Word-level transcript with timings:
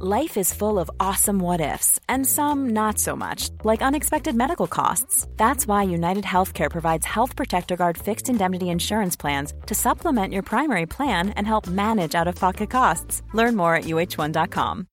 Life 0.00 0.36
is 0.36 0.52
full 0.52 0.80
of 0.80 0.90
awesome 0.98 1.38
what 1.38 1.60
ifs 1.60 2.00
and 2.08 2.26
some 2.26 2.70
not 2.70 2.98
so 2.98 3.14
much, 3.14 3.50
like 3.62 3.80
unexpected 3.80 4.34
medical 4.34 4.66
costs. 4.66 5.24
That's 5.36 5.68
why 5.68 5.84
United 5.84 6.24
Healthcare 6.24 6.68
provides 6.68 7.06
Health 7.06 7.36
Protector 7.36 7.76
Guard 7.76 7.96
fixed 7.96 8.28
indemnity 8.28 8.70
insurance 8.70 9.14
plans 9.14 9.54
to 9.66 9.74
supplement 9.76 10.32
your 10.32 10.42
primary 10.42 10.86
plan 10.86 11.28
and 11.36 11.46
help 11.46 11.68
manage 11.68 12.16
out-of-pocket 12.16 12.70
costs. 12.70 13.22
Learn 13.34 13.54
more 13.54 13.76
at 13.76 13.84
uh1.com. 13.84 14.88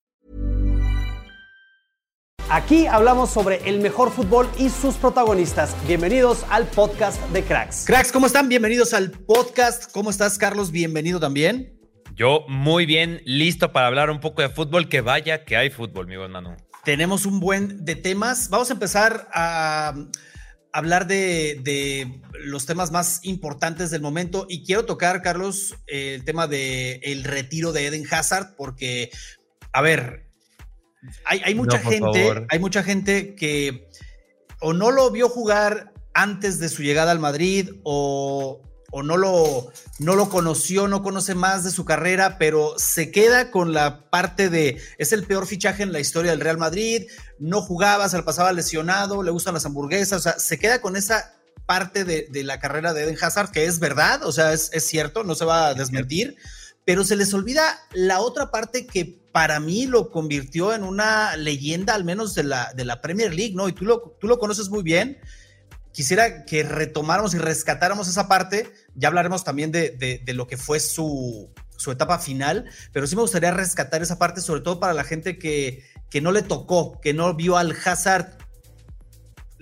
Aquí 2.52 2.86
hablamos 2.86 3.32
sobre 3.32 3.68
el 3.68 3.80
mejor 3.80 4.12
fútbol 4.12 4.48
y 4.60 4.70
sus 4.70 4.98
protagonistas. 4.98 5.76
Bienvenidos 5.88 6.46
al 6.52 6.68
podcast 6.68 7.20
de 7.32 7.44
Cracks. 7.44 7.86
Cracks, 7.88 8.12
¿cómo 8.12 8.28
están? 8.28 8.50
Bienvenidos 8.50 8.94
al 8.94 9.10
podcast. 9.10 9.92
¿Cómo 9.92 10.12
estás, 10.12 10.38
Carlos? 10.38 10.70
Bienvenido 10.70 11.20
también. 11.20 11.81
Yo 12.16 12.46
muy 12.48 12.86
bien, 12.86 13.22
listo 13.26 13.72
para 13.72 13.88
hablar 13.88 14.10
un 14.10 14.20
poco 14.20 14.42
de 14.42 14.50
fútbol, 14.50 14.90
que 14.90 15.02
vaya 15.02 15.46
que 15.46 15.58
hay 15.58 15.70
fútbol, 15.70 16.08
mi 16.08 16.18
buen 16.18 16.32
Manu. 16.32 16.56
Tenemos 16.84 17.26
un 17.26 17.40
buen 17.40 17.86
de 17.86 17.96
temas. 17.96 18.50
Vamos 18.50 18.70
a 18.70 18.74
empezar 18.74 19.28
a 19.34 19.94
hablar 20.74 21.08
de, 21.08 22.22
los 22.44 22.66
temas 22.66 22.92
más 22.92 23.20
importantes 23.24 23.92
del 23.92 24.02
momento 24.02 24.46
y 24.50 24.66
quiero 24.66 24.86
tocar, 24.86 25.22
Carlos, 25.22 25.76
el 25.88 26.24
tema 26.24 26.48
del 26.48 27.00
el 27.04 27.24
retiro 27.24 27.72
de 27.72 27.88
Eden 27.88 28.06
Hazard, 28.10 28.56
porque, 28.56 29.12
a 29.74 29.82
ver, 29.82 30.28
hay, 31.26 31.56
mucha 31.56 31.80
gente, 31.80 32.46
hay 32.50 32.60
mucha 32.60 32.84
gente 32.84 33.36
que 33.36 33.88
o 34.60 34.74
no 34.74 34.92
lo 34.92 35.12
vio 35.12 35.30
jugar 35.30 35.92
antes 36.14 36.60
de 36.60 36.70
su 36.70 36.84
llegada 36.84 37.12
al 37.12 37.20
Madrid 37.20 37.72
o, 37.84 38.62
no, 38.92 39.18
lo, 39.18 39.72
no 40.00 40.16
lo 40.16 40.30
conoció, 40.30 40.88
no 40.88 41.02
conoce 41.02 41.34
más 41.36 41.64
de 41.64 41.72
su 41.72 41.86
carrera, 41.86 42.38
pero 42.38 42.74
se 42.78 43.12
queda 43.12 43.52
con 43.52 43.74
la 43.74 44.10
parte 44.10 44.50
de 44.50 44.82
es 44.98 45.14
el 45.14 45.24
peor 45.24 45.48
fichaje 45.48 45.84
en 45.84 45.92
la 45.92 46.00
historia 46.00 46.32
del 46.32 46.42
Real 46.42 46.58
Madrid, 46.58 47.08
no 47.40 47.62
jugaba, 47.62 48.10
se 48.10 48.18
le 48.18 48.24
pasaba 48.24 48.52
lesionado, 48.52 49.24
le 49.24 49.32
gustan 49.32 49.54
las 49.54 49.66
hamburguesas, 49.66 50.20
o 50.20 50.24
sea, 50.24 50.40
se 50.40 50.60
queda 50.60 50.82
con 50.82 50.96
esa 50.96 51.34
parte 51.66 52.04
de, 52.04 52.44
la 52.44 52.60
carrera 52.60 52.94
de 52.94 53.04
Eden 53.04 53.18
Hazard, 53.22 53.52
que 53.52 53.66
es 53.66 53.80
verdad, 53.80 54.26
o 54.26 54.32
sea, 54.32 54.52
es, 54.52 54.70
es 54.74 54.86
cierto, 54.86 55.24
no 55.24 55.36
se 55.36 55.46
va 55.46 55.68
a 55.68 55.74
desmentir, 55.74 56.36
pero 56.86 57.04
se 57.06 57.16
les 57.16 57.34
olvida 57.34 57.80
la 57.94 58.20
otra 58.20 58.52
parte 58.52 58.86
que 58.86 59.22
para 59.32 59.60
mí 59.60 59.86
lo 59.86 60.12
convirtió 60.12 60.74
en 60.74 60.84
una 60.84 61.36
leyenda, 61.38 61.94
al 61.94 62.04
menos 62.04 62.36
de 62.36 62.44
la, 62.44 62.74
de 62.76 62.86
la 62.86 63.02
Premier 63.02 63.34
League, 63.34 63.56
¿no? 63.56 63.70
Y 63.70 63.74
tú 63.74 63.86
lo, 63.86 64.18
tú 64.20 64.28
lo 64.28 64.40
conoces 64.40 64.70
muy 64.70 64.84
bien. 64.84 65.20
Quisiera 65.94 66.46
que 66.46 66.64
retomáramos 66.64 67.34
y 67.34 67.38
rescatáramos 67.38 68.08
esa 68.08 68.28
parte. 68.28 68.72
Ya 68.96 69.10
hablaremos 69.10 69.44
también 69.44 69.72
de, 69.72 70.22
lo 70.28 70.48
que 70.48 70.58
fue 70.58 70.80
su, 70.80 71.50
su, 71.78 71.92
etapa 71.92 72.20
final, 72.20 72.66
pero 72.94 73.08
sí 73.08 73.16
me 73.16 73.22
gustaría 73.22 73.52
rescatar 73.52 74.02
esa 74.02 74.18
parte, 74.18 74.42
sobre 74.42 74.62
todo 74.62 74.80
para 74.80 74.94
la 74.94 75.04
gente 75.04 75.38
que, 75.38 75.84
que 76.10 76.22
no 76.22 76.32
le 76.32 76.42
tocó, 76.42 77.00
que 77.02 77.14
no 77.14 77.34
vio 77.36 77.58
al 77.58 77.76
Hazard 77.86 78.38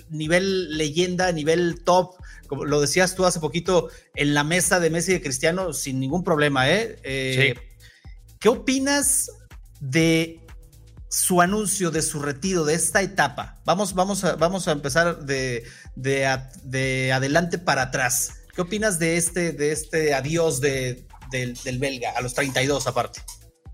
nivel 0.09 0.77
leyenda, 0.77 1.31
nivel 1.31 1.83
top, 1.83 2.15
como 2.47 2.65
lo 2.65 2.81
decías 2.81 3.15
tú 3.15 3.25
hace 3.25 3.39
poquito, 3.39 3.89
en 4.15 4.33
la 4.33 4.43
mesa 4.43 4.79
de 4.79 4.89
Messi 4.89 5.11
y 5.11 5.13
de 5.15 5.21
Cristiano, 5.21 5.73
sin 5.73 5.99
ningún 5.99 6.23
problema, 6.23 6.69
¿eh? 6.69 6.97
eh 7.03 7.55
¿Qué 8.39 8.49
opinas 8.49 9.29
de 9.79 10.39
su 11.09 11.41
anuncio 11.41 11.89
de 11.89 12.03
su 12.03 12.21
retiro 12.21 12.65
de 12.65 12.75
esta 12.75 13.01
etapa. 13.01 13.59
Vamos, 13.65 13.95
vamos, 13.95 14.23
a, 14.23 14.35
vamos 14.35 14.67
a 14.67 14.71
empezar 14.71 15.25
de, 15.25 15.63
de, 16.01 17.11
adelante 17.13 17.57
para 17.57 17.83
atrás. 17.83 18.45
¿Qué 18.55 18.61
opinas 18.61 18.99
de 18.99 19.17
este, 19.17 19.51
de 19.51 19.71
este 19.71 20.13
adiós 20.13 20.61
de, 20.61 21.05
del, 21.31 21.79
belga 21.79 22.11
a 22.15 22.21
los 22.21 22.33
32 22.33 22.87
aparte? 22.87 23.21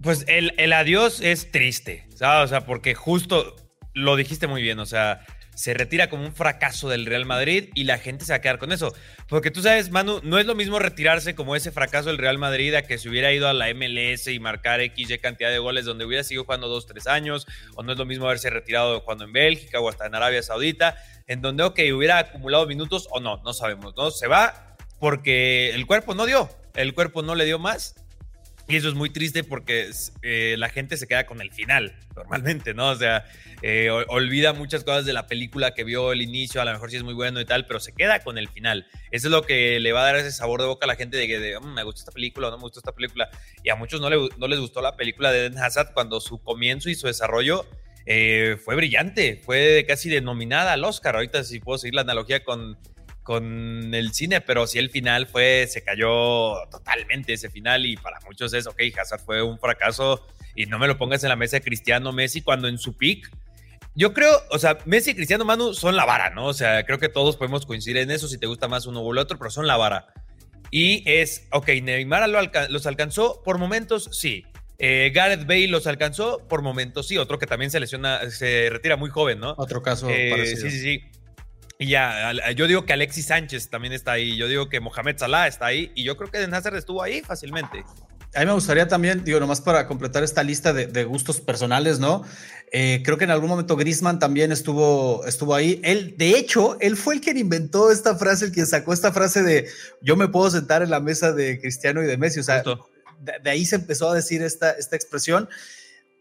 Pues 0.01 0.25
el, 0.27 0.53
el 0.57 0.73
adiós 0.73 1.21
es 1.21 1.51
triste, 1.51 2.07
¿sabes? 2.15 2.45
O 2.45 2.47
sea, 2.49 2.65
porque 2.65 2.93
justo 2.93 3.55
lo 3.93 4.15
dijiste 4.15 4.47
muy 4.47 4.61
bien, 4.61 4.79
o 4.79 4.85
sea, 4.85 5.25
se 5.55 5.73
retira 5.73 6.09
como 6.09 6.25
un 6.25 6.33
fracaso 6.33 6.89
del 6.89 7.05
Real 7.05 7.25
Madrid 7.25 7.69
y 7.73 7.85
la 7.85 7.97
gente 7.97 8.25
se 8.25 8.33
va 8.33 8.37
a 8.37 8.41
quedar 8.41 8.59
con 8.59 8.71
eso. 8.71 8.93
Porque 9.27 9.49
tú 9.49 9.61
sabes, 9.61 9.89
Manu, 9.89 10.19
no 10.23 10.37
es 10.37 10.45
lo 10.45 10.53
mismo 10.53 10.77
retirarse 10.77 11.33
como 11.33 11.55
ese 11.55 11.71
fracaso 11.71 12.09
del 12.09 12.17
Real 12.17 12.37
Madrid 12.37 12.75
a 12.75 12.83
que 12.83 12.97
se 12.97 13.09
hubiera 13.09 13.33
ido 13.33 13.47
a 13.47 13.53
la 13.53 13.73
MLS 13.73 14.27
y 14.27 14.39
marcar 14.39 14.81
XY 14.81 15.17
cantidad 15.19 15.49
de 15.49 15.57
goles 15.57 15.85
donde 15.85 16.05
hubiera 16.05 16.23
seguido 16.23 16.43
jugando 16.43 16.67
dos, 16.67 16.85
tres 16.85 17.07
años, 17.07 17.47
o 17.75 17.83
no 17.83 17.93
es 17.93 17.97
lo 17.97 18.05
mismo 18.05 18.25
haberse 18.25 18.49
retirado 18.49 19.03
cuando 19.03 19.23
en 19.23 19.33
Bélgica 19.33 19.79
o 19.79 19.89
hasta 19.89 20.05
en 20.05 20.13
Arabia 20.13 20.43
Saudita, 20.43 20.95
en 21.27 21.41
donde, 21.41 21.63
ok, 21.63 21.79
hubiera 21.95 22.19
acumulado 22.19 22.67
minutos 22.67 23.07
o 23.11 23.19
no, 23.19 23.41
no 23.43 23.53
sabemos, 23.53 23.95
¿no? 23.95 24.11
Se 24.11 24.27
va 24.27 24.75
porque 24.99 25.71
el 25.71 25.85
cuerpo 25.87 26.13
no 26.13 26.25
dio, 26.25 26.49
el 26.75 26.93
cuerpo 26.93 27.21
no 27.21 27.35
le 27.35 27.45
dio 27.45 27.59
más 27.59 27.95
y 28.67 28.75
eso 28.77 28.89
es 28.89 28.95
muy 28.95 29.11
triste 29.11 29.43
porque 29.43 29.91
eh, 30.23 30.55
la 30.57 30.69
gente 30.69 30.97
se 30.97 31.07
queda 31.07 31.25
con 31.25 31.39
el 31.41 31.51
final, 31.51 31.95
normalmente, 32.15 32.73
¿no? 32.73 32.89
O 32.89 32.95
sea, 32.95 33.25
eh, 33.61 33.89
olvida 34.07 34.53
muchas 34.53 34.83
cosas 34.83 35.05
de 35.05 35.13
la 35.13 35.27
película 35.27 35.73
que 35.73 35.83
vio 35.83 36.11
el 36.11 36.21
inicio, 36.21 36.61
a 36.61 36.65
lo 36.65 36.71
mejor 36.71 36.89
sí 36.89 36.97
es 36.97 37.03
muy 37.03 37.13
bueno 37.13 37.39
y 37.39 37.45
tal, 37.45 37.67
pero 37.67 37.79
se 37.79 37.93
queda 37.93 38.21
con 38.21 38.37
el 38.37 38.49
final. 38.49 38.87
Eso 39.11 39.27
es 39.27 39.31
lo 39.31 39.43
que 39.43 39.79
le 39.79 39.91
va 39.91 40.01
a 40.01 40.05
dar 40.05 40.15
ese 40.15 40.31
sabor 40.31 40.61
de 40.61 40.67
boca 40.67 40.85
a 40.85 40.87
la 40.87 40.95
gente 40.95 41.17
de 41.17 41.27
que 41.27 41.59
mm, 41.59 41.73
me 41.73 41.83
gusta 41.83 42.01
esta 42.01 42.11
película 42.11 42.47
o 42.47 42.51
no 42.51 42.57
me 42.57 42.63
gusta 42.63 42.79
esta 42.79 42.91
película. 42.91 43.29
Y 43.63 43.69
a 43.69 43.75
muchos 43.75 44.01
no, 44.01 44.09
no 44.09 44.47
les 44.47 44.59
gustó 44.59 44.81
la 44.81 44.95
película 44.95 45.31
de 45.31 45.49
Den 45.49 45.57
Hazard 45.59 45.93
cuando 45.93 46.19
su 46.19 46.41
comienzo 46.41 46.89
y 46.89 46.95
su 46.95 47.07
desarrollo 47.07 47.67
eh, 48.07 48.57
fue 48.63 48.75
brillante, 48.75 49.41
fue 49.43 49.83
casi 49.87 50.09
denominada 50.09 50.73
al 50.73 50.83
Oscar. 50.83 51.15
Ahorita 51.15 51.43
si 51.43 51.59
puedo 51.59 51.77
seguir 51.77 51.95
la 51.95 52.01
analogía 52.01 52.43
con 52.43 52.77
con 53.25 53.91
el 53.95 54.13
cine, 54.13 54.39
pero 54.39 54.67
sí 54.67 54.77
el 54.77 54.91
final 54.91 55.25
fue, 55.25 55.65
se 55.67 55.83
cayó 55.83 56.63
totalmente 56.69 57.33
ese 57.33 57.49
final 57.49 57.87
y 57.87 57.97
para 57.97 58.19
muchos 58.21 58.53
es, 58.53 58.67
ok, 58.67 58.79
Hazard 59.01 59.19
fue 59.19 59.41
un 59.41 59.57
fracaso 59.57 60.27
y 60.53 60.67
no 60.67 60.77
me 60.77 60.85
lo 60.85 60.95
pongas 60.99 61.23
en 61.23 61.29
la 61.29 61.35
mesa 61.35 61.57
de 61.57 61.63
Cristiano 61.63 62.13
Messi 62.13 62.41
cuando 62.41 62.67
en 62.67 62.77
su 62.77 62.95
pick. 62.95 63.31
Yo 63.95 64.13
creo, 64.13 64.31
o 64.51 64.59
sea, 64.59 64.77
Messi 64.85 65.11
y 65.11 65.15
Cristiano 65.15 65.43
Manu 65.43 65.73
son 65.73 65.95
la 65.95 66.05
vara, 66.05 66.29
¿no? 66.29 66.45
O 66.45 66.53
sea, 66.53 66.85
creo 66.85 66.99
que 66.99 67.09
todos 67.09 67.35
podemos 67.35 67.65
coincidir 67.65 67.97
en 67.97 68.11
eso, 68.11 68.27
si 68.27 68.37
te 68.37 68.45
gusta 68.45 68.67
más 68.67 68.85
uno 68.85 69.01
u 69.01 69.11
el 69.11 69.17
otro, 69.17 69.39
pero 69.39 69.49
son 69.49 69.65
la 69.65 69.75
vara. 69.75 70.05
Y 70.69 71.01
es, 71.09 71.47
ok, 71.51 71.67
Neymar 71.81 72.29
los 72.69 72.85
alcanzó 72.85 73.41
por 73.43 73.57
momentos, 73.57 74.07
sí. 74.11 74.45
Eh, 74.77 75.11
Gareth 75.15 75.47
Bale 75.47 75.69
los 75.69 75.87
alcanzó 75.87 76.45
por 76.47 76.61
momentos, 76.61 77.07
sí. 77.07 77.17
Otro 77.17 77.39
que 77.39 77.47
también 77.47 77.71
se 77.71 77.79
lesiona, 77.79 78.29
se 78.29 78.69
retira 78.69 78.97
muy 78.97 79.09
joven, 79.09 79.39
¿no? 79.39 79.55
Otro 79.57 79.81
caso 79.81 80.07
eh, 80.11 80.29
parecido. 80.29 80.69
Sí, 80.69 80.69
sí, 80.69 80.79
sí. 80.79 81.03
Y 81.77 81.87
ya, 81.87 82.31
yo 82.53 82.67
digo 82.67 82.85
que 82.85 82.93
Alexis 82.93 83.25
Sánchez 83.25 83.69
también 83.69 83.93
está 83.93 84.13
ahí, 84.13 84.37
yo 84.37 84.47
digo 84.47 84.69
que 84.69 84.79
Mohamed 84.79 85.17
Salah 85.17 85.47
está 85.47 85.65
ahí, 85.65 85.91
y 85.93 86.03
yo 86.03 86.15
creo 86.15 86.31
que 86.31 86.37
Hazard 86.37 86.77
estuvo 86.77 87.03
ahí 87.03 87.21
fácilmente. 87.21 87.83
A 88.33 88.41
mí 88.41 88.45
me 88.47 88.53
gustaría 88.53 88.85
también, 88.87 89.23
digo, 89.23 89.39
nomás 89.39 89.61
para 89.61 89.87
completar 89.87 90.23
esta 90.23 90.43
lista 90.43 90.73
de, 90.73 91.03
gustos 91.05 91.39
personales, 91.39 91.99
¿no? 91.99 92.23
Eh, 92.71 93.01
creo 93.03 93.17
que 93.17 93.23
en 93.23 93.31
algún 93.31 93.49
momento 93.49 93.77
Grisman 93.77 94.19
también 94.19 94.51
estuvo, 94.51 95.25
estuvo 95.25 95.55
ahí. 95.55 95.79
Él, 95.83 96.15
de 96.17 96.31
hecho, 96.31 96.77
él 96.81 96.97
fue 96.97 97.15
el 97.15 97.21
quien 97.21 97.37
inventó 97.37 97.91
esta 97.91 98.17
frase, 98.17 98.45
el 98.45 98.51
quien 98.51 98.65
sacó 98.65 98.91
esta 98.91 99.13
frase 99.13 99.41
de 99.41 99.69
yo 100.01 100.17
me 100.17 100.27
puedo 100.27 100.51
sentar 100.51 100.83
en 100.83 100.89
la 100.89 100.99
mesa 100.99 101.31
de 101.31 101.61
Cristiano 101.61 102.03
y 102.03 102.07
de 102.07 102.17
Messi. 102.17 102.41
O 102.41 102.43
sea, 102.43 102.61
de, 103.41 103.49
ahí 103.49 103.65
se 103.65 103.77
empezó 103.77 104.09
a 104.09 104.15
decir 104.15 104.41
esta, 104.41 104.71
esta 104.71 104.97
expresión. 104.97 105.47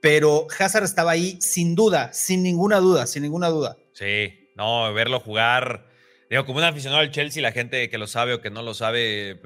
Pero 0.01 0.47
Hazard 0.57 0.85
estaba 0.85 1.13
ahí 1.13 1.39
sin 1.41 1.75
duda, 1.75 2.13
sin 2.13 2.45
ninguna 2.45 2.79
duda, 2.79 3.09
sin 3.09 3.25
ninguna 3.25 3.49
duda. 3.49 3.77
Sí, 3.93 4.44
no, 4.55 4.93
verlo 4.93 5.21
jugar, 5.21 5.87
digo, 6.31 6.45
como 6.45 6.59
un 6.59 6.65
aficionado 6.65 7.01
al 7.01 7.11
Chelsea, 7.11 7.43
la 7.43 7.53
gente 7.53 7.89
que 7.89 7.99
lo 7.99 8.07
sabe 8.07 8.35
o 8.35 8.41
que 8.41 8.51
no 8.51 8.63
lo 8.63 8.75
sabe, 8.75 9.41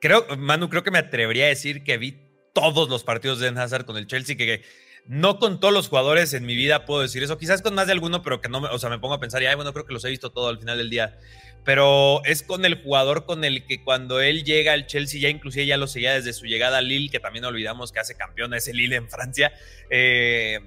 creo, 0.00 0.26
Manu, 0.36 0.68
creo 0.68 0.82
que 0.82 0.90
me 0.90 0.98
atrevería 0.98 1.46
a 1.46 1.48
decir 1.48 1.84
que 1.84 1.98
vi 1.98 2.18
todos 2.52 2.88
los 2.88 3.04
partidos 3.04 3.40
de 3.40 3.46
Den 3.46 3.58
Hazard 3.58 3.84
con 3.84 3.96
el 3.96 4.06
Chelsea, 4.06 4.36
que, 4.36 4.62
no 5.06 5.38
con 5.38 5.60
todos 5.60 5.74
los 5.74 5.88
jugadores 5.88 6.32
en 6.32 6.46
mi 6.46 6.56
vida 6.56 6.86
puedo 6.86 7.02
decir 7.02 7.22
eso, 7.22 7.36
quizás 7.36 7.60
con 7.62 7.74
más 7.74 7.86
de 7.86 7.92
alguno, 7.92 8.22
pero 8.22 8.40
que 8.40 8.48
no 8.48 8.60
me, 8.60 8.68
o 8.68 8.78
sea, 8.78 8.88
me 8.88 8.98
pongo 8.98 9.14
a 9.14 9.20
pensar, 9.20 9.42
y 9.42 9.46
ay, 9.46 9.54
bueno, 9.54 9.72
creo 9.72 9.84
que 9.84 9.92
los 9.92 10.04
he 10.04 10.10
visto 10.10 10.30
todo 10.30 10.48
al 10.48 10.58
final 10.58 10.78
del 10.78 10.88
día, 10.88 11.18
pero 11.64 12.24
es 12.24 12.42
con 12.42 12.64
el 12.64 12.82
jugador 12.82 13.26
con 13.26 13.44
el 13.44 13.66
que 13.66 13.82
cuando 13.82 14.20
él 14.20 14.44
llega 14.44 14.72
al 14.72 14.86
Chelsea, 14.86 15.20
ya 15.20 15.28
inclusive 15.28 15.66
ya 15.66 15.76
lo 15.76 15.86
seguía 15.86 16.14
desde 16.14 16.32
su 16.32 16.46
llegada 16.46 16.78
a 16.78 16.82
Lille, 16.82 17.10
que 17.10 17.20
también 17.20 17.44
olvidamos 17.44 17.92
que 17.92 18.00
hace 18.00 18.16
campeón 18.16 18.54
ese 18.54 18.72
Lille 18.72 18.96
en 18.96 19.10
Francia, 19.10 19.52
eh, 19.90 20.60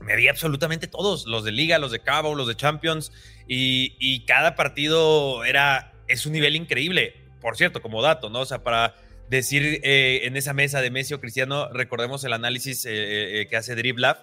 me 0.00 0.16
vi 0.16 0.28
absolutamente 0.28 0.86
todos, 0.86 1.26
los 1.26 1.44
de 1.44 1.52
Liga, 1.52 1.78
los 1.78 1.92
de 1.92 2.00
Cabo, 2.00 2.34
los 2.34 2.48
de 2.48 2.56
Champions, 2.56 3.12
y, 3.48 4.24
cada 4.26 4.54
partido 4.54 5.44
era, 5.44 5.92
es 6.08 6.26
un 6.26 6.32
nivel 6.32 6.56
increíble. 6.56 7.14
Por 7.40 7.56
cierto, 7.56 7.80
como 7.80 8.02
dato, 8.02 8.28
¿no? 8.30 8.40
O 8.40 8.46
sea, 8.46 8.62
para 8.62 8.94
decir 9.28 9.80
eh, 9.82 10.20
en 10.24 10.36
esa 10.36 10.52
mesa 10.52 10.80
de 10.80 10.90
Messi 10.90 11.14
o 11.14 11.20
Cristiano, 11.20 11.68
recordemos 11.72 12.24
el 12.24 12.32
análisis 12.32 12.84
eh, 12.86 13.40
eh, 13.40 13.46
que 13.48 13.56
hace 13.56 13.74
Driblab 13.74 14.16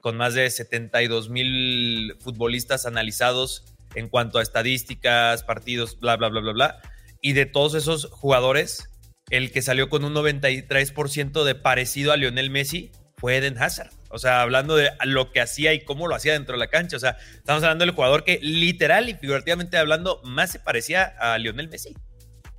con 0.00 0.16
más 0.16 0.34
de 0.34 0.48
72 0.50 1.30
mil 1.30 2.16
futbolistas 2.20 2.86
analizados 2.86 3.64
en 3.94 4.08
cuanto 4.08 4.38
a 4.38 4.42
estadísticas, 4.42 5.42
partidos, 5.42 5.98
bla, 5.98 6.16
bla, 6.16 6.28
bla, 6.28 6.40
bla, 6.40 6.52
bla. 6.52 6.80
Y 7.20 7.32
de 7.32 7.46
todos 7.46 7.74
esos 7.74 8.06
jugadores, 8.06 8.90
el 9.30 9.50
que 9.50 9.62
salió 9.62 9.88
con 9.88 10.04
un 10.04 10.14
93% 10.14 11.44
de 11.44 11.54
parecido 11.54 12.12
a 12.12 12.16
Lionel 12.16 12.50
Messi 12.50 12.92
fue 13.16 13.36
Eden 13.36 13.58
Hazard. 13.58 13.90
O 14.10 14.18
sea, 14.18 14.42
hablando 14.42 14.76
de 14.76 14.90
lo 15.04 15.32
que 15.32 15.40
hacía 15.40 15.72
y 15.74 15.84
cómo 15.84 16.06
lo 16.06 16.14
hacía 16.14 16.32
dentro 16.32 16.54
de 16.54 16.58
la 16.58 16.68
cancha. 16.68 16.96
O 16.96 17.00
sea, 17.00 17.16
estamos 17.34 17.62
hablando 17.62 17.84
del 17.84 17.94
jugador 17.94 18.24
que 18.24 18.38
literal 18.42 19.08
y 19.08 19.14
figurativamente 19.14 19.76
hablando 19.76 20.20
más 20.24 20.50
se 20.50 20.58
parecía 20.58 21.14
a 21.18 21.38
Lionel 21.38 21.68
Messi. 21.68 21.94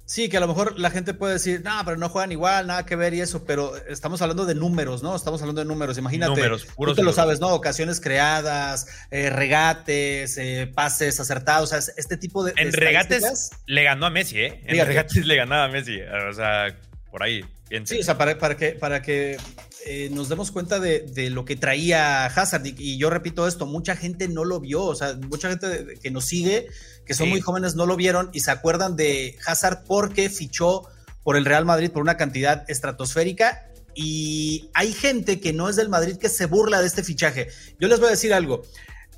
Sí, 0.07 0.29
que 0.29 0.37
a 0.37 0.39
lo 0.39 0.47
mejor 0.47 0.79
la 0.79 0.89
gente 0.89 1.13
puede 1.13 1.33
decir, 1.33 1.61
no, 1.65 1.81
pero 1.83 1.97
no 1.97 2.07
juegan 2.07 2.31
igual, 2.31 2.65
nada 2.67 2.85
que 2.85 2.95
ver 2.95 3.13
y 3.13 3.19
eso, 3.19 3.43
pero 3.43 3.75
estamos 3.87 4.21
hablando 4.21 4.45
de 4.45 4.55
números, 4.55 5.03
¿no? 5.03 5.13
Estamos 5.13 5.41
hablando 5.41 5.59
de 5.59 5.67
números. 5.67 5.97
Imagínate, 5.97 6.33
números, 6.33 6.65
tú 6.65 6.95
te 6.95 7.03
lo 7.03 7.11
sabes, 7.11 7.41
¿no? 7.41 7.49
Ocasiones 7.49 7.99
creadas, 7.99 8.87
eh, 9.11 9.29
regates, 9.29 10.37
eh, 10.37 10.71
pases 10.73 11.19
acertados, 11.19 11.73
o 11.73 11.81
sea, 11.81 11.93
este 11.97 12.15
tipo 12.15 12.45
de. 12.45 12.53
En 12.55 12.71
regates 12.71 13.49
le 13.65 13.83
ganó 13.83 14.05
a 14.05 14.09
Messi, 14.09 14.39
¿eh? 14.39 14.61
En 14.65 14.85
regates 14.85 15.13
le 15.25 15.35
ganaba 15.35 15.65
a 15.65 15.67
Messi, 15.67 15.99
o 15.99 16.33
sea, 16.33 16.73
por 17.11 17.23
ahí. 17.23 17.43
Sí, 17.85 17.99
o 17.99 18.03
sea, 18.03 18.17
para, 18.17 18.37
para 18.37 18.55
que, 18.55 18.71
para 18.71 19.01
que 19.01 19.37
eh, 19.85 20.09
nos 20.11 20.29
demos 20.29 20.51
cuenta 20.51 20.79
de, 20.79 21.01
de, 21.01 21.29
lo 21.29 21.43
que 21.43 21.55
traía 21.55 22.25
Hazard, 22.25 22.65
y, 22.65 22.75
y, 22.77 22.97
yo 22.97 23.09
repito 23.09 23.47
esto, 23.47 23.65
mucha 23.65 23.95
gente 23.95 24.27
no 24.27 24.45
lo 24.45 24.59
vio, 24.59 24.83
o 24.83 24.95
sea, 24.95 25.15
mucha 25.15 25.49
gente 25.49 25.99
que 26.01 26.11
nos 26.11 26.25
sigue 26.25 26.67
que 27.07 27.13
son 27.13 27.29
muy 27.29 27.39
jóvenes 27.39 27.75
no 27.75 27.85
lo 27.85 27.95
vieron 27.95 28.29
y 28.33 28.41
se 28.41 28.51
acuerdan 28.51 28.95
de 28.97 29.37
Hazard 29.45 29.85
porque 29.85 30.29
fichó 30.29 30.83
por 31.23 31.37
el 31.37 31.45
Real 31.45 31.65
Madrid 31.65 31.89
por 31.89 32.01
una 32.01 32.17
cantidad 32.17 32.69
estratosférica 32.69 33.71
y 33.95 34.69
hay 34.73 34.91
gente 34.91 35.39
que 35.39 35.53
no 35.53 35.69
es 35.69 35.77
del 35.77 35.89
Madrid 35.89 36.17
que 36.17 36.29
se 36.29 36.45
burla 36.45 36.81
de 36.81 36.87
este 36.87 37.03
fichaje. 37.03 37.47
Yo 37.79 37.87
les 37.87 37.99
voy 37.99 38.09
a 38.09 38.11
decir 38.11 38.33
algo. 38.33 38.61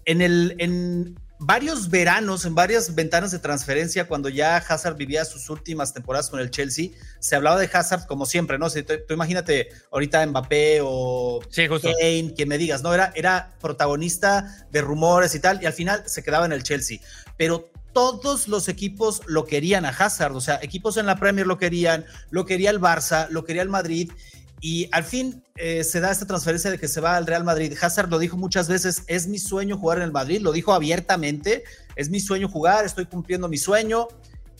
En, 0.05 0.21
el, 0.21 0.55
en 0.59 1.19
varios 1.39 1.89
veranos, 1.89 2.43
en 2.45 2.53
varias 2.53 2.93
ventanas 2.93 3.31
de 3.31 3.39
transferencia, 3.39 4.07
cuando 4.07 4.27
ya 4.29 4.57
Hazard 4.57 4.97
vivía 4.97 5.23
sus 5.23 5.49
últimas 5.49 5.93
temporadas 5.93 6.29
con 6.29 6.39
el 6.41 6.51
Chelsea, 6.51 6.89
se 7.19 7.35
hablaba 7.35 7.57
de 7.59 7.69
Hazard 7.71 8.05
como 8.07 8.25
siempre, 8.25 8.59
¿no? 8.59 8.69
Si 8.69 8.83
tú, 8.83 8.93
imagínate 9.09 9.69
ahorita 9.91 10.25
Mbappé 10.27 10.81
o 10.83 11.39
Kane, 11.55 12.33
que 12.35 12.45
me 12.45 12.57
digas, 12.57 12.83
¿no? 12.83 12.93
Era, 12.93 13.13
era 13.15 13.55
protagonista 13.61 14.67
de 14.69 14.81
rumores 14.81 15.33
y 15.33 15.39
tal, 15.39 15.63
y 15.63 15.65
al 15.65 15.73
final 15.73 16.03
se 16.05 16.23
quedaba 16.23 16.45
en 16.45 16.51
el 16.51 16.63
Chelsea. 16.63 16.99
Pero 17.37 17.71
todos 17.93 18.47
los 18.47 18.67
equipos 18.67 19.21
lo 19.25 19.45
querían 19.45 19.85
a 19.85 19.89
Hazard, 19.89 20.35
o 20.35 20.41
sea, 20.41 20.59
equipos 20.61 20.97
en 20.97 21.05
la 21.05 21.15
Premier 21.15 21.47
lo 21.47 21.57
querían, 21.57 22.05
lo 22.31 22.45
quería 22.45 22.69
el 22.69 22.81
Barça, 22.81 23.29
lo 23.29 23.45
quería 23.45 23.61
el 23.61 23.69
Madrid, 23.69 24.11
y 24.61 24.89
al 24.91 25.03
fin 25.03 25.43
eh, 25.55 25.83
se 25.83 25.99
da 25.99 26.11
esta 26.11 26.25
transferencia 26.25 26.69
de 26.69 26.77
que 26.77 26.87
se 26.87 27.01
va 27.01 27.15
al 27.15 27.25
Real 27.25 27.43
Madrid. 27.43 27.73
Hazard 27.79 28.09
lo 28.09 28.19
dijo 28.19 28.37
muchas 28.37 28.67
veces, 28.67 29.03
es 29.07 29.27
mi 29.27 29.39
sueño 29.39 29.77
jugar 29.77 29.99
en 29.99 30.05
el 30.05 30.11
Madrid, 30.11 30.41
lo 30.41 30.51
dijo 30.51 30.73
abiertamente, 30.73 31.63
es 31.95 32.09
mi 32.09 32.19
sueño 32.19 32.49
jugar, 32.49 32.85
estoy 32.85 33.05
cumpliendo 33.05 33.47
mi 33.47 33.57
sueño. 33.57 34.07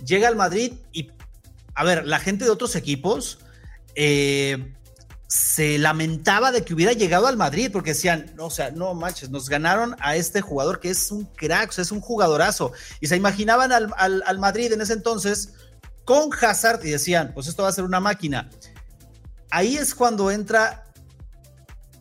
Llega 0.05 0.27
al 0.27 0.35
Madrid 0.35 0.73
y, 0.93 1.11
a 1.75 1.83
ver, 1.83 2.07
la 2.07 2.19
gente 2.19 2.45
de 2.45 2.51
otros 2.51 2.75
equipos 2.75 3.39
eh, 3.95 4.73
se 5.27 5.77
lamentaba 5.77 6.51
de 6.51 6.63
que 6.63 6.73
hubiera 6.73 6.93
llegado 6.93 7.27
al 7.27 7.37
Madrid 7.37 7.69
porque 7.71 7.91
decían, 7.91 8.31
no, 8.35 8.45
o 8.45 8.49
sea, 8.49 8.71
no 8.71 8.93
manches, 8.93 9.29
nos 9.29 9.49
ganaron 9.49 9.95
a 9.99 10.15
este 10.15 10.41
jugador 10.41 10.79
que 10.79 10.89
es 10.89 11.11
un 11.11 11.25
crack, 11.25 11.77
es 11.77 11.91
un 11.91 11.99
jugadorazo. 11.99 12.71
Y 13.01 13.07
se 13.07 13.17
imaginaban 13.17 13.71
al, 13.71 13.93
al, 13.97 14.39
Madrid 14.39 14.71
en 14.71 14.81
ese 14.81 14.93
entonces 14.93 15.53
con 16.03 16.29
Hazard 16.33 16.83
y 16.85 16.91
decían, 16.91 17.31
pues 17.35 17.47
esto 17.47 17.63
va 17.63 17.69
a 17.69 17.73
ser 17.73 17.83
una 17.83 17.99
máquina. 17.99 18.49
Ahí 19.51 19.77
es 19.77 19.95
cuando 19.95 20.31
entra 20.31 20.83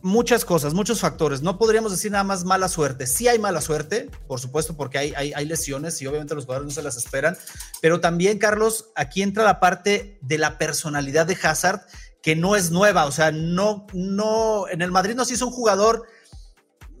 muchas 0.01 0.45
cosas, 0.45 0.73
muchos 0.73 0.99
factores. 1.01 1.41
No 1.41 1.57
podríamos 1.57 1.91
decir 1.91 2.11
nada 2.11 2.23
más 2.23 2.43
mala 2.43 2.67
suerte. 2.67 3.07
Sí 3.07 3.27
hay 3.27 3.39
mala 3.39 3.61
suerte, 3.61 4.09
por 4.27 4.39
supuesto, 4.39 4.75
porque 4.75 4.97
hay, 4.97 5.45
lesiones 5.45 6.01
y 6.01 6.07
obviamente 6.07 6.35
los 6.35 6.45
jugadores 6.45 6.67
no 6.67 6.73
se 6.73 6.83
las 6.83 6.97
esperan. 6.97 7.37
Pero 7.81 7.99
también, 7.99 8.37
Carlos, 8.37 8.89
aquí 8.95 9.21
entra 9.21 9.43
la 9.43 9.59
parte 9.59 10.17
de 10.21 10.37
la 10.37 10.57
personalidad 10.57 11.25
de 11.25 11.37
Hazard 11.41 11.81
que 12.21 12.35
no 12.35 12.55
es 12.55 12.69
nueva, 12.69 13.05
o 13.05 13.13
sea, 13.13 13.31
no, 13.31 13.87
no, 13.93 14.67
en 14.67 14.81
el 14.81 14.91
Madrid 14.91 15.15
no 15.15 15.23
se 15.23 15.35
hizo 15.35 15.47
un 15.47 15.53
jugador 15.53 16.05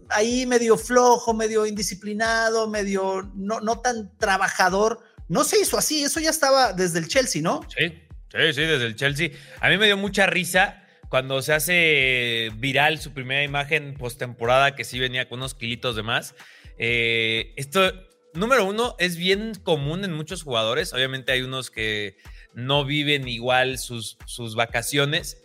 ahí 0.07 0.45
medio 0.45 0.77
flojo, 0.77 1.33
medio 1.33 1.65
indisciplinado, 1.65 2.69
medio 2.69 3.29
no, 3.35 3.59
no 3.59 3.79
tan 3.81 4.17
trabajador, 4.17 5.01
no 5.27 5.43
se 5.43 5.59
hizo 5.59 5.77
así, 5.77 6.03
eso 6.03 6.21
ya 6.21 6.29
estaba 6.29 6.71
desde 6.71 6.99
el 6.99 7.09
Chelsea, 7.09 7.41
¿no? 7.41 7.59
Sí, 7.67 7.93
sí, 8.31 8.53
sí, 8.53 8.61
desde 8.61 8.85
el 8.85 8.95
Chelsea. 8.95 9.31
A 9.59 9.69
mí 9.69 9.77
me 9.77 9.85
dio 9.85 9.97
mucha 9.97 10.25
risa 10.25 10.85
cuando 11.09 11.41
se 11.41 11.53
hace 11.53 12.51
viral 12.55 12.99
su 12.99 13.13
primera 13.13 13.43
imagen 13.43 13.95
postemporada, 13.95 14.75
que 14.75 14.83
sí 14.83 14.99
venía 14.99 15.27
con 15.27 15.39
unos 15.39 15.55
kilitos 15.55 15.95
de 15.95 16.03
más. 16.03 16.35
Eh, 16.77 17.53
esto, 17.57 17.91
número 18.33 18.65
uno, 18.65 18.95
es 18.99 19.17
bien 19.17 19.53
común 19.63 20.05
en 20.05 20.13
muchos 20.13 20.43
jugadores. 20.43 20.93
Obviamente 20.93 21.31
hay 21.31 21.41
unos 21.41 21.71
que 21.71 22.17
no 22.53 22.85
viven 22.85 23.27
igual 23.27 23.79
sus, 23.79 24.17
sus 24.25 24.55
vacaciones. 24.55 25.38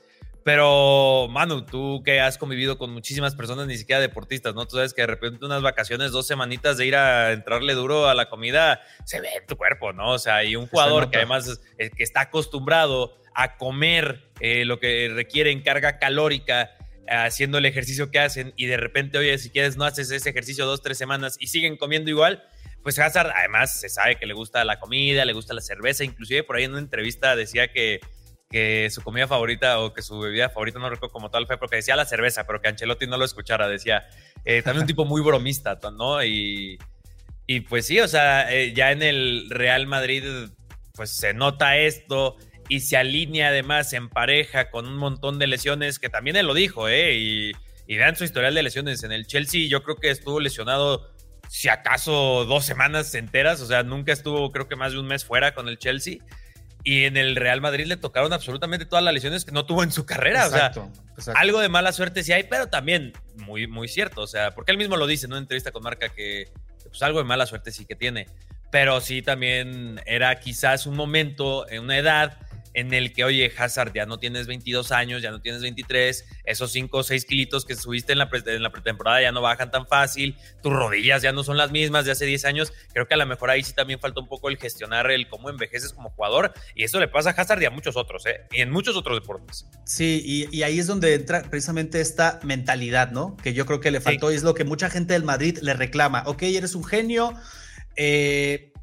Pero, 0.44 1.26
Manu, 1.30 1.64
tú 1.64 2.02
que 2.04 2.20
has 2.20 2.36
convivido 2.36 2.76
con 2.76 2.92
muchísimas 2.92 3.34
personas, 3.34 3.66
ni 3.66 3.78
siquiera 3.78 3.98
deportistas, 4.00 4.54
¿no? 4.54 4.66
Tú 4.66 4.76
sabes 4.76 4.92
que 4.92 5.00
de 5.00 5.06
repente 5.06 5.44
unas 5.46 5.62
vacaciones, 5.62 6.12
dos 6.12 6.26
semanitas 6.26 6.76
de 6.76 6.86
ir 6.86 6.96
a 6.96 7.32
entrarle 7.32 7.72
duro 7.72 8.08
a 8.08 8.14
la 8.14 8.28
comida, 8.28 8.82
se 9.06 9.22
ve 9.22 9.28
en 9.40 9.46
tu 9.46 9.56
cuerpo, 9.56 9.94
¿no? 9.94 10.10
O 10.10 10.18
sea, 10.18 10.44
y 10.44 10.54
un 10.54 10.66
jugador 10.66 11.10
que 11.10 11.16
además 11.16 11.60
que 11.78 12.02
está 12.02 12.22
acostumbrado 12.22 13.16
a 13.34 13.56
comer 13.56 14.30
eh, 14.38 14.66
lo 14.66 14.78
que 14.78 15.10
requiere 15.14 15.50
en 15.50 15.62
carga 15.62 15.98
calórica, 15.98 16.70
haciendo 17.08 17.58
el 17.58 17.66
ejercicio 17.66 18.10
que 18.10 18.18
hacen, 18.18 18.52
y 18.56 18.66
de 18.66 18.76
repente, 18.76 19.18
oye, 19.18 19.36
si 19.38 19.50
quieres, 19.50 19.76
no 19.76 19.84
haces 19.84 20.10
ese 20.10 20.30
ejercicio 20.30 20.66
dos, 20.66 20.82
tres 20.82 20.98
semanas 20.98 21.36
y 21.38 21.46
siguen 21.46 21.76
comiendo 21.76 22.10
igual, 22.10 22.44
pues 22.82 22.98
Hazard 22.98 23.32
además 23.34 23.80
se 23.80 23.88
sabe 23.88 24.16
que 24.16 24.26
le 24.26 24.34
gusta 24.34 24.62
la 24.64 24.78
comida, 24.78 25.24
le 25.24 25.32
gusta 25.32 25.54
la 25.54 25.62
cerveza, 25.62 26.04
inclusive 26.04 26.44
por 26.44 26.56
ahí 26.56 26.64
en 26.64 26.72
una 26.72 26.80
entrevista 26.80 27.34
decía 27.34 27.72
que, 27.72 28.00
que 28.54 28.88
su 28.88 29.02
comida 29.02 29.26
favorita 29.26 29.80
o 29.80 29.92
que 29.92 30.00
su 30.00 30.16
bebida 30.16 30.48
favorita, 30.48 30.78
no 30.78 30.88
recuerdo 30.88 31.12
como 31.12 31.28
tal 31.28 31.44
fue 31.48 31.58
porque 31.58 31.74
decía 31.74 31.96
la 31.96 32.04
cerveza, 32.04 32.46
pero 32.46 32.60
que 32.60 32.68
Ancelotti 32.68 33.08
no 33.08 33.16
lo 33.16 33.24
escuchara, 33.24 33.66
decía, 33.66 34.06
eh, 34.44 34.62
también 34.62 34.82
un 34.82 34.86
tipo 34.86 35.04
muy 35.04 35.22
bromista, 35.22 35.76
¿no? 35.92 36.22
Y, 36.22 36.78
y 37.48 37.60
pues 37.62 37.88
sí, 37.88 37.98
o 37.98 38.06
sea, 38.06 38.48
eh, 38.54 38.72
ya 38.72 38.92
en 38.92 39.02
el 39.02 39.50
Real 39.50 39.88
Madrid 39.88 40.22
pues 40.94 41.10
se 41.10 41.34
nota 41.34 41.78
esto 41.78 42.36
y 42.68 42.78
se 42.78 42.96
alinea 42.96 43.48
además 43.48 43.92
en 43.92 44.08
pareja 44.08 44.70
con 44.70 44.86
un 44.86 44.98
montón 44.98 45.40
de 45.40 45.48
lesiones 45.48 45.98
que 45.98 46.08
también 46.08 46.36
él 46.36 46.46
lo 46.46 46.54
dijo, 46.54 46.88
¿eh? 46.88 47.12
Y, 47.16 47.52
y 47.88 47.96
vean 47.96 48.14
su 48.14 48.22
historial 48.22 48.54
de 48.54 48.62
lesiones. 48.62 49.02
En 49.02 49.10
el 49.10 49.26
Chelsea 49.26 49.66
yo 49.68 49.82
creo 49.82 49.96
que 49.96 50.10
estuvo 50.10 50.38
lesionado 50.38 51.10
si 51.48 51.68
acaso 51.68 52.44
dos 52.44 52.64
semanas 52.64 53.12
enteras, 53.16 53.60
o 53.60 53.66
sea, 53.66 53.82
nunca 53.82 54.12
estuvo 54.12 54.52
creo 54.52 54.68
que 54.68 54.76
más 54.76 54.92
de 54.92 55.00
un 55.00 55.08
mes 55.08 55.24
fuera 55.24 55.54
con 55.54 55.68
el 55.68 55.76
Chelsea. 55.76 56.18
Y 56.86 57.04
en 57.04 57.16
el 57.16 57.34
Real 57.34 57.62
Madrid 57.62 57.86
le 57.86 57.96
tocaron 57.96 58.32
absolutamente 58.32 58.84
todas 58.84 59.02
las 59.02 59.14
lesiones 59.14 59.44
que 59.46 59.52
no 59.52 59.64
tuvo 59.64 59.82
en 59.82 59.90
su 59.90 60.04
carrera. 60.04 60.46
o 60.46 60.50
sea, 60.50 61.34
algo 61.34 61.60
de 61.60 61.70
mala 61.70 61.92
suerte 61.92 62.22
sí 62.22 62.32
hay, 62.32 62.44
pero 62.44 62.66
también 62.68 63.14
muy, 63.36 63.66
muy 63.66 63.88
cierto. 63.88 64.20
O 64.20 64.26
sea, 64.26 64.50
porque 64.54 64.70
él 64.70 64.78
mismo 64.78 64.96
lo 64.96 65.06
dice 65.06 65.24
en 65.26 65.32
una 65.32 65.40
entrevista 65.40 65.72
con 65.72 65.82
Marca 65.82 66.10
que 66.10 66.50
pues 66.84 67.02
algo 67.02 67.18
de 67.18 67.24
mala 67.24 67.46
suerte 67.46 67.72
sí 67.72 67.86
que 67.86 67.96
tiene. 67.96 68.26
Pero 68.70 69.00
sí 69.00 69.22
también 69.22 70.00
era 70.04 70.38
quizás 70.40 70.86
un 70.86 70.96
momento, 70.96 71.68
en 71.70 71.84
una 71.84 71.96
edad 71.96 72.38
en 72.74 72.92
el 72.92 73.12
que, 73.12 73.24
oye, 73.24 73.52
Hazard, 73.56 73.92
ya 73.94 74.04
no 74.04 74.18
tienes 74.18 74.46
22 74.48 74.92
años, 74.92 75.22
ya 75.22 75.30
no 75.30 75.40
tienes 75.40 75.62
23, 75.62 76.24
esos 76.44 76.72
5 76.72 76.98
o 76.98 77.02
6 77.02 77.24
kilitos 77.24 77.64
que 77.64 77.76
subiste 77.76 78.12
en 78.12 78.18
la, 78.18 78.28
en 78.46 78.62
la 78.62 78.70
pretemporada 78.70 79.22
ya 79.22 79.32
no 79.32 79.40
bajan 79.40 79.70
tan 79.70 79.86
fácil, 79.86 80.36
tus 80.62 80.72
rodillas 80.72 81.22
ya 81.22 81.32
no 81.32 81.44
son 81.44 81.56
las 81.56 81.70
mismas 81.70 82.04
de 82.04 82.12
hace 82.12 82.26
10 82.26 82.44
años, 82.44 82.72
creo 82.92 83.06
que 83.06 83.14
a 83.14 83.16
lo 83.16 83.26
mejor 83.26 83.50
ahí 83.50 83.62
sí 83.62 83.72
también 83.72 84.00
falta 84.00 84.20
un 84.20 84.28
poco 84.28 84.48
el 84.48 84.58
gestionar 84.58 85.10
el 85.10 85.28
cómo 85.28 85.50
envejeces 85.50 85.92
como 85.92 86.10
jugador, 86.10 86.52
y 86.74 86.82
eso 86.82 86.98
le 86.98 87.06
pasa 87.06 87.30
a 87.30 87.32
Hazard 87.32 87.62
y 87.62 87.66
a 87.66 87.70
muchos 87.70 87.96
otros, 87.96 88.26
¿eh? 88.26 88.40
Y 88.50 88.60
en 88.60 88.70
muchos 88.70 88.96
otros 88.96 89.20
deportes. 89.20 89.66
Sí, 89.84 90.48
y, 90.50 90.62
ahí 90.64 90.78
es 90.78 90.86
donde 90.86 91.14
entra 91.14 91.42
precisamente 91.42 92.00
esta 92.00 92.40
mentalidad, 92.42 93.12
¿no? 93.12 93.36
Que 93.36 93.54
yo 93.54 93.66
creo 93.66 93.80
que 93.80 93.90
le 93.90 94.00
faltó 94.00 94.32
y 94.32 94.34
es 94.34 94.42
lo 94.42 94.54
que 94.54 94.64
mucha 94.64 94.90
gente 94.90 95.12
del 95.12 95.24
Madrid 95.24 95.58
le 95.62 95.74
reclama, 95.74 96.24
ok, 96.26 96.42
eres 96.42 96.74
un 96.74 96.84
genio, 96.84 97.34
eh 97.96 98.73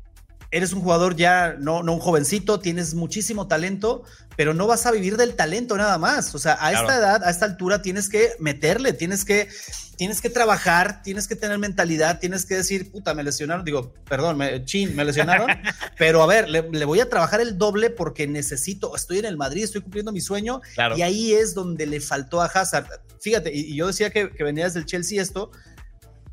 eres 0.52 0.74
un 0.74 0.82
jugador 0.82 1.16
ya, 1.16 1.56
no, 1.58 1.82
no 1.82 1.94
un 1.94 2.00
jovencito, 2.00 2.60
tienes 2.60 2.94
muchísimo 2.94 3.48
talento, 3.48 4.04
pero 4.36 4.54
no 4.54 4.68
vas 4.68 4.86
a 4.86 4.92
vivir 4.92 5.16
del 5.16 5.36
talento 5.36 5.78
nada 5.78 5.98
más. 5.98 6.36
O 6.36 6.40
sea, 6.40 6.58
a 6.60 6.74
esta 6.74 6.98
edad, 6.98 7.24
a 7.24 7.30
esta 7.30 7.46
altura, 7.46 7.82
tienes 7.82 8.10
que 8.10 8.32
meterle, 8.40 8.92
tienes 8.92 9.24
que, 9.24 9.48
tienes 9.96 10.20
que 10.20 10.30
trabajar, 10.30 11.02
tienes 11.04 11.28
que 11.28 11.38
tener 11.38 11.58
mentalidad, 11.58 12.20
tienes 12.20 12.46
que 12.46 12.56
decir, 12.56 12.92
puta, 12.92 13.14
me 13.14 13.24
lesionaron. 13.24 13.64
Digo, 13.64 13.94
perdón, 14.10 14.38
me, 14.38 14.66
chin, 14.66 14.94
me 14.94 15.06
lesionaron, 15.06 15.48
pero 15.98 16.22
a 16.22 16.28
ver, 16.28 16.50
le, 16.50 16.86
voy 16.86 17.00
a 17.00 17.10
trabajar 17.10 17.40
el 17.40 17.58
doble 17.58 17.90
porque 17.90 18.28
necesito, 18.28 18.94
estoy 18.96 19.20
en 19.20 19.26
el 19.26 19.38
Madrid, 19.38 19.64
estoy 19.64 19.82
cumpliendo 19.82 20.12
mi 20.12 20.22
sueño. 20.22 20.62
Y 20.98 21.02
ahí 21.02 21.32
es 21.34 21.54
donde 21.54 21.86
le 21.86 22.02
faltó 22.02 22.42
a 22.42 22.46
Hazard. 22.46 22.88
Fíjate, 23.22 23.52
y, 23.54 23.76
yo 23.76 23.88
decía 23.88 24.10
que, 24.10 24.32
que 24.32 24.44
venía 24.44 24.66
desde 24.66 24.80
el 24.80 24.86
Chelsea 24.86 25.22
esto, 25.22 25.52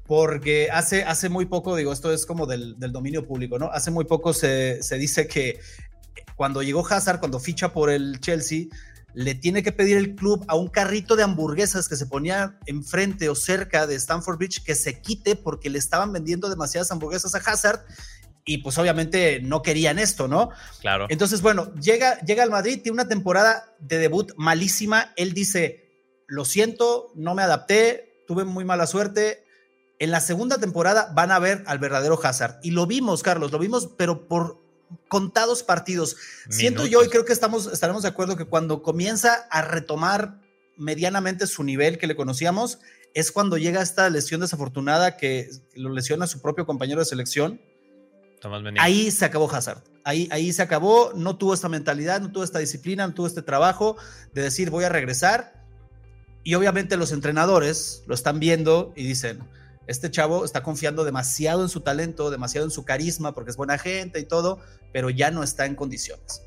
porque 0.09 0.71
hace, 0.73 1.05
hace 1.05 1.29
muy 1.29 1.45
poco, 1.45 1.77
digo, 1.77 1.93
esto 1.93 2.11
es 2.11 2.25
como 2.25 2.47
del, 2.47 2.77
dominio 2.79 3.27
público, 3.27 3.59
¿no? 3.59 3.67
Hace 3.67 3.91
muy 3.91 4.07
poco 4.07 4.33
se, 4.33 4.81
dice 4.99 5.29
que 5.29 5.61
cuando 6.35 6.62
llegó 6.62 6.85
Hazard, 6.85 7.21
cuando 7.21 7.38
ficha 7.38 7.75
por 7.75 7.91
el 7.91 8.19
Chelsea, 8.19 8.69
le 9.12 9.35
tiene 9.35 9.62
que 9.62 9.71
pedir 9.71 9.99
el 9.99 10.15
club 10.15 10.47
a 10.49 10.57
un 10.57 10.69
carrito 10.69 11.15
de 11.15 11.25
hamburguesas 11.25 11.91
que 11.91 11.97
se 11.97 12.07
ponía 12.07 12.59
enfrente 12.65 13.29
o 13.29 13.35
cerca 13.35 13.87
de 13.87 13.97
Stamford 13.97 14.38
Bridge 14.38 14.65
que 14.65 14.75
se 14.75 14.99
quite 15.03 15.37
porque 15.37 15.69
le 15.69 15.79
estaban 15.79 16.11
vendiendo 16.11 16.49
demasiadas 16.49 16.91
hamburguesas 16.91 17.35
a 17.35 17.38
Hazard 17.38 17.85
y 18.47 18.59
pues 18.59 18.79
obviamente 18.79 19.41
no 19.43 19.61
querían 19.61 19.99
esto, 19.99 20.27
¿no? 20.27 20.49
Claro. 20.81 21.05
Entonces, 21.11 21.43
bueno, 21.43 21.75
llega, 21.75 22.19
llega 22.21 22.45
al 22.45 22.50
Madrid, 22.50 22.81
tiene 22.83 22.95
una 22.95 23.09
temporada 23.09 23.75
de 23.79 23.99
debut 23.99 24.33
malísima. 24.38 25.12
Él 25.17 25.35
dice, 25.35 25.91
lo 26.27 26.47
siento, 26.47 27.12
no 27.15 27.35
me 27.35 27.43
adapté, 27.43 28.25
tuve 28.27 28.45
muy 28.45 28.65
mala 28.65 28.87
suerte. 28.87 29.45
En 29.99 30.11
la 30.11 30.21
segunda 30.21 30.59
temporada 30.59 31.12
van 31.14 31.33
a 31.33 31.38
ver 31.38 31.64
al 31.67 31.78
verdadero 31.78 32.19
Hazard. 32.23 32.59
Y 32.62 32.71
lo 32.71 32.87
vimos, 32.87 33.23
Carlos, 33.23 33.50
lo 33.50 33.59
vimos, 33.59 33.88
pero 33.97 34.28
por 34.28 34.62
contados 35.09 35.62
partidos. 35.62 36.17
Siento 36.49 36.87
yo 36.87 37.02
y 37.05 37.09
creo 37.09 37.25
que 37.25 37.33
estamos, 37.33 37.67
estaremos 37.67 38.02
de 38.02 38.09
acuerdo 38.09 38.37
que 38.37 38.45
cuando 38.45 38.83
comienza 38.83 39.47
a 39.50 39.62
retomar 39.62 40.40
medianamente 40.76 41.47
su 41.47 41.64
nivel 41.64 41.99
que 41.99 42.07
le 42.07 42.17
conocíamos, 42.17 42.78
es 43.14 43.33
cuando 43.33 43.59
llega 43.59 43.83
esta 43.83 44.09
lesión 44.11 44.40
desafortunada 44.40 45.17
que 45.17 45.50
lo 45.75 45.90
lesiona 45.90 46.26
a 46.26 46.28
su 46.28 46.40
propio 46.40 46.67
compañero 46.67 47.00
de 47.00 47.07
selección. 47.07 47.61
ahí 48.78 49.11
se 49.11 49.25
acabó 49.25 49.50
Hazard. 49.50 49.83
Ahí, 50.05 50.28
ahí 50.31 50.52
se 50.52 50.62
acabó, 50.62 51.12
no 51.14 51.37
tuvo 51.37 51.55
esta 51.55 51.69
mentalidad, 51.69 52.21
no 52.21 52.31
tuvo 52.31 52.45
esta 52.45 52.61
disciplina, 52.61 53.07
no 53.07 53.14
tuvo 53.14 53.26
este 53.26 53.43
trabajo 53.43 53.97
de 54.33 54.43
decir 54.43 54.71
voy 54.71 54.85
a 54.85 54.88
regresar. 54.88 55.64
Y 56.45 56.55
obviamente 56.55 56.97
los 56.97 57.12
entrenadores 57.12 58.05
lo 58.07 58.14
están 58.14 58.38
viendo 58.38 58.93
y 58.97 59.05
dicen, 59.05 59.40
este 59.88 60.11
chavo 60.11 60.45
está 60.45 60.62
confiando 60.62 61.02
demasiado 61.04 61.62
en 61.62 61.71
su 61.71 61.80
talento, 61.80 62.30
demasiado 62.30 62.66
en 62.66 62.71
su 62.71 62.85
carisma, 62.85 63.35
porque 63.35 63.50
es 63.50 63.57
buena 63.57 63.78
gente 63.78 64.21
y 64.21 64.25
todo, 64.25 64.61
pero 64.92 65.11
ya 65.11 65.30
no 65.30 65.42
está 65.42 65.64
en 65.66 65.75
condiciones. 65.75 66.42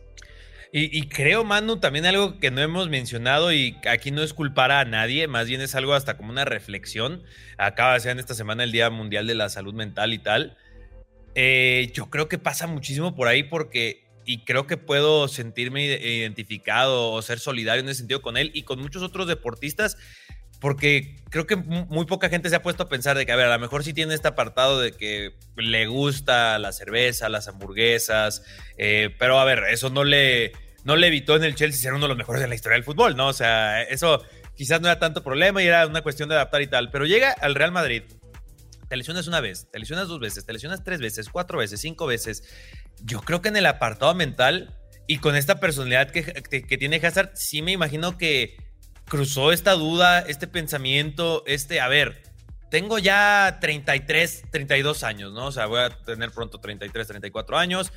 Y, 0.74 1.10
creo, 1.10 1.44
Manu, 1.44 1.82
también 1.82 2.06
algo 2.06 2.40
que 2.40 2.50
no 2.50 2.62
hemos 2.62 2.88
mencionado 2.88 3.52
y 3.52 3.76
aquí 3.90 4.10
no 4.12 4.24
es 4.24 4.34
culpar 4.34 4.72
a 4.72 4.86
nadie, 4.86 5.28
más 5.28 5.46
bien 5.46 5.60
es 5.60 5.76
algo 5.76 5.94
hasta 5.94 6.16
como 6.16 6.30
una 6.30 6.46
reflexión. 6.46 7.24
Acaba 7.58 7.96
de 7.96 8.00
ser 8.00 8.12
en 8.12 8.20
esta 8.20 8.36
semana 8.36 8.64
el 8.64 8.72
Día 8.72 8.90
Mundial 8.90 9.28
de 9.28 9.36
la 9.36 9.50
Salud 9.50 9.74
Mental 9.74 10.14
y 10.14 10.20
tal. 10.20 10.56
Eh, 11.36 11.92
yo 11.94 12.10
creo 12.10 12.30
que 12.30 12.38
pasa 12.38 12.68
muchísimo 12.68 13.16
por 13.16 13.28
ahí 13.28 13.44
porque, 13.44 14.06
y 14.24 14.46
creo 14.46 14.66
que 14.66 14.78
puedo 14.78 15.28
sentirme 15.28 15.84
identificado 15.84 17.12
o 17.12 17.22
ser 17.22 17.40
solidario 17.40 17.82
en 17.82 17.90
ese 17.90 18.00
sentido 18.00 18.22
con 18.22 18.38
él 18.38 18.52
y 18.54 18.64
con 18.64 18.80
muchos 18.80 19.04
otros 19.04 19.28
deportistas 19.28 19.98
porque 20.62 21.18
creo 21.32 21.48
que 21.48 21.56
muy 21.56 22.06
poca 22.06 22.30
gente 22.30 22.48
se 22.50 22.56
ha 22.56 22.62
puesto 22.62 22.84
a 22.84 22.90
pensar 22.90 23.18
de 23.18 23.26
que, 23.26 23.32
a 23.32 23.36
ver, 23.36 23.48
a 23.48 23.56
lo 23.56 23.60
mejor 23.60 23.84
sí 23.84 23.94
tiene 23.94 24.14
este 24.14 24.28
apartado 24.28 24.80
de 24.80 24.92
que 24.92 25.34
le 25.58 25.88
gusta 25.88 26.60
la 26.60 26.72
cerveza, 26.72 27.30
las 27.30 27.48
hamburguesas, 27.48 28.44
eh, 28.78 29.10
pero 29.18 29.40
a 29.40 29.44
ver, 29.44 29.64
eso 29.72 29.90
no 29.90 30.04
le, 30.04 30.52
no 30.84 30.96
le 30.96 31.08
evitó 31.08 31.36
en 31.36 31.44
el 31.44 31.56
Chelsea 31.56 31.82
ser 31.82 31.94
uno 31.94 32.04
de 32.04 32.10
los 32.10 32.18
mejores 32.18 32.42
de 32.44 32.48
la 32.48 32.54
historia 32.54 32.76
del 32.76 32.84
fútbol, 32.84 33.18
¿no? 33.18 33.28
O 33.28 33.34
sea, 33.34 33.82
eso 33.82 34.24
quizás 34.56 34.80
no 34.82 34.88
era 34.88 35.00
tanto 35.00 35.24
problema 35.24 35.64
y 35.64 35.66
era 35.66 35.88
una 35.88 36.04
cuestión 36.04 36.30
de 36.30 36.36
adaptar 36.36 36.62
y 36.62 36.68
tal, 36.68 36.92
pero 36.92 37.08
llega 37.08 37.32
al 37.32 37.56
Real 37.56 37.72
Madrid, 37.72 38.04
te 38.88 38.96
lesionas 38.96 39.28
una 39.28 39.42
vez, 39.42 39.68
te 39.72 39.80
lesionas 39.80 40.10
dos 40.10 40.20
veces, 40.20 40.46
te 40.46 40.54
lesionas 40.54 40.84
tres 40.84 41.00
veces, 41.00 41.30
cuatro 41.30 41.58
veces, 41.58 41.82
cinco 41.82 42.06
veces. 42.06 42.44
Yo 43.04 43.22
creo 43.22 43.42
que 43.42 43.50
en 43.50 43.58
el 43.58 43.66
apartado 43.66 44.14
mental 44.14 44.78
y 45.08 45.18
con 45.18 45.36
esta 45.36 45.60
personalidad 45.60 46.12
que, 46.12 46.24
que 46.24 46.78
tiene 46.78 46.98
Hazard, 46.98 47.32
sí 47.34 47.64
me 47.64 47.72
imagino 47.72 48.16
que 48.16 48.58
cruzó 49.12 49.52
esta 49.52 49.74
duda, 49.74 50.22
este 50.22 50.48
pensamiento, 50.48 51.44
este, 51.46 51.82
a 51.82 51.90
ver, 51.90 52.24
tengo 52.70 52.98
ya 52.98 53.58
33, 53.60 54.44
32 54.50 55.04
años, 55.04 55.34
¿no? 55.34 55.48
O 55.48 55.52
sea, 55.52 55.66
voy 55.66 55.82
a 55.82 55.90
tener 55.90 56.32
pronto 56.32 56.60
33, 56.62 57.08
34 57.08 57.58
años. 57.58 57.92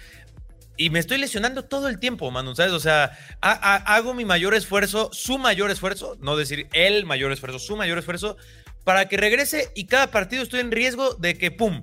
Y 0.76 0.90
me 0.90 0.99
estoy 0.99 1.18
lesionando 1.18 1.66
todo 1.66 1.88
el 1.88 2.00
tiempo, 2.00 2.28
Manu, 2.33 2.56
¿sabes? 2.56 2.73
O 2.73 2.80
sea, 2.80 3.16
hago 3.40 4.12
mi 4.12 4.25
mayor 4.25 4.54
esfuerzo, 4.54 5.09
su 5.12 5.38
mayor 5.38 5.71
esfuerzo, 5.71 6.18
no 6.21 6.37
decir 6.37 6.66
el 6.73 7.06
mayor 7.06 7.30
esfuerzo, 7.30 7.61
su 7.61 7.76
mayor 7.76 7.99
esfuerzo, 7.99 8.37
para 8.83 9.06
que 9.06 9.16
regrese 9.16 9.71
y 9.76 9.87
cada 9.87 10.09
partido 10.09 10.42
estoy 10.42 10.59
en 10.59 10.73
riesgo 10.73 11.14
de 11.14 11.38
que, 11.38 11.52
¡pum! 11.52 11.80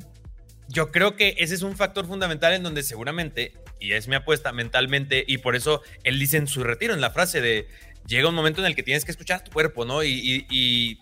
Yo 0.68 0.92
creo 0.92 1.16
que 1.16 1.36
ese 1.38 1.56
es 1.56 1.62
un 1.62 1.78
factor 1.78 2.06
fundamental 2.06 2.52
en 2.52 2.64
donde 2.64 2.84
seguramente, 2.84 3.54
y 3.80 3.94
es 3.94 4.10
mi 4.10 4.16
apuesta 4.16 4.52
mentalmente, 4.52 5.24
y 5.26 5.38
por 5.38 5.56
eso 5.56 5.82
él 6.04 6.20
dice 6.20 6.36
en 6.36 6.48
su 6.48 6.66
retiro, 6.66 6.94
en 6.94 7.00
la 7.00 7.12
frase 7.12 7.40
de, 7.40 7.70
llega 8.08 8.30
un 8.30 8.36
momento 8.36 8.62
en 8.62 8.68
el 8.68 8.76
que 8.76 8.84
tienes 8.84 9.06
que 9.06 9.12
escuchar 9.12 9.44
tu 9.44 9.52
cuerpo, 9.52 9.86
¿no? 9.86 10.04
Y, 10.04 10.46
y, 10.50 10.98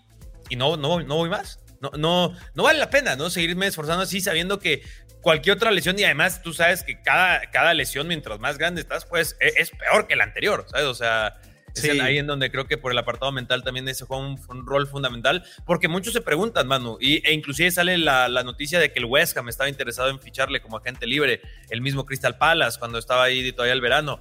y, 0.48 0.56
no, 0.56 0.76
no, 0.76 1.00
no 1.00 1.16
voy 1.16 1.28
más. 1.28 1.60
No, 1.80 1.90
no, 1.96 2.36
no 2.54 2.62
vale 2.62 2.78
la 2.78 2.90
pena, 2.90 3.16
¿no? 3.16 3.30
Seguirme 3.30 3.66
esforzando 3.66 4.02
así 4.02 4.20
sabiendo 4.20 4.58
que 4.58 4.82
cualquier 5.20 5.56
otra 5.56 5.70
lesión, 5.70 5.98
y 5.98 6.04
además 6.04 6.42
tú 6.42 6.52
sabes 6.52 6.82
que 6.82 7.00
cada, 7.00 7.50
cada 7.50 7.74
lesión, 7.74 8.08
mientras 8.08 8.38
más 8.40 8.58
grande 8.58 8.80
estás, 8.80 9.04
pues 9.04 9.36
e, 9.40 9.52
es, 9.56 9.70
peor 9.70 10.06
que 10.06 10.16
la 10.16 10.24
anterior, 10.24 10.66
¿sabes? 10.68 10.86
O 10.86 10.94
sea, 10.94 11.40
es 11.74 12.00
ahí 12.00 12.18
en 12.18 12.26
donde 12.26 12.50
creo 12.50 12.66
que 12.66 12.78
por 12.78 12.92
el 12.92 12.98
apartado 12.98 13.30
mental 13.30 13.62
también 13.62 13.88
ese 13.88 14.04
juega 14.04 14.24
un, 14.24 14.66
rol 14.66 14.86
fundamental, 14.86 15.44
porque 15.64 15.88
muchos 15.88 16.12
se 16.12 16.20
preguntan, 16.20 16.66
Manu, 16.66 16.98
y, 17.00 17.26
e 17.26 17.32
inclusive 17.32 17.70
sale 17.70 17.96
la, 17.98 18.28
la, 18.28 18.42
noticia 18.42 18.78
de 18.78 18.92
que 18.92 18.98
el 18.98 19.04
West 19.04 19.36
Ham 19.36 19.48
estaba 19.48 19.68
interesado 19.68 20.10
en 20.10 20.20
ficharle 20.20 20.60
como 20.60 20.78
agente 20.78 21.06
libre, 21.06 21.40
el 21.70 21.80
mismo 21.80 22.04
Crystal 22.04 22.36
Palace 22.36 22.78
cuando 22.78 22.98
estaba 22.98 23.24
ahí 23.24 23.52
todavía 23.52 23.74
el 23.74 23.80
verano 23.80 24.20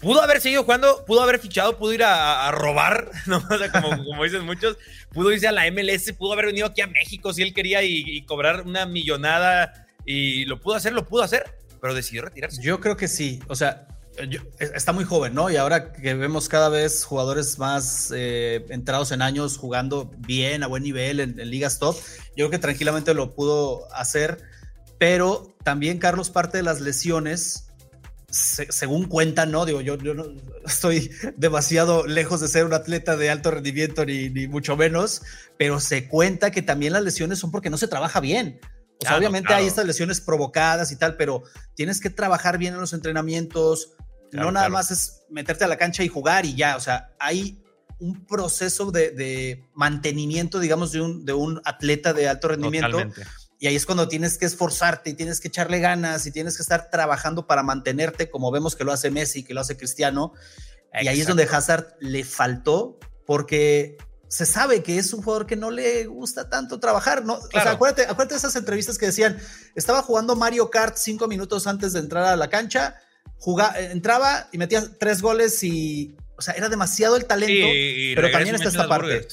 pudo 0.00 0.22
haber 0.22 0.40
seguido 0.40 0.64
jugando, 0.64 1.04
pudo 1.04 1.22
haber 1.22 1.38
fichado, 1.38 1.76
pudo 1.76 1.92
ir 1.92 2.02
a, 2.02 2.50
robar, 2.50 3.10
¿no? 3.26 3.42
como, 3.72 4.24
dicen 4.24 4.44
muchos, 4.44 4.76
pudo 5.12 5.32
irse 5.32 5.46
a 5.46 5.52
la 5.52 5.70
MLS, 5.70 6.12
pudo 6.12 6.32
haber 6.32 6.46
venido 6.46 6.66
aquí 6.66 6.80
a 6.80 6.86
México 6.86 7.32
si 7.32 7.42
él 7.42 7.54
quería 7.54 7.82
y, 7.82 8.22
cobrar 8.24 8.62
una 8.62 8.86
millonada 8.86 9.86
y 10.04 10.44
lo 10.46 10.60
pudo 10.60 10.76
hacer, 10.76 10.92
lo 10.92 11.06
pudo 11.06 11.22
hacer, 11.22 11.44
pero 11.80 11.94
decidió 11.94 12.22
retirarse. 12.22 12.62
Yo 12.62 12.80
creo 12.80 12.96
que 12.96 13.08
sí, 13.08 13.40
o 13.48 13.54
sea, 13.54 13.86
está 14.58 14.92
muy 14.92 15.04
joven, 15.04 15.34
¿no? 15.34 15.50
Y 15.50 15.56
ahora 15.56 15.92
que 15.92 16.14
vemos 16.14 16.48
cada 16.48 16.68
vez 16.68 17.04
jugadores 17.04 17.58
más 17.58 18.12
eh, 18.14 18.64
entrados 18.70 19.12
en 19.12 19.22
años 19.22 19.56
jugando 19.56 20.10
bien, 20.18 20.62
a 20.62 20.66
buen 20.66 20.82
nivel 20.82 21.20
en, 21.20 21.38
en 21.38 21.50
ligas 21.50 21.78
top, 21.78 21.96
yo 22.36 22.48
creo 22.48 22.50
que 22.50 22.58
tranquilamente 22.58 23.14
lo 23.14 23.34
pudo 23.34 23.92
hacer, 23.94 24.38
pero 24.98 25.54
también 25.64 25.98
Carlos 25.98 26.30
parte 26.30 26.58
de 26.58 26.62
las 26.62 26.80
lesiones 26.80 27.69
según 28.30 29.06
cuentan, 29.06 29.50
¿no? 29.50 29.64
Digo, 29.66 29.80
yo, 29.80 29.98
yo 29.98 30.14
no 30.14 30.26
estoy 30.64 31.10
demasiado 31.36 32.06
lejos 32.06 32.40
de 32.40 32.48
ser 32.48 32.64
un 32.64 32.72
atleta 32.72 33.16
de 33.16 33.30
alto 33.30 33.50
rendimiento, 33.50 34.04
ni, 34.04 34.30
ni 34.30 34.48
mucho 34.48 34.76
menos, 34.76 35.22
pero 35.58 35.80
se 35.80 36.08
cuenta 36.08 36.50
que 36.50 36.62
también 36.62 36.92
las 36.92 37.02
lesiones 37.02 37.38
son 37.38 37.50
porque 37.50 37.70
no 37.70 37.76
se 37.76 37.88
trabaja 37.88 38.20
bien. 38.20 38.60
O 39.02 39.06
sea, 39.06 39.16
obviamente 39.16 39.54
hay 39.54 39.66
estas 39.66 39.86
lesiones 39.86 40.20
provocadas 40.20 40.92
y 40.92 40.96
tal, 40.96 41.16
pero 41.16 41.42
tienes 41.74 42.00
que 42.00 42.10
trabajar 42.10 42.58
bien 42.58 42.74
en 42.74 42.80
los 42.80 42.92
entrenamientos. 42.92 43.94
no 44.32 44.52
nada 44.52 44.68
más 44.68 44.90
es 44.90 45.22
meterte 45.30 45.64
a 45.64 45.68
la 45.68 45.78
cancha 45.78 46.04
y 46.04 46.08
jugar 46.08 46.44
y 46.44 46.54
ya. 46.54 46.76
O 46.76 46.80
sea, 46.80 47.10
hay 47.18 47.64
un 47.98 48.26
proceso 48.26 48.90
de, 48.90 49.10
de 49.10 49.64
mantenimiento, 49.74 50.60
digamos, 50.60 50.92
de 50.92 51.00
un, 51.00 51.24
de 51.24 51.32
un 51.32 51.62
atleta 51.64 52.12
de 52.12 52.28
alto 52.28 52.48
rendimiento. 52.48 52.90
Totalmente 52.90 53.22
y 53.60 53.66
ahí 53.66 53.76
es 53.76 53.84
cuando 53.84 54.08
tienes 54.08 54.38
que 54.38 54.46
esforzarte 54.46 55.10
y 55.10 55.14
tienes 55.14 55.38
que 55.38 55.48
echarle 55.48 55.80
ganas 55.80 56.24
y 56.24 56.32
tienes 56.32 56.56
que 56.56 56.62
estar 56.62 56.88
trabajando 56.90 57.46
para 57.46 57.62
mantenerte, 57.62 58.30
como 58.30 58.50
vemos 58.50 58.74
que 58.74 58.84
lo 58.84 58.92
hace 58.92 59.10
Messi, 59.10 59.44
que 59.44 59.52
lo 59.52 59.60
hace 59.60 59.76
Cristiano. 59.76 60.32
Y 60.98 61.08
ahí 61.08 61.20
es 61.20 61.26
donde 61.26 61.44
Hazard 61.44 61.94
le 62.00 62.24
faltó, 62.24 62.98
porque 63.26 63.98
se 64.28 64.46
sabe 64.46 64.82
que 64.82 64.96
es 64.96 65.12
un 65.12 65.22
jugador 65.22 65.46
que 65.46 65.56
no 65.56 65.70
le 65.70 66.06
gusta 66.06 66.48
tanto 66.48 66.80
trabajar. 66.80 67.22
¿no? 67.22 67.34
O 67.34 67.50
sea, 67.50 67.72
acuérdate, 67.72 68.04
acuérdate 68.04 68.32
de 68.32 68.38
esas 68.38 68.56
entrevistas 68.56 68.96
que 68.96 69.04
decían, 69.06 69.38
estaba 69.74 70.00
jugando 70.00 70.36
Mario 70.36 70.70
Kart 70.70 70.96
cinco 70.96 71.28
minutos 71.28 71.66
antes 71.66 71.92
de 71.92 72.00
entrar 72.00 72.24
a 72.24 72.36
la 72.36 72.48
cancha, 72.48 72.96
jugaba, 73.36 73.78
entraba 73.78 74.48
y 74.52 74.56
metía 74.56 74.82
tres 74.98 75.20
goles 75.20 75.62
y, 75.62 76.16
o 76.34 76.40
sea, 76.40 76.54
era 76.54 76.70
demasiado 76.70 77.14
el 77.14 77.26
talento, 77.26 77.68
pero 78.14 78.30
también 78.30 78.54
está 78.54 78.70
esta 78.70 78.88
parte. 78.88 79.28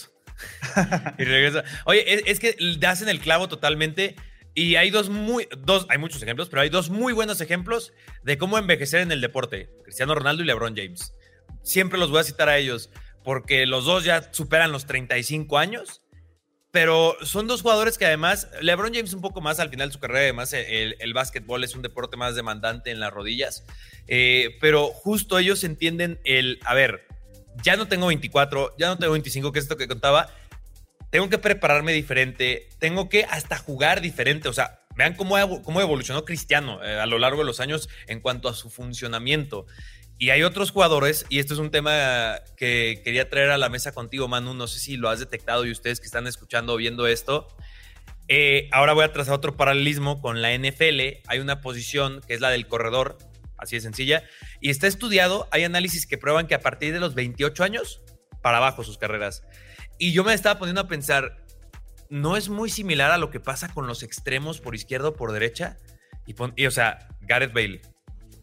y 1.17 1.23
regresa. 1.23 1.63
Oye, 1.85 2.29
es, 2.29 2.39
que 2.39 2.55
das 2.79 3.01
en 3.01 3.09
el 3.09 3.19
clavo 3.19 3.47
totalmente. 3.47 4.15
Y 4.53 4.75
hay 4.75 4.89
dos 4.89 5.09
muy, 5.09 5.47
dos, 5.59 5.85
hay 5.89 5.99
muchos 5.99 6.21
ejemplos, 6.23 6.49
pero 6.49 6.63
hay 6.63 6.69
dos 6.69 6.89
muy 6.89 7.13
buenos 7.13 7.41
ejemplos 7.41 7.93
de 8.23 8.39
cómo 8.39 8.57
envejecer 8.57 9.01
en 9.01 9.11
el 9.11 9.21
deporte. 9.21 9.69
Cristiano 9.83 10.15
Ronaldo 10.15 10.41
y 10.41 10.47
LeBron 10.47 10.75
James. 10.75 11.13
Siempre 11.61 11.99
los 11.99 12.09
voy 12.09 12.21
a 12.21 12.23
citar 12.23 12.49
a 12.49 12.57
ellos, 12.57 12.89
porque 13.23 13.67
los 13.67 13.85
dos 13.85 14.03
ya 14.03 14.33
superan 14.33 14.71
los 14.71 14.87
35 14.87 15.59
años, 15.59 16.01
pero 16.71 17.15
son 17.23 17.47
dos 17.47 17.61
jugadores 17.61 17.97
que 17.97 18.05
además, 18.05 18.49
LeBron 18.61 18.93
James 18.93 19.13
un 19.13 19.21
poco 19.21 19.41
más 19.41 19.59
al 19.59 19.69
final 19.69 19.89
de 19.89 19.93
su 19.93 19.99
carrera, 19.99 20.21
además 20.21 20.53
el, 20.53 20.95
el 20.99 21.13
básquetbol 21.13 21.63
es 21.63 21.75
un 21.75 21.81
deporte 21.81 22.17
más 22.17 22.35
demandante 22.35 22.91
en 22.91 22.99
las 22.99 23.11
rodillas, 23.11 23.65
eh, 24.07 24.57
pero 24.61 24.87
justo 24.87 25.39
ellos 25.39 25.63
entienden 25.63 26.19
el, 26.23 26.59
a 26.63 26.73
ver, 26.73 27.06
ya 27.63 27.75
no 27.75 27.87
tengo 27.87 28.07
24, 28.07 28.75
ya 28.77 28.87
no 28.87 28.97
tengo 28.97 29.13
25, 29.13 29.51
que 29.51 29.59
es 29.59 29.65
esto 29.65 29.77
que 29.77 29.87
contaba. 29.87 30.29
Tengo 31.09 31.29
que 31.29 31.37
prepararme 31.37 31.93
diferente, 31.93 32.67
tengo 32.79 33.09
que 33.09 33.23
hasta 33.25 33.57
jugar 33.57 34.01
diferente. 34.01 34.49
O 34.49 34.53
sea, 34.53 34.81
vean 34.95 35.15
cómo, 35.15 35.63
cómo 35.63 35.81
evolucionó 35.81 36.25
Cristiano 36.25 36.83
eh, 36.83 36.99
a 36.99 37.05
lo 37.05 37.17
largo 37.19 37.39
de 37.39 37.45
los 37.45 37.59
años 37.59 37.89
en 38.07 38.19
cuanto 38.19 38.49
a 38.49 38.53
su 38.53 38.69
funcionamiento. 38.69 39.65
Y 40.19 40.31
hay 40.31 40.41
otros 40.41 40.71
jugadores, 40.71 41.25
y 41.29 41.37
esto 41.37 41.53
es 41.53 41.59
un 41.59 41.69
tema 41.69 42.39
que 42.57 43.01
quería 43.03 43.29
traer 43.29 43.51
a 43.51 43.57
la 43.59 43.69
mesa 43.69 43.91
contigo, 43.91 44.27
Manu. 44.27 44.55
No 44.55 44.65
sé 44.65 44.79
si 44.79 44.97
lo 44.97 45.09
has 45.09 45.19
detectado 45.19 45.65
y 45.65 45.71
ustedes 45.71 45.99
que 45.99 46.07
están 46.07 46.25
escuchando 46.25 46.73
o 46.73 46.77
viendo 46.77 47.05
esto. 47.05 47.47
Eh, 48.27 48.67
ahora 48.71 48.93
voy 48.93 49.05
a 49.05 49.13
trazar 49.13 49.35
otro 49.35 49.55
paralelismo 49.55 50.19
con 50.19 50.41
la 50.41 50.57
NFL. 50.57 51.21
Hay 51.27 51.39
una 51.39 51.61
posición 51.61 52.21
que 52.27 52.33
es 52.33 52.41
la 52.41 52.49
del 52.49 52.67
corredor, 52.67 53.19
así 53.57 53.75
de 53.75 53.81
sencilla. 53.81 54.23
Y 54.61 54.69
está 54.69 54.87
estudiado, 54.87 55.47
hay 55.51 55.63
análisis 55.63 56.05
que 56.07 56.17
prueban 56.17 56.47
que 56.47 56.55
a 56.55 56.61
partir 56.61 56.93
de 56.93 56.99
los 56.99 57.15
28 57.15 57.63
años, 57.63 58.01
para 58.41 58.57
abajo 58.57 58.83
sus 58.83 58.97
carreras. 58.97 59.43
Y 59.97 60.13
yo 60.13 60.23
me 60.23 60.33
estaba 60.33 60.59
poniendo 60.59 60.81
a 60.81 60.87
pensar, 60.87 61.37
¿no 62.09 62.37
es 62.37 62.49
muy 62.49 62.69
similar 62.69 63.11
a 63.11 63.17
lo 63.17 63.29
que 63.29 63.39
pasa 63.39 63.69
con 63.69 63.87
los 63.87 64.03
extremos 64.03 64.61
por 64.61 64.75
izquierda 64.75 65.09
o 65.09 65.15
por 65.15 65.31
derecha? 65.31 65.77
Y, 66.25 66.65
o 66.65 66.71
sea, 66.71 67.07
Gareth 67.21 67.53
Bale, 67.53 67.81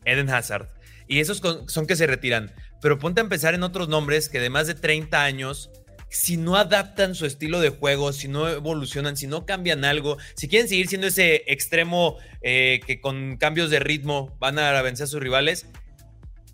Eden 0.05 0.31
Hazard, 0.31 0.69
y 1.07 1.21
esos 1.21 1.43
son 1.67 1.87
que 1.87 1.97
se 1.97 2.07
retiran. 2.07 2.53
Pero 2.81 2.99
ponte 2.99 3.21
a 3.21 3.25
empezar 3.25 3.55
en 3.55 3.63
otros 3.63 3.89
nombres 3.89 4.29
que 4.29 4.41
de 4.41 4.51
más 4.51 4.67
de 4.67 4.75
30 4.75 5.23
años 5.23 5.71
si 6.15 6.37
no 6.37 6.55
adaptan 6.55 7.17
su 7.17 7.27
estilo 7.27 7.61
de 7.61 7.71
juego, 7.71 8.13
si 8.13 8.29
no 8.29 8.49
evolucionan, 8.49 9.17
si 9.17 9.27
no 9.27 9.47
cambian 9.47 9.85
algo, 9.85 10.17
si 10.37 10.47
quieren 10.47 10.69
seguir 10.69 10.87
siendo 10.87 11.09
ese 11.09 11.43
extremo 11.49 12.19
eh, 12.41 12.81
que 12.87 13.01
con 13.01 13.37
cambios 13.37 13.69
de 13.69 13.81
ritmo 13.81 14.37
van 14.39 14.61
a 14.61 14.81
vencer 14.83 15.05
a 15.05 15.07
sus 15.09 15.21
rivales, 15.21 15.67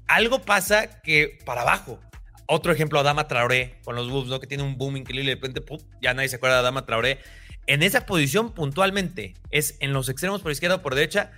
algo 0.09 0.41
pasa 0.41 1.03
que 1.03 1.39
para 1.45 1.61
abajo. 1.61 2.01
Otro 2.47 2.73
ejemplo, 2.73 2.99
Adama 2.99 3.29
Traoré 3.29 3.79
con 3.85 3.97
los 3.97 4.11
Wolves, 4.11 4.31
¿no? 4.31 4.41
que 4.41 4.47
tiene 4.47 4.63
un 4.63 4.79
boom 4.79 4.97
increíble, 4.97 5.29
de 5.29 5.35
repente 5.35 5.63
ya 6.01 6.15
nadie 6.15 6.31
se 6.31 6.37
acuerda 6.37 6.57
de 6.57 6.61
Adama 6.61 6.87
Traoré. 6.87 7.19
En 7.67 7.83
esa 7.83 8.07
posición 8.07 8.55
puntualmente 8.55 9.35
es 9.51 9.77
en 9.81 9.93
los 9.93 10.09
extremos 10.09 10.41
por 10.41 10.53
izquierda 10.53 10.77
o 10.77 10.83
por 10.83 10.95
derecha, 10.95 11.33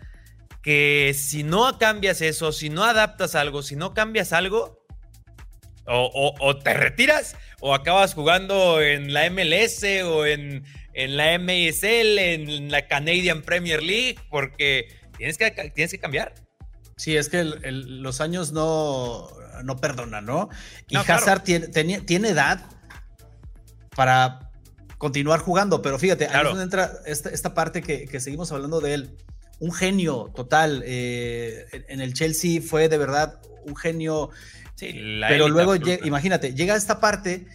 que 0.62 1.12
si 1.12 1.43
no 1.43 1.76
cambias 1.76 2.23
eso, 2.23 2.52
si 2.52 2.71
no 2.71 2.85
adaptas 2.85 3.35
algo, 3.35 3.62
si 3.62 3.75
no 3.75 3.95
cambias 3.95 4.33
algo, 4.33 4.82
o, 5.87 6.59
te 6.59 6.75
retiras 6.75 7.37
o 7.61 7.75
acabas 7.75 8.15
jugando 8.15 8.81
en 8.81 9.12
la 9.12 9.29
MLS 9.31 9.85
o 10.05 10.27
en, 10.27 10.65
en 10.95 11.17
la 11.17 11.39
MSL, 11.39 12.19
en 12.19 12.71
la 12.71 12.87
Canadian 12.87 13.43
Premier 13.43 13.83
League, 13.83 14.19
porque 14.31 14.89
tienes 15.17 15.39
que, 15.39 15.51
tienes 15.75 15.91
que 15.91 15.99
cambiar. 15.99 16.35
Sí, 16.97 17.17
es 17.17 17.29
que 17.29 17.43
los 17.45 18.21
años 18.21 18.53
no, 18.53 19.29
no 19.65 19.77
perdonan, 19.77 20.25
¿no? 20.25 20.49
Y 20.89 20.97
Hazard 20.97 21.43
tiene, 21.43 21.69
tiene, 21.69 22.29
edad 22.29 22.61
para 23.97 24.51
continuar 24.99 25.41
jugando, 25.41 25.83
pero 25.83 25.99
fíjate, 25.99 26.29
ahí 26.29 26.43
es 26.43 26.45
donde 26.45 26.62
entra 26.62 26.93
esta, 27.07 27.55
parte 27.55 27.83
que, 27.83 28.21
seguimos 28.21 28.53
hablando 28.53 28.81
de 28.81 28.95
él. 28.95 29.17
Un 29.59 29.73
genio 29.73 30.33
total. 30.35 30.83
Eh, 30.85 31.67
en 31.89 32.01
el 32.01 32.15
Chelsea 32.15 32.61
fue 32.61 32.89
de 32.89 32.99
verdad 32.99 33.41
un 33.65 33.77
genio 33.77 34.31
pero 35.29 35.49
luego, 35.49 35.75
imagínate, 36.05 36.55
llega 36.55 36.77
esta 36.77 37.01
parte, 37.01 37.47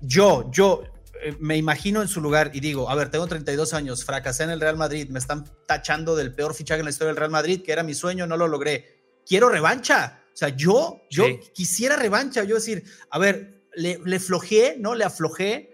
yo, 0.00 0.50
yo 0.52 0.84
eh, 1.22 1.36
me 1.38 1.56
imagino 1.56 2.02
en 2.02 2.08
su 2.08 2.20
lugar 2.20 2.50
y 2.54 2.60
digo, 2.60 2.90
a 2.90 2.94
ver, 2.94 3.10
tengo 3.10 3.26
32 3.26 3.74
años, 3.74 4.04
fracasé 4.04 4.44
en 4.44 4.50
el 4.50 4.60
Real 4.60 4.76
Madrid, 4.76 5.08
me 5.10 5.18
están 5.18 5.44
tachando 5.66 6.16
del 6.16 6.34
peor 6.34 6.54
fichaje 6.54 6.80
en 6.80 6.86
la 6.86 6.90
historia 6.90 7.08
del 7.08 7.16
Real 7.16 7.30
Madrid, 7.30 7.62
que 7.62 7.72
era 7.72 7.82
mi 7.82 7.94
sueño, 7.94 8.26
no 8.26 8.36
lo 8.36 8.48
logré. 8.48 9.00
Quiero 9.26 9.48
revancha. 9.48 10.22
O 10.32 10.36
sea, 10.36 10.48
yo, 10.48 11.02
yo 11.10 11.24
quisiera 11.52 11.96
revancha, 11.96 12.44
yo 12.44 12.54
decir, 12.54 12.84
a 13.10 13.18
ver, 13.18 13.64
le, 13.74 14.00
le 14.04 14.20
flojé, 14.20 14.76
¿no? 14.78 14.94
Le 14.94 15.04
aflojé, 15.04 15.69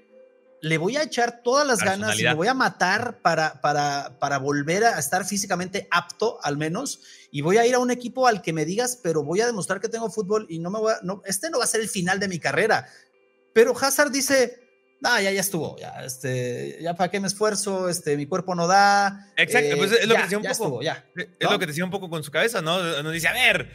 le 0.66 0.78
voy 0.78 0.96
a 0.96 1.04
echar 1.04 1.42
todas 1.44 1.64
las 1.64 1.78
ganas 1.78 2.18
y 2.18 2.25
me 2.25 2.35
voy 2.35 2.49
a 2.49 2.54
matar 2.54 3.20
para, 3.23 3.61
para, 3.61 4.18
para 4.18 4.38
volver 4.38 4.85
a 4.85 4.99
estar 4.99 5.25
físicamente 5.25 5.87
apto, 5.92 6.40
al 6.42 6.56
menos, 6.56 7.00
y 7.30 7.40
voy 7.40 7.58
a 7.58 7.66
ir 7.66 7.76
a 7.76 7.78
un 7.78 7.92
equipo 7.92 8.26
al 8.26 8.42
que 8.42 8.52
me 8.52 8.64
digas, 8.64 8.99
pero 9.00 9.23
voy 9.23 9.40
a 9.40 9.46
demostrar 9.46 9.80
que 9.80 9.88
tengo 9.88 10.11
fútbol 10.11 10.44
y 10.49 10.58
no 10.58 10.70
me 10.70 10.80
voy 10.80 10.92
a, 10.92 10.99
no, 11.04 11.23
este 11.25 11.50
no 11.50 11.58
va 11.58 11.64
a 11.64 11.68
ser 11.68 11.82
el 11.82 11.88
final 11.88 12.18
de 12.18 12.26
mi 12.26 12.40
carrera. 12.40 12.88
Pero 13.52 13.78
Hazard 13.78 14.11
dice, 14.11 14.58
ah, 15.04 15.23
ya, 15.23 15.30
ya 15.30 15.40
estuvo, 15.40 15.78
ya, 15.78 16.04
este, 16.04 16.78
ya 16.82 16.94
para 16.94 17.12
qué 17.12 17.20
me 17.20 17.28
esfuerzo, 17.28 17.88
este, 17.88 18.16
mi 18.16 18.26
cuerpo 18.26 18.56
no 18.56 18.66
da. 18.66 19.30
Exacto, 19.37 19.76
pues 19.76 19.92
es 19.92 20.08
lo 20.08 20.16
que 20.16 20.23
decía 20.23 20.38
un 20.38 20.44
poco. 20.58 20.82
ya, 20.82 21.06
Es 21.14 21.49
lo 21.49 21.58
que 21.61 21.66
decía 21.66 21.85
un 21.85 21.92
poco 21.92 22.11
con 22.11 22.25
su 22.25 22.32
cabeza, 22.32 22.61
¿no? 22.61 23.02
Nos 23.04 23.12
dice, 23.12 23.28
a 23.28 23.32
ver, 23.32 23.70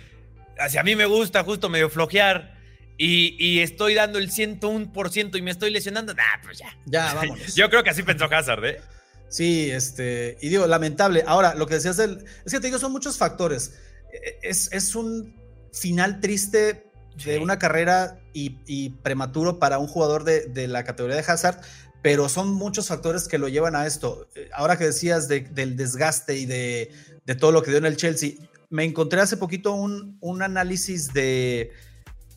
hacia 0.59 0.83
mí 0.83 0.97
me 0.97 1.05
gusta 1.05 1.41
justo 1.45 1.69
medio 1.69 1.89
flojear 1.89 2.60
y, 3.03 3.59
estoy 3.61 3.95
dando 3.95 4.19
el 4.19 4.29
101% 4.29 5.35
y 5.35 5.41
me 5.41 5.49
estoy 5.49 5.71
lesionando, 5.71 6.13
nah, 6.13 6.23
pues 6.43 6.59
ya. 6.59 6.77
Ya, 6.85 7.13
vámonos. 7.15 7.55
Yo 7.55 7.67
creo 7.69 7.83
que 7.83 7.89
así 7.89 8.03
pensó 8.03 8.25
Hazard, 8.25 8.63
¿eh? 8.65 8.81
Sí, 9.27 9.71
este, 9.71 10.37
y 10.41 10.49
digo, 10.49 10.67
lamentable. 10.67 11.23
Ahora, 11.25 11.55
lo 11.55 11.65
que 11.65 11.75
decías 11.75 11.97
del, 11.97 12.23
es 12.45 12.51
que 12.51 12.59
te 12.59 12.67
digo, 12.67 12.77
son 12.77 12.91
muchos 12.91 13.17
factores. 13.17 13.73
E, 14.13 14.37
es, 14.43 14.71
es 14.71 14.93
un 14.93 15.33
final 15.73 16.19
triste 16.19 16.91
de 17.25 17.39
una 17.39 17.57
carrera 17.57 18.19
y, 18.33 18.89
prematuro 19.01 19.57
para 19.57 19.79
un 19.79 19.87
jugador 19.87 20.23
de, 20.23 20.67
la 20.67 20.83
categoría 20.83 21.15
de 21.15 21.23
Hazard, 21.25 21.59
pero 22.03 22.29
son 22.29 22.53
muchos 22.53 22.87
factores 22.87 23.27
que 23.27 23.39
lo 23.39 23.47
llevan 23.47 23.75
a 23.75 23.87
esto. 23.87 24.27
Ahora 24.53 24.77
que 24.77 24.85
decías 24.85 25.27
del 25.27 25.75
desgaste 25.75 26.37
y 26.37 26.45
de, 26.45 26.91
todo 27.39 27.51
lo 27.51 27.63
que 27.63 27.71
dio 27.71 27.79
en 27.79 27.85
el 27.85 27.97
Chelsea, 27.97 28.33
me 28.69 28.83
encontré 28.83 29.21
hace 29.21 29.37
poquito 29.37 29.73
un, 29.73 30.17
un 30.21 30.43
análisis 30.43 31.13
de 31.13 31.71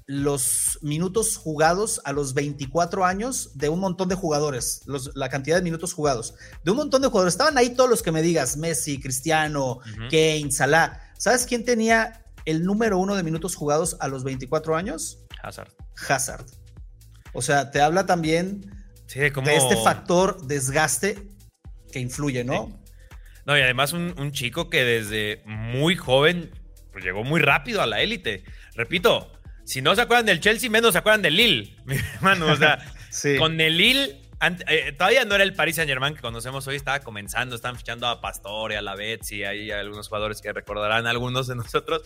los 0.07 0.79
minutos 0.83 1.37
jugados 1.37 2.01
a 2.05 2.13
los 2.13 2.35
24 2.35 3.05
años 3.05 3.51
de 3.55 3.69
un 3.69 3.81
montón 3.81 4.09
de 4.09 4.15
jugadores, 4.15 4.83
la 5.15 5.29
cantidad 5.29 5.57
de 5.57 5.63
minutos 5.63 5.95
jugados, 5.95 6.35
de 6.63 6.71
un 6.71 6.77
montón 6.77 7.03
de 7.03 7.09
jugadores. 7.09 7.35
Estaban 7.35 7.57
ahí 7.57 7.71
todos 7.75 7.89
los 7.89 8.03
que 8.03 8.13
me 8.13 8.23
digas, 8.23 8.57
Messi, 8.57 9.01
Cristiano, 9.01 9.81
Kane, 10.11 10.51
Salah. 10.51 11.01
¿Sabes 11.17 11.47
quién 11.47 11.65
tenía 11.65 12.25
el 12.45 12.65
número 12.65 12.99
uno 12.99 13.17
de 13.17 13.23
minutos 13.23 13.55
jugados 13.55 13.97
a 14.01 14.09
los 14.09 14.25
24 14.25 14.77
años? 14.77 15.25
Hazard. 15.43 15.73
Hazard. 16.09 16.47
O 17.33 17.41
sea, 17.41 17.71
te 17.71 17.81
habla 17.81 18.07
también 18.07 18.61
de 19.13 19.57
este 19.57 19.77
factor 19.83 20.47
desgaste 20.47 21.29
que 21.93 22.01
influye, 22.01 22.45
¿no? 22.45 22.81
No, 23.47 23.59
y 23.59 23.61
además 23.61 23.93
un, 23.93 24.15
un, 24.19 24.33
chico 24.33 24.71
que 24.71 24.85
desde 24.85 25.43
muy 25.45 25.97
joven 25.97 26.51
pues, 26.93 27.05
llegó 27.05 27.25
muy 27.25 27.41
rápido 27.41 27.83
a 27.83 27.87
la 27.87 28.01
élite. 28.01 28.45
Repito, 28.75 29.31
si 29.65 29.81
no 29.83 29.95
se 29.95 30.03
acuerdan 30.03 30.27
del 30.27 30.41
Chelsea, 30.41 30.71
menos 30.71 30.93
se 30.93 30.99
acuerdan 30.99 31.23
del 31.23 31.37
Lille, 31.37 31.75
mi 31.85 31.97
hermano. 31.97 32.47
O 32.53 32.57
sea, 32.57 32.79
con 33.39 33.61
el 33.61 33.77
Lille, 33.77 34.21
eh, 34.69 34.93
todavía 34.97 35.25
no 35.25 35.35
era 35.35 35.45
el 35.45 35.55
Paris 35.55 35.77
Saint 35.77 35.89
Germain 35.89 36.15
que 36.15 36.21
conocemos 36.21 36.67
hoy, 36.67 36.77
estaba 36.77 37.01
comenzando, 37.01 37.57
están 37.57 37.77
fichando 37.77 38.07
a 38.07 38.21
Pastore, 38.21 38.77
a 38.77 38.83
la 38.83 38.95
Betsy, 38.95 39.45
hay 39.45 39.71
algunos 39.71 40.09
jugadores 40.09 40.41
que 40.43 40.53
recordarán 40.53 41.07
algunos 41.07 41.47
de 41.47 41.57
nosotros. 41.57 42.03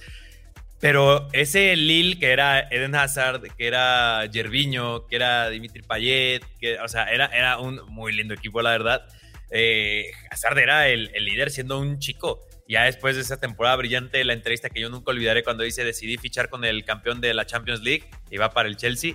Pero 0.81 1.29
ese 1.33 1.75
Lille, 1.75 2.21
que 2.21 2.31
era 2.31 2.61
Eden 2.61 2.95
Hazard, 2.95 3.43
que 3.57 3.67
era 3.67 4.23
Gerviño, 4.33 5.09
que 5.09 5.17
era 5.17 5.51
Dimitri 5.51 5.83
Payet, 5.83 6.45
que, 6.61 6.79
o 6.79 6.87
sea, 6.87 7.11
era, 7.11 7.27
era 7.27 7.59
un 7.59 7.81
muy 7.89 8.13
lindo 8.13 8.35
equipo, 8.35 8.63
la 8.63 8.71
verdad. 8.71 9.05
Eh, 9.51 10.13
Hazard 10.31 10.59
era 10.59 10.89
el, 10.89 11.11
el 11.15 11.25
líder 11.25 11.51
siendo 11.51 11.81
un 11.81 11.99
chico 11.99 12.48
ya 12.69 12.85
después 12.85 13.17
de 13.17 13.23
esa 13.23 13.41
temporada 13.41 13.77
brillante, 13.77 14.23
la 14.25 14.35
entrevista 14.35 14.69
que 14.69 14.81
yo 14.81 14.91
nunca 14.91 15.11
olvidaré 15.11 15.43
cuando 15.43 15.65
dice 15.65 15.85
decidí 15.85 16.19
fichar 16.19 16.51
con 16.51 16.65
el 16.65 16.85
campeón 16.85 17.21
de 17.21 17.33
la 17.35 17.47
Champions 17.47 17.83
League, 17.83 18.05
va 18.39 18.51
para 18.51 18.69
el 18.69 18.77
Chelsea, 18.77 19.15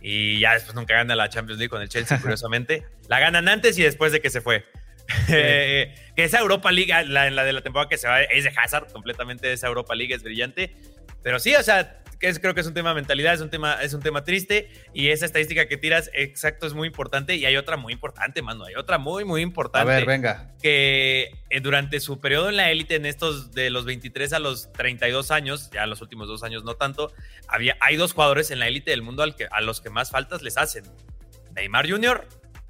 y 0.00 0.40
ya 0.40 0.54
después 0.54 0.74
nunca 0.74 0.94
gana 0.94 1.14
la 1.14 1.28
Champions 1.28 1.58
League 1.58 1.70
con 1.70 1.82
el 1.82 1.88
Chelsea, 1.88 2.18
curiosamente. 2.22 2.86
la 3.08 3.20
ganan 3.20 3.48
antes 3.48 3.78
y 3.78 3.82
después 3.82 4.12
de 4.12 4.20
que 4.20 4.30
se 4.30 4.40
fue. 4.40 4.64
que 5.26 5.94
esa 6.16 6.40
Europa 6.40 6.72
League, 6.72 6.92
la, 7.06 7.30
la 7.30 7.44
de 7.44 7.52
la 7.52 7.60
temporada 7.60 7.88
que 7.88 7.98
se 7.98 8.08
va, 8.08 8.22
es 8.22 8.44
de 8.44 8.52
Hazard, 8.56 8.90
completamente 8.92 9.52
esa 9.52 9.68
Europa 9.68 9.94
League 9.94 10.14
es 10.14 10.22
brillante. 10.22 10.74
Pero 11.22 11.38
sí, 11.38 11.54
o 11.54 11.62
sea, 11.62 12.02
que 12.18 12.32
creo 12.34 12.54
que 12.54 12.60
es 12.60 12.66
un 12.66 12.74
tema 12.74 12.90
de 12.90 12.96
mentalidad, 12.96 13.34
es 13.34 13.40
un 13.40 13.50
tema, 13.50 13.74
es 13.82 13.94
un 13.94 14.00
tema 14.00 14.24
triste 14.24 14.68
y 14.94 15.08
esa 15.08 15.26
estadística 15.26 15.66
que 15.66 15.76
tiras, 15.76 16.10
exacto, 16.14 16.66
es 16.66 16.74
muy 16.74 16.88
importante 16.88 17.36
y 17.36 17.44
hay 17.44 17.56
otra 17.56 17.76
muy 17.76 17.92
importante, 17.92 18.42
mano, 18.42 18.64
hay 18.64 18.74
otra 18.74 18.98
muy, 18.98 19.24
muy 19.24 19.42
importante. 19.42 19.90
A 19.90 19.94
ver, 19.94 20.06
venga. 20.06 20.54
Que 20.62 21.30
eh, 21.50 21.60
durante 21.60 22.00
su 22.00 22.18
periodo 22.18 22.48
en 22.48 22.56
la 22.56 22.70
élite, 22.70 22.94
en 22.94 23.06
estos 23.06 23.52
de 23.52 23.70
los 23.70 23.84
23 23.84 24.32
a 24.32 24.38
los 24.38 24.72
32 24.72 25.30
años, 25.30 25.70
ya 25.72 25.86
los 25.86 26.00
últimos 26.00 26.28
dos 26.28 26.42
años 26.42 26.64
no 26.64 26.74
tanto, 26.74 27.12
había, 27.48 27.76
hay 27.80 27.96
dos 27.96 28.12
jugadores 28.12 28.50
en 28.50 28.58
la 28.58 28.68
élite 28.68 28.90
del 28.90 29.02
mundo 29.02 29.22
al 29.22 29.36
que, 29.36 29.46
a 29.50 29.60
los 29.60 29.80
que 29.80 29.90
más 29.90 30.10
faltas 30.10 30.42
les 30.42 30.56
hacen. 30.56 30.84
Neymar 31.54 31.88
Jr., 31.88 32.26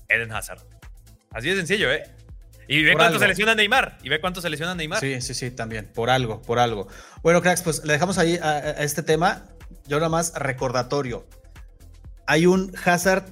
Eden 0.09 0.33
Hazard. 0.33 0.61
Así 1.31 1.49
de 1.51 1.57
sencillo, 1.57 1.93
¿eh? 1.93 2.05
Y 2.69 2.83
ve 2.83 2.95
cuánto 2.95 3.19
se 3.19 3.29
lesiona 3.29 3.55
Neymar. 3.55 3.99
Y 4.03 4.09
ve 4.09 4.21
cuánto 4.21 4.41
se 4.41 4.51
lesiona 4.51 4.75
Neymar. 4.75 5.01
Sí, 5.01 5.21
sí, 5.21 5.35
sí, 5.35 5.51
también. 5.51 5.91
Por 5.93 6.11
algo, 6.11 6.43
por 6.43 6.59
algo. 6.59 6.89
Bueno, 7.23 7.43
cracks, 7.43 7.63
pues 7.63 7.85
le 7.85 7.93
dejamos 7.93 8.19
ahí 8.19 8.37
a, 8.37 8.59
este 8.83 9.03
tema. 9.03 9.45
Yo 9.87 9.99
nada 9.99 10.09
más 10.09 10.33
recordatorio. 10.35 11.27
Hay 12.27 12.47
un 12.47 12.73
Hazard 12.85 13.25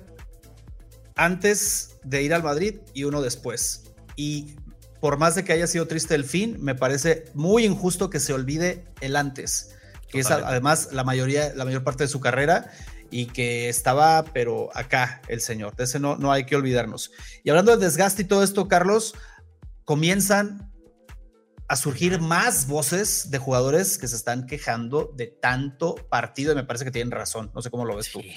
antes 1.17 1.97
de 2.05 2.23
ir 2.23 2.35
al 2.35 2.43
Madrid 2.43 2.77
y 2.93 3.05
uno 3.05 3.23
después. 3.23 3.93
Y 4.17 4.57
por 5.01 5.19
más 5.19 5.35
de 5.35 5.45
que 5.45 5.53
haya 5.53 5.67
sido 5.67 5.87
triste 5.87 6.15
el 6.15 6.25
fin, 6.25 6.57
me 6.61 6.75
parece 6.75 7.25
muy 7.35 7.65
injusto 7.65 8.11
que 8.11 8.21
se 8.21 8.33
olvide 8.33 8.85
el 9.01 9.17
antes, 9.17 9.75
que 10.09 10.21
es 10.21 10.31
además 10.31 10.91
la 10.93 11.05
mayoría, 11.05 11.53
la 11.55 11.65
mayor 11.65 11.83
parte 11.83 12.05
de 12.05 12.09
su 12.09 12.21
carrera 12.21 12.71
y 13.11 13.27
que 13.27 13.69
estaba, 13.69 14.25
pero 14.33 14.71
acá 14.75 15.23
el 15.29 15.41
señor. 15.41 15.77
De 15.77 15.85
ese 15.85 16.01
no, 16.01 16.17
no 16.17 16.33
hay 16.33 16.45
que 16.45 16.57
olvidarnos. 16.57 17.13
Y 17.43 17.51
hablando 17.51 17.77
de 17.77 17.85
desgaste 17.85 18.23
y 18.23 18.27
todo 18.27 18.43
esto, 18.43 18.69
Carlos, 18.69 19.15
comienzan 19.85 20.74
a 21.75 21.77
surgir 21.77 22.21
más 22.21 22.69
voces 22.69 23.33
de 23.33 23.39
jugadores 23.39 23.99
que 23.99 24.07
se 24.07 24.15
están 24.15 24.47
quejando 24.47 25.13
de 25.17 25.27
tanto 25.27 25.97
partido 26.09 26.53
y 26.53 26.55
me 26.55 26.63
parece 26.63 26.85
que 26.85 26.93
tienen 26.93 27.11
razón. 27.11 27.51
No 27.53 27.63
sé 27.63 27.71
cómo 27.71 27.85
lo 27.85 27.97
ves 27.97 28.11
tú. 28.11 28.23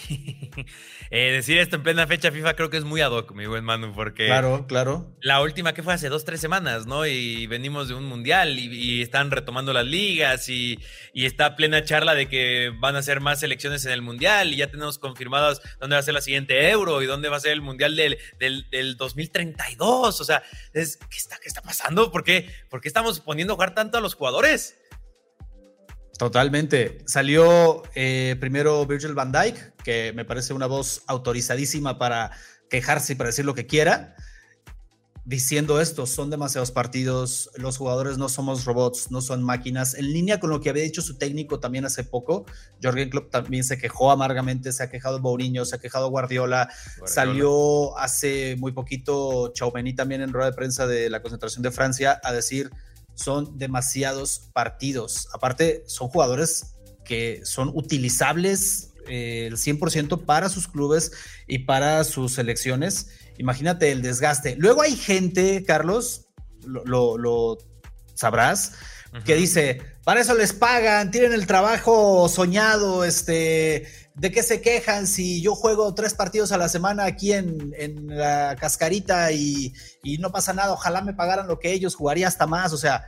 Eh, 1.09 1.31
decir 1.31 1.57
esto 1.57 1.77
en 1.77 1.83
plena 1.83 2.05
fecha 2.05 2.31
FIFA 2.31 2.55
creo 2.55 2.69
que 2.69 2.75
es 2.75 2.83
muy 2.83 2.99
ad 2.99 3.11
hoc, 3.11 3.31
mi 3.31 3.45
buen 3.45 3.63
Manu, 3.63 3.93
porque... 3.93 4.25
Claro, 4.25 4.67
claro. 4.67 5.15
La 5.21 5.41
última 5.41 5.73
que 5.73 5.81
fue 5.81 5.93
hace 5.93 6.09
dos, 6.09 6.25
tres 6.25 6.41
semanas, 6.41 6.85
¿no? 6.85 7.05
Y 7.05 7.47
venimos 7.47 7.87
de 7.87 7.93
un 7.93 8.03
mundial 8.03 8.59
y, 8.59 9.01
están 9.01 9.31
retomando 9.31 9.71
las 9.71 9.85
ligas 9.85 10.49
y, 10.49 10.79
y, 11.13 11.25
está 11.25 11.55
plena 11.55 11.85
charla 11.85 12.13
de 12.13 12.27
que 12.27 12.73
van 12.77 12.97
a 12.97 13.01
ser 13.03 13.21
más 13.21 13.41
elecciones 13.41 13.85
en 13.85 13.93
el 13.93 14.01
mundial 14.01 14.53
y 14.53 14.57
ya 14.57 14.69
tenemos 14.69 14.99
confirmadas 14.99 15.61
dónde 15.79 15.95
va 15.95 15.99
a 15.99 16.03
ser 16.03 16.13
la 16.13 16.21
siguiente 16.21 16.69
euro 16.69 17.01
y 17.01 17.05
dónde 17.05 17.29
va 17.29 17.37
a 17.37 17.39
ser 17.39 17.53
el 17.53 17.61
mundial 17.61 17.95
del, 17.95 18.17
del, 18.37 18.69
del 18.69 18.97
2032. 18.97 20.19
O 20.19 20.23
sea, 20.25 20.43
es, 20.73 20.97
¿qué, 20.97 21.17
está, 21.17 21.37
¿qué 21.37 21.47
está 21.47 21.61
pasando? 21.61 22.11
¿Por 22.11 22.25
qué, 22.25 22.49
¿Por 22.69 22.81
qué 22.81 22.89
estamos 22.89 23.21
poniendo 23.27 23.53
a 23.53 23.55
jugar 23.57 23.75
tanto 23.75 23.97
a 23.97 24.01
los 24.01 24.15
jugadores. 24.15 24.77
Totalmente. 26.17 26.99
Salió 27.05 27.83
eh, 27.93 28.37
primero 28.39 28.85
Virgil 28.87 29.13
van 29.13 29.33
Dijk, 29.33 29.75
que 29.83 30.13
me 30.13 30.23
parece 30.23 30.53
una 30.53 30.65
voz 30.65 31.03
autorizadísima 31.07 31.99
para 31.99 32.31
quejarse 32.69 33.13
y 33.13 33.15
para 33.17 33.27
decir 33.27 33.45
lo 33.45 33.53
que 33.53 33.67
quiera, 33.67 34.15
diciendo 35.27 35.81
esto, 35.81 36.05
son 36.05 36.29
demasiados 36.29 36.71
partidos, 36.71 37.51
los 37.55 37.77
jugadores 37.77 38.17
no 38.17 38.29
somos 38.29 38.63
robots, 38.63 39.11
no 39.11 39.19
son 39.19 39.43
máquinas, 39.43 39.93
en 39.95 40.13
línea 40.13 40.39
con 40.39 40.49
lo 40.49 40.61
que 40.61 40.69
había 40.69 40.83
dicho 40.83 41.01
su 41.01 41.17
técnico 41.17 41.59
también 41.59 41.83
hace 41.83 42.05
poco, 42.05 42.45
Jorgen 42.81 43.09
Klopp 43.09 43.29
también 43.29 43.65
se 43.65 43.77
quejó 43.77 44.09
amargamente, 44.09 44.71
se 44.71 44.83
ha 44.83 44.89
quejado 44.89 45.19
Mourinho, 45.19 45.65
se 45.65 45.75
ha 45.75 45.79
quejado 45.79 46.09
Guardiola, 46.09 46.69
salió 47.05 47.97
hace 47.99 48.55
muy 48.57 48.71
poquito 48.71 49.51
Chaumeni 49.53 49.93
también 49.93 50.21
en 50.21 50.31
rueda 50.31 50.51
de 50.51 50.55
prensa 50.55 50.87
de 50.87 51.09
la 51.09 51.21
concentración 51.21 51.61
de 51.61 51.71
Francia 51.71 52.21
a 52.23 52.31
decir 52.31 52.71
son 53.17 53.57
demasiados 53.57 54.49
partidos. 54.53 55.27
Aparte, 55.33 55.83
son 55.87 56.07
jugadores 56.07 56.75
que 57.03 57.41
son 57.43 57.71
utilizables 57.73 58.93
eh, 59.07 59.47
el 59.47 59.57
100% 59.57 60.25
para 60.25 60.49
sus 60.49 60.67
clubes 60.67 61.11
y 61.47 61.59
para 61.59 62.03
sus 62.03 62.33
selecciones. 62.33 63.07
Imagínate 63.37 63.91
el 63.91 64.01
desgaste. 64.01 64.55
Luego 64.57 64.81
hay 64.81 64.95
gente, 64.95 65.63
Carlos, 65.65 66.27
lo, 66.65 67.57
sabrás, 68.13 68.73
que 69.25 69.35
dice, 69.35 69.81
para 70.03 70.21
eso 70.21 70.35
les 70.35 70.53
pagan, 70.53 71.11
tienen 71.11 71.33
el 71.33 71.47
trabajo 71.47 72.27
soñado, 72.29 73.03
este, 73.03 73.87
¿de 74.17 74.31
qué 74.31 74.41
se 74.41 74.61
quejan 74.61 75.05
si 75.05 75.41
yo 75.41 75.53
juego 75.53 75.93
tres 75.93 76.13
partidos 76.13 76.51
a 76.51 76.57
la 76.57 76.69
semana 76.69 77.05
aquí 77.05 77.33
en, 77.33 77.71
la 78.07 78.55
cascarita 78.59 79.31
y, 79.31 79.73
no 80.19 80.31
pasa 80.31 80.53
nada? 80.53 80.73
Ojalá 80.73 81.01
me 81.01 81.13
pagaran 81.13 81.47
lo 81.47 81.59
que 81.59 81.71
ellos, 81.71 81.95
jugaría 81.95 82.27
hasta 82.27 82.47
más, 82.47 82.73
o 82.73 82.77
sea, 82.77 83.05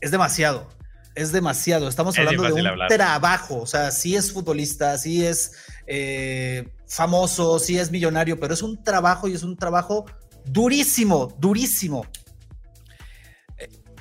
es 0.00 0.10
demasiado. 0.10 0.68
Es 1.14 1.32
demasiado. 1.32 1.88
Estamos 1.88 2.18
hablando 2.18 2.42
de 2.42 2.52
un 2.52 2.88
trabajo. 2.88 3.60
O 3.60 3.66
sea, 3.66 3.90
sí 3.90 4.14
es 4.14 4.32
futbolista, 4.32 4.98
sí 4.98 5.24
es 5.24 5.52
eh, 5.86 6.68
famoso, 6.86 7.58
sí 7.58 7.78
es 7.78 7.90
millonario, 7.90 8.38
pero 8.38 8.52
es 8.52 8.60
un 8.60 8.82
trabajo 8.84 9.26
y 9.26 9.32
es 9.32 9.42
un 9.42 9.56
trabajo 9.56 10.04
durísimo, 10.44 11.34
durísimo. 11.38 12.06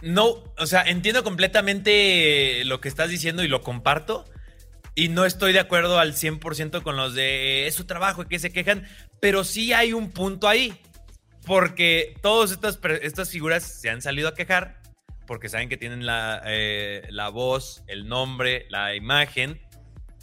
No, 0.02 0.44
o 0.60 0.66
sea, 0.68 0.84
entiendo 0.84 1.24
completamente 1.24 2.64
lo 2.66 2.82
que 2.82 2.90
estás 2.90 3.10
diciendo 3.10 3.44
y 3.44 3.48
lo 3.48 3.62
comparto. 3.62 4.26
Y 4.96 5.10
no 5.10 5.26
estoy 5.26 5.52
de 5.54 5.60
acuerdo 5.60 6.00
al 6.00 6.14
100% 6.14 6.82
con 6.82 6.96
los 6.96 7.14
de 7.14 7.68
es 7.68 7.76
su 7.76 7.86
trabajo 7.86 8.24
y 8.24 8.28
que 8.28 8.40
se 8.40 8.52
quejan, 8.52 8.88
pero 9.20 9.44
sí 9.44 9.74
hay 9.74 9.94
un 9.94 10.12
punto 10.12 10.48
ahí. 10.48 10.80
Porque 11.46 12.16
todas 12.24 12.52
estas, 12.52 12.80
estas 13.02 13.30
figuras 13.30 13.64
se 13.64 13.90
han 13.90 14.02
salido 14.02 14.30
a 14.30 14.34
quejar 14.34 14.82
porque 15.26 15.50
saben 15.50 15.70
que 15.70 15.78
tienen 15.78 16.06
la, 16.06 16.42
eh, 16.46 17.08
la 17.10 17.30
voz, 17.30 17.84
el 17.88 18.08
nombre, 18.08 18.66
la 18.70 18.96
imagen. 18.96 19.62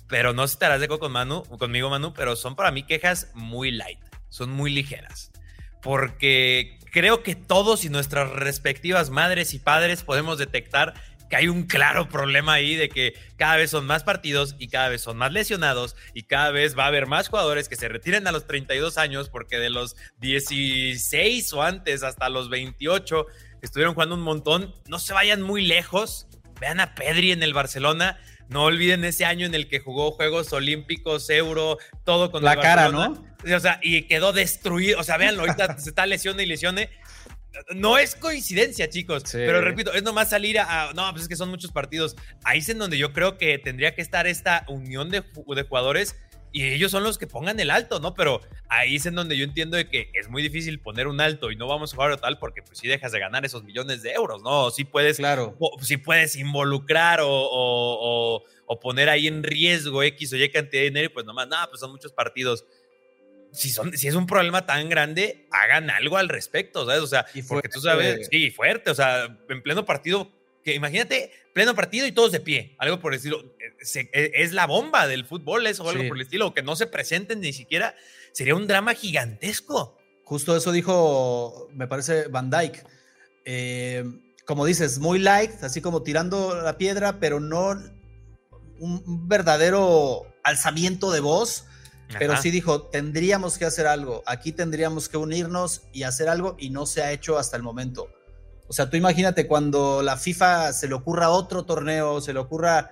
Pero 0.09 0.33
no 0.33 0.45
estarás 0.45 0.81
de 0.81 0.87
acuerdo 0.87 1.01
con 1.01 1.13
Manu, 1.13 1.43
conmigo, 1.59 1.89
Manu, 1.89 2.13
pero 2.13 2.37
son 2.37 2.55
para 2.55 2.71
mí 2.71 2.83
quejas 2.83 3.31
muy 3.35 3.71
light, 3.71 4.01
son 4.29 4.51
muy 4.51 4.71
ligeras. 4.71 5.33
Porque 5.81 6.79
creo 6.93 7.23
que 7.23 7.35
todos 7.35 7.85
y 7.85 7.89
nuestras 7.89 8.31
respectivas 8.31 9.11
madres 9.11 9.55
y 9.55 9.59
padres 9.59 10.03
podemos 10.03 10.39
detectar 10.39 10.95
que 11.33 11.37
hay 11.37 11.49
un 11.49 11.63
claro 11.63 12.11
problema 12.11 12.53
ahí 12.53 12.75
de 12.75 12.91
que 12.91 13.15
cada 13.39 13.57
vez 13.57 13.71
son 13.71 13.87
más 13.87 14.05
partidos 14.05 14.55
y 14.59 14.69
cada 14.69 14.91
vez 14.91 15.01
son 15.01 15.17
más 15.17 15.33
lesionados 15.33 15.97
y 16.13 16.25
cada 16.25 16.51
vez 16.51 16.79
va 16.79 16.85
a 16.85 16.89
haber 16.89 17.07
más 17.07 17.31
jugadores 17.31 17.71
que 17.71 17.77
se 17.77 17.89
retiren 17.89 18.27
a 18.27 18.33
los 18.33 18.47
32 18.47 18.99
años 18.99 19.31
porque 19.31 19.59
de 19.59 19.71
los 19.71 19.97
16 20.19 21.51
o 21.55 21.63
antes 21.63 22.03
hasta 22.03 22.29
los 22.29 22.51
28 22.51 23.25
estuvieron 23.63 23.95
jugando 23.95 24.15
un 24.15 24.21
montón, 24.21 24.75
no 24.89 24.99
se 24.99 25.15
vayan 25.15 25.41
muy 25.41 25.65
lejos, 25.65 26.27
vean 26.61 26.81
a 26.81 26.95
Pedri 26.95 27.33
en 27.33 27.43
el 27.43 27.55
Barcelona, 27.55 28.19
no 28.51 28.65
olviden 28.65 29.03
ese 29.03 29.25
año 29.25 29.47
en 29.47 29.55
el 29.55 29.69
que 29.69 29.81
jugó 29.81 30.11
Juegos 30.11 30.53
Olímpicos, 30.53 31.31
Euro, 31.31 31.79
todo 32.05 32.31
con 32.31 32.45
la 32.45 32.61
cara, 32.61 32.91
¿no? 32.91 33.25
O 33.51 33.61
sea, 33.61 33.81
y 33.83 34.03
quedó 34.03 34.35
destruido. 34.35 35.01
O 35.01 35.03
sea, 35.03 35.17
véanlo, 35.17 35.41
ahorita 35.41 35.79
se 35.79 35.89
está 35.89 36.05
lesione 36.05 36.43
y 36.43 36.47
lesione. 36.47 36.91
No 37.75 37.99
es 37.99 38.15
coincidencia, 38.15 38.89
chicos. 38.89 39.25
Pero 39.33 39.61
repito, 39.61 39.93
es 39.93 40.03
nomás 40.03 40.31
salir 40.31 40.59
a, 40.59 40.93
No, 40.95 41.11
pues 41.11 41.23
es 41.23 41.29
que 41.29 41.37
son 41.37 41.51
muchos 41.51 41.71
partidos. 41.71 42.17
Ahí 42.45 42.59
es 42.59 42.69
en 42.69 42.79
donde 42.79 42.99
yo 42.99 43.13
creo 43.13 43.39
que 43.39 43.59
tendría 43.59 43.95
que 43.95 44.03
estar 44.03 44.27
esta 44.27 44.65
unión 44.69 45.11
de, 45.11 45.23
de 45.23 45.63
jugadores 45.63 46.17
y 46.53 46.65
ellos 46.65 46.91
son 46.91 47.03
los 47.03 47.17
que 47.17 47.27
pongan 47.27 47.59
el 47.61 47.71
alto, 47.71 47.99
¿no? 47.99 48.15
Pero 48.15 48.43
ahí 48.69 48.97
es 48.97 49.07
en 49.07 49.15
donde 49.15 49.39
yo 49.39 49.45
entiendo 49.45 49.77
de 49.77 49.89
que 49.89 50.11
es 50.13 50.29
muy 50.29 50.43
difícil 50.43 50.81
poner 50.81 51.09
un 51.09 51.21
alto 51.21 51.51
y 51.51 51.57
no 51.57 51.67
vamos 51.67 51.93
a 51.93 51.97
jugar 51.97 52.21
tal 52.21 52.39
porque 52.39 52.63
pues 52.63 52.79
si 52.79 52.89
dejas 52.89 53.11
de 53.13 53.19
ganar 53.19 53.45
esos 53.47 53.65
millones 53.65 54.03
de 54.03 54.13
euros, 54.13 54.43
¿no? 54.43 54.71
Si 54.71 54.85
puedes, 54.85 55.17
claro. 55.17 55.57
si 55.81 55.97
puedes 55.97 56.37
involucrar 56.37 57.21
o, 57.23 58.45
poner 58.81 59.09
ahí 59.11 59.27
en 59.27 59.43
riesgo 59.43 60.03
X 60.03 60.33
o 60.33 60.37
Y 60.37 60.49
cantidad 60.51 60.81
de 60.81 60.85
dinero, 60.85 61.11
pues 61.13 61.27
nomás, 61.27 61.47
nada, 61.47 61.69
pues 61.69 61.81
son 61.81 61.91
muchos 61.91 62.13
partidos. 62.13 62.65
Si, 63.53 63.71
son, 63.71 63.97
si 63.97 64.09
es 64.09 64.15
un 64.15 64.27
problema 64.27 64.65
tan 64.67 64.89
grande, 64.89 65.47
hagan 65.51 65.91
algo 65.91 66.17
al 66.17 66.29
respecto, 66.29 66.87
¿sabes? 66.87 67.03
O 67.03 67.07
sea, 67.07 67.27
porque 67.49 67.69
tú 67.69 67.81
sabes, 67.81 68.27
sí, 68.31 68.51
fuerte, 68.51 68.91
o 68.91 68.95
sea, 68.95 69.27
en 69.49 69.63
pleno 69.63 69.85
partido 69.85 70.31
que 70.63 70.75
imagínate, 70.75 71.33
pleno 71.53 71.75
partido 71.75 72.07
y 72.07 72.13
todos 72.13 72.33
de 72.33 72.41
pie, 72.41 72.77
algo 72.79 73.01
por 73.01 73.13
el 73.13 73.17
estilo. 73.17 73.57
Eh, 73.59 74.09
eh, 74.13 74.31
es 74.35 74.53
la 74.53 74.67
bomba 74.67 75.07
del 75.07 75.25
fútbol, 75.25 75.67
eso 75.67 75.85
o 75.85 75.91
algo 75.91 76.07
por 76.09 76.17
el 76.17 76.23
estilo, 76.23 76.55
que 76.55 76.63
no 76.63 76.77
se 76.77 76.87
presenten 76.87 77.41
ni 77.41 77.53
siquiera, 77.53 77.95
sería 78.33 78.55
un 78.55 78.67
drama 78.67 78.95
gigantesco. 78.95 79.99
Justo 80.25 80.57
eso 80.57 80.73
dijo, 80.73 81.69
me 81.73 81.87
parece, 81.87 82.29
Van 82.29 82.51
Dyke. 82.51 82.85
Eh, 83.45 84.05
como 84.45 84.65
dices, 84.65 84.99
muy 84.99 85.19
light, 85.19 85.63
así 85.63 85.81
como 85.81 86.03
tirando 86.03 86.61
la 86.63 86.79
piedra, 86.79 87.19
pero 87.19 87.41
no 87.41 87.71
un 88.79 89.29
verdadero 89.29 90.27
alzamiento 90.43 91.11
de 91.13 91.21
voz. 91.21 91.67
Pero 92.19 92.37
sí 92.37 92.51
dijo, 92.51 92.83
tendríamos 92.83 93.59
que 93.59 93.65
hacer 93.65 93.87
algo, 93.87 94.23
aquí 94.27 94.53
tendríamos 94.53 95.09
que 95.09 95.17
unirnos 95.17 95.83
y 95.93 96.03
hacer 96.05 96.29
algo 96.29 96.57
y 96.59 96.71
no 96.71 96.87
se 96.87 97.03
ha 97.03 97.13
hecho 97.13 97.39
hasta 97.39 97.57
el 97.57 97.63
momento. 97.63 98.09
O 98.69 98.73
sea, 98.73 98.89
tú 98.89 98.97
imagínate 98.97 99.47
cuando 99.47 100.03
la 100.03 100.17
FIFA 100.17 100.73
se 100.73 100.89
le 100.89 100.95
ocurra 100.95 101.31
otro 101.31 101.65
torneo, 101.65 102.21
se 102.21 102.33
le 102.33 102.39
ocurra 102.39 102.91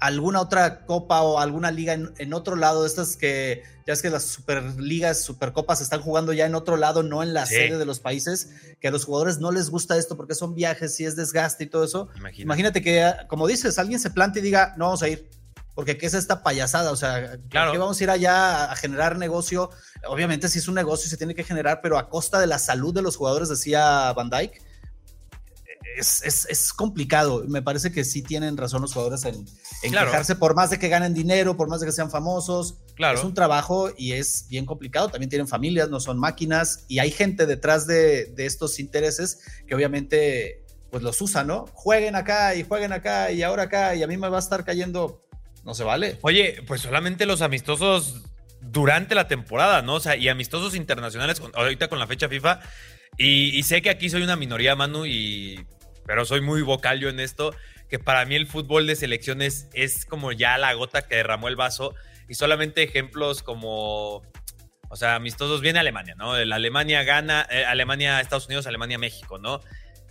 alguna 0.00 0.40
otra 0.40 0.84
copa 0.84 1.22
o 1.22 1.38
alguna 1.38 1.70
liga 1.70 1.94
en, 1.94 2.34
otro 2.34 2.56
lado, 2.56 2.84
estas 2.84 3.16
que 3.16 3.62
ya 3.86 3.92
es 3.92 4.02
que 4.02 4.10
las 4.10 4.24
superligas, 4.24 5.22
supercopas 5.22 5.80
están 5.80 6.00
jugando 6.00 6.32
ya 6.32 6.46
en 6.46 6.54
otro 6.54 6.76
lado, 6.76 7.02
no 7.02 7.22
en 7.22 7.32
la 7.32 7.46
sede 7.46 7.78
de 7.78 7.84
los 7.84 8.00
países, 8.00 8.50
que 8.80 8.88
a 8.88 8.90
los 8.90 9.04
jugadores 9.04 9.38
no 9.38 9.50
les 9.50 9.70
gusta 9.70 9.96
esto 9.96 10.16
porque 10.16 10.34
son 10.34 10.54
viajes 10.54 10.98
y 11.00 11.04
es 11.04 11.16
desgaste 11.16 11.64
y 11.64 11.66
todo 11.68 11.84
eso. 11.84 12.08
Imagínate, 12.36 12.82
que, 12.82 13.12
como 13.28 13.46
dices, 13.46 13.78
alguien 13.78 14.00
se 14.00 14.10
plante 14.10 14.40
y 14.40 14.42
diga, 14.42 14.74
no 14.76 14.86
vamos 14.86 15.02
a 15.02 15.08
ir, 15.08 15.28
porque 15.74 15.98
¿qué 15.98 16.06
es 16.06 16.14
esta 16.14 16.42
payasada? 16.42 16.92
O 16.92 16.96
sea, 16.96 17.38
claro. 17.48 17.72
¿qué 17.72 17.78
vamos 17.78 18.00
a 18.00 18.04
ir 18.04 18.10
allá 18.10 18.70
a 18.70 18.76
generar 18.76 19.18
negocio? 19.18 19.70
Obviamente 20.06 20.48
si 20.48 20.58
es 20.58 20.68
un 20.68 20.74
negocio 20.74 21.08
se 21.08 21.16
tiene 21.16 21.34
que 21.34 21.44
generar, 21.44 21.80
pero 21.82 21.98
a 21.98 22.08
costa 22.08 22.38
de 22.38 22.46
la 22.46 22.58
salud 22.58 22.94
de 22.94 23.02
los 23.02 23.16
jugadores, 23.16 23.48
decía 23.48 24.12
Van 24.12 24.30
Dyke 24.30 24.62
es, 25.96 26.46
es, 26.48 26.72
complicado. 26.72 27.44
Me 27.46 27.62
parece 27.62 27.92
que 27.92 28.04
sí 28.04 28.22
tienen 28.22 28.56
razón 28.56 28.82
los 28.82 28.92
jugadores 28.92 29.24
en, 29.24 29.46
en 29.82 29.92
quejarse 29.92 30.36
por 30.36 30.54
más 30.54 30.70
de 30.70 30.78
que 30.78 30.88
ganen 30.88 31.14
dinero, 31.14 31.56
por 31.56 31.68
más 31.68 31.80
de 31.80 31.86
que 31.86 31.92
sean 31.92 32.10
famosos. 32.10 32.76
Claro. 32.94 33.18
Es 33.18 33.24
un 33.24 33.34
trabajo 33.34 33.90
y 33.96 34.12
es 34.12 34.46
bien 34.48 34.66
complicado. 34.66 35.08
También 35.08 35.30
tienen 35.30 35.48
familias, 35.48 35.88
no 35.88 36.00
son 36.00 36.18
máquinas 36.18 36.84
y 36.88 36.98
hay 36.98 37.10
gente 37.10 37.46
detrás 37.46 37.86
de, 37.86 38.26
de 38.26 38.46
estos 38.46 38.78
intereses 38.78 39.40
que 39.66 39.74
obviamente 39.74 40.64
pues 40.90 41.02
los 41.02 41.20
usa, 41.20 41.42
¿no? 41.42 41.66
Jueguen 41.72 42.14
acá 42.14 42.54
y 42.54 42.62
jueguen 42.62 42.92
acá 42.92 43.32
y 43.32 43.42
ahora 43.42 43.64
acá 43.64 43.96
y 43.96 44.04
a 44.04 44.06
mí 44.06 44.16
me 44.16 44.28
va 44.28 44.36
a 44.36 44.40
estar 44.40 44.64
cayendo. 44.64 45.23
No 45.64 45.74
se 45.74 45.84
vale. 45.84 46.18
Oye, 46.22 46.62
pues 46.66 46.82
solamente 46.82 47.26
los 47.26 47.42
amistosos 47.42 48.22
durante 48.60 49.14
la 49.14 49.28
temporada, 49.28 49.82
¿no? 49.82 49.94
O 49.94 50.00
sea, 50.00 50.16
y 50.16 50.28
amistosos 50.28 50.74
internacionales, 50.74 51.42
ahorita 51.54 51.88
con 51.88 51.98
la 51.98 52.06
fecha 52.06 52.28
FIFA. 52.28 52.60
Y, 53.16 53.56
y, 53.56 53.62
sé 53.62 53.80
que 53.80 53.90
aquí 53.90 54.10
soy 54.10 54.22
una 54.22 54.36
minoría, 54.36 54.74
Manu, 54.74 55.06
y 55.06 55.64
pero 56.06 56.24
soy 56.24 56.40
muy 56.40 56.62
vocal 56.62 57.00
yo 57.00 57.08
en 57.08 57.20
esto, 57.20 57.54
que 57.88 57.98
para 57.98 58.24
mí 58.24 58.34
el 58.34 58.46
fútbol 58.46 58.86
de 58.86 58.96
selecciones 58.96 59.68
es 59.72 60.04
como 60.04 60.32
ya 60.32 60.58
la 60.58 60.72
gota 60.74 61.02
que 61.02 61.16
derramó 61.16 61.48
el 61.48 61.56
vaso 61.56 61.94
y 62.28 62.34
solamente 62.34 62.82
ejemplos 62.82 63.42
como, 63.42 64.22
o 64.88 64.96
sea, 64.96 65.14
amistosos 65.14 65.60
viene 65.60 65.78
Alemania, 65.78 66.14
¿no? 66.16 66.36
La 66.44 66.56
Alemania 66.56 67.02
gana, 67.02 67.46
eh, 67.50 67.64
Alemania, 67.64 68.20
Estados 68.20 68.46
Unidos, 68.46 68.66
Alemania, 68.66 68.98
México, 68.98 69.38
¿no? 69.38 69.60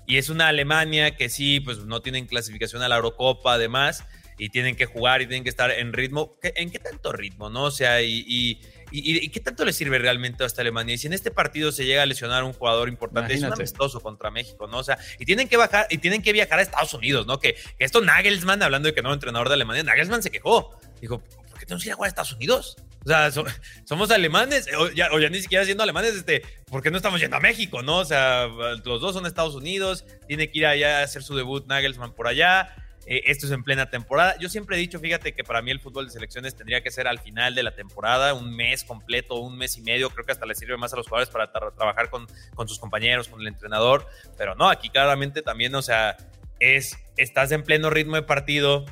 Y 0.05 0.17
es 0.17 0.29
una 0.29 0.47
Alemania 0.47 1.15
que 1.15 1.29
sí, 1.29 1.59
pues 1.59 1.79
no 1.85 2.01
tienen 2.01 2.27
clasificación 2.27 2.81
a 2.83 2.89
la 2.89 2.97
Eurocopa, 2.97 3.53
además, 3.53 4.05
y 4.43 4.49
tienen 4.49 4.75
que 4.75 4.86
jugar 4.86 5.21
y 5.21 5.25
tienen 5.25 5.45
que 5.45 5.49
estar 5.49 5.71
en 5.71 5.93
ritmo. 5.93 6.36
¿En 6.43 6.69
qué 6.69 6.77
tanto 6.77 7.13
ritmo, 7.13 7.49
no? 7.49 7.63
O 7.63 7.71
sea, 7.71 8.01
y, 8.01 8.60
y, 8.91 9.29
qué 9.29 9.39
tanto 9.39 9.63
le 9.63 9.71
sirve 9.71 9.97
realmente 9.99 10.43
a 10.43 10.47
esta 10.47 10.62
Alemania? 10.62 10.95
Y 10.95 10.97
si 10.97 11.08
en 11.08 11.13
este 11.13 11.32
partido 11.32 11.71
se 11.71 11.86
llega 11.86 12.03
a 12.03 12.06
lesionar 12.06 12.43
un 12.43 12.51
jugador 12.51 12.89
importante, 12.89 13.36
es 13.36 13.41
un 13.41 13.53
amistoso 13.53 14.01
contra 14.01 14.32
México, 14.32 14.67
¿no? 14.67 14.79
O 14.79 14.84
sea, 14.84 14.97
y 15.17 15.23
tienen 15.23 15.47
que 15.47 15.56
bajar, 15.56 15.88
y 15.89 15.97
tienen 15.99 16.21
que 16.21 16.34
viajar 16.34 16.60
a 16.60 16.62
Estados 16.62 16.93
Unidos, 16.93 17.25
¿no? 17.25 17.39
Que, 17.39 17.56
esto 17.79 18.01
Nagelsmann, 18.01 18.62
hablando 18.62 18.88
de 18.88 18.93
que 18.93 19.01
no 19.01 19.12
es 19.12 19.13
entrenador 19.13 19.47
de 19.47 19.53
Alemania, 19.53 19.82
Nagelsmann 19.84 20.21
se 20.21 20.29
quejó. 20.29 20.77
Dijo, 20.99 21.23
¿por 21.23 21.58
qué 21.58 21.65
tenemos 21.65 21.84
que 21.84 21.88
ir 21.88 21.93
a 21.93 21.95
jugar 21.95 22.08
a 22.08 22.10
Estados 22.10 22.34
Unidos? 22.34 22.75
O 23.06 23.08
sea, 23.08 23.32
somos 23.86 24.12
alemanes, 24.12 24.67
o 24.77 24.89
ya, 24.89 25.08
ni 25.29 25.39
siquiera 25.39 25.63
siendo 25.63 25.84
alemanes, 25.84 26.15
este, 26.15 26.41
¿por 26.69 26.84
qué 26.84 26.91
no 26.91 26.97
estamos 26.97 27.21
yendo 27.21 27.38
a 27.38 27.39
México, 27.39 27.82
no? 27.82 27.99
O 27.99 28.06
sea, 28.06 28.47
los 28.84 28.99
dos 28.99 29.13
son 29.13 29.25
Estados 29.25 29.56
Unidos, 29.56 30.03
tiene 30.27 30.51
que 30.51 30.60
ir 30.60 30.65
allá 30.65 30.99
a 30.99 31.03
hacer 31.03 31.23
su 31.23 31.34
debut 31.34 31.65
Nagelsmann 31.65 32.13
por 32.13 32.27
allá. 32.27 32.75
Eh, 33.05 33.23
esto 33.25 33.45
es 33.45 33.51
en 33.51 33.63
plena 33.63 33.89
temporada. 33.89 34.37
Yo 34.39 34.49
siempre 34.49 34.77
he 34.77 34.79
dicho, 34.79 34.99
fíjate 34.99 35.33
que 35.33 35.43
para 35.43 35.61
mí 35.61 35.71
el 35.71 35.79
fútbol 35.79 36.05
de 36.05 36.11
selecciones 36.11 36.55
tendría 36.55 36.81
que 36.81 36.91
ser 36.91 37.07
al 37.07 37.19
final 37.19 37.55
de 37.55 37.63
la 37.63 37.75
temporada, 37.75 38.33
un 38.33 38.55
mes 38.55 38.83
completo, 38.83 39.35
un 39.35 39.57
mes 39.57 39.77
y 39.77 39.81
medio. 39.81 40.09
Creo 40.09 40.25
que 40.25 40.31
hasta 40.31 40.45
le 40.45 40.55
sirve 40.55 40.77
más 40.77 40.93
a 40.93 40.97
los 40.97 41.07
jugadores 41.07 41.29
para 41.29 41.51
trabajar 41.51 42.09
con, 42.09 42.27
con 42.55 42.67
sus 42.67 42.79
compañeros, 42.79 43.27
con 43.27 43.41
el 43.41 43.47
entrenador. 43.47 44.07
Pero 44.37 44.55
no, 44.55 44.69
aquí 44.69 44.89
claramente 44.89 45.41
también, 45.41 45.75
o 45.75 45.81
sea, 45.81 46.15
es, 46.59 46.97
estás 47.17 47.51
en 47.51 47.63
pleno 47.63 47.89
ritmo 47.89 48.15
de 48.15 48.23
partido 48.23 48.85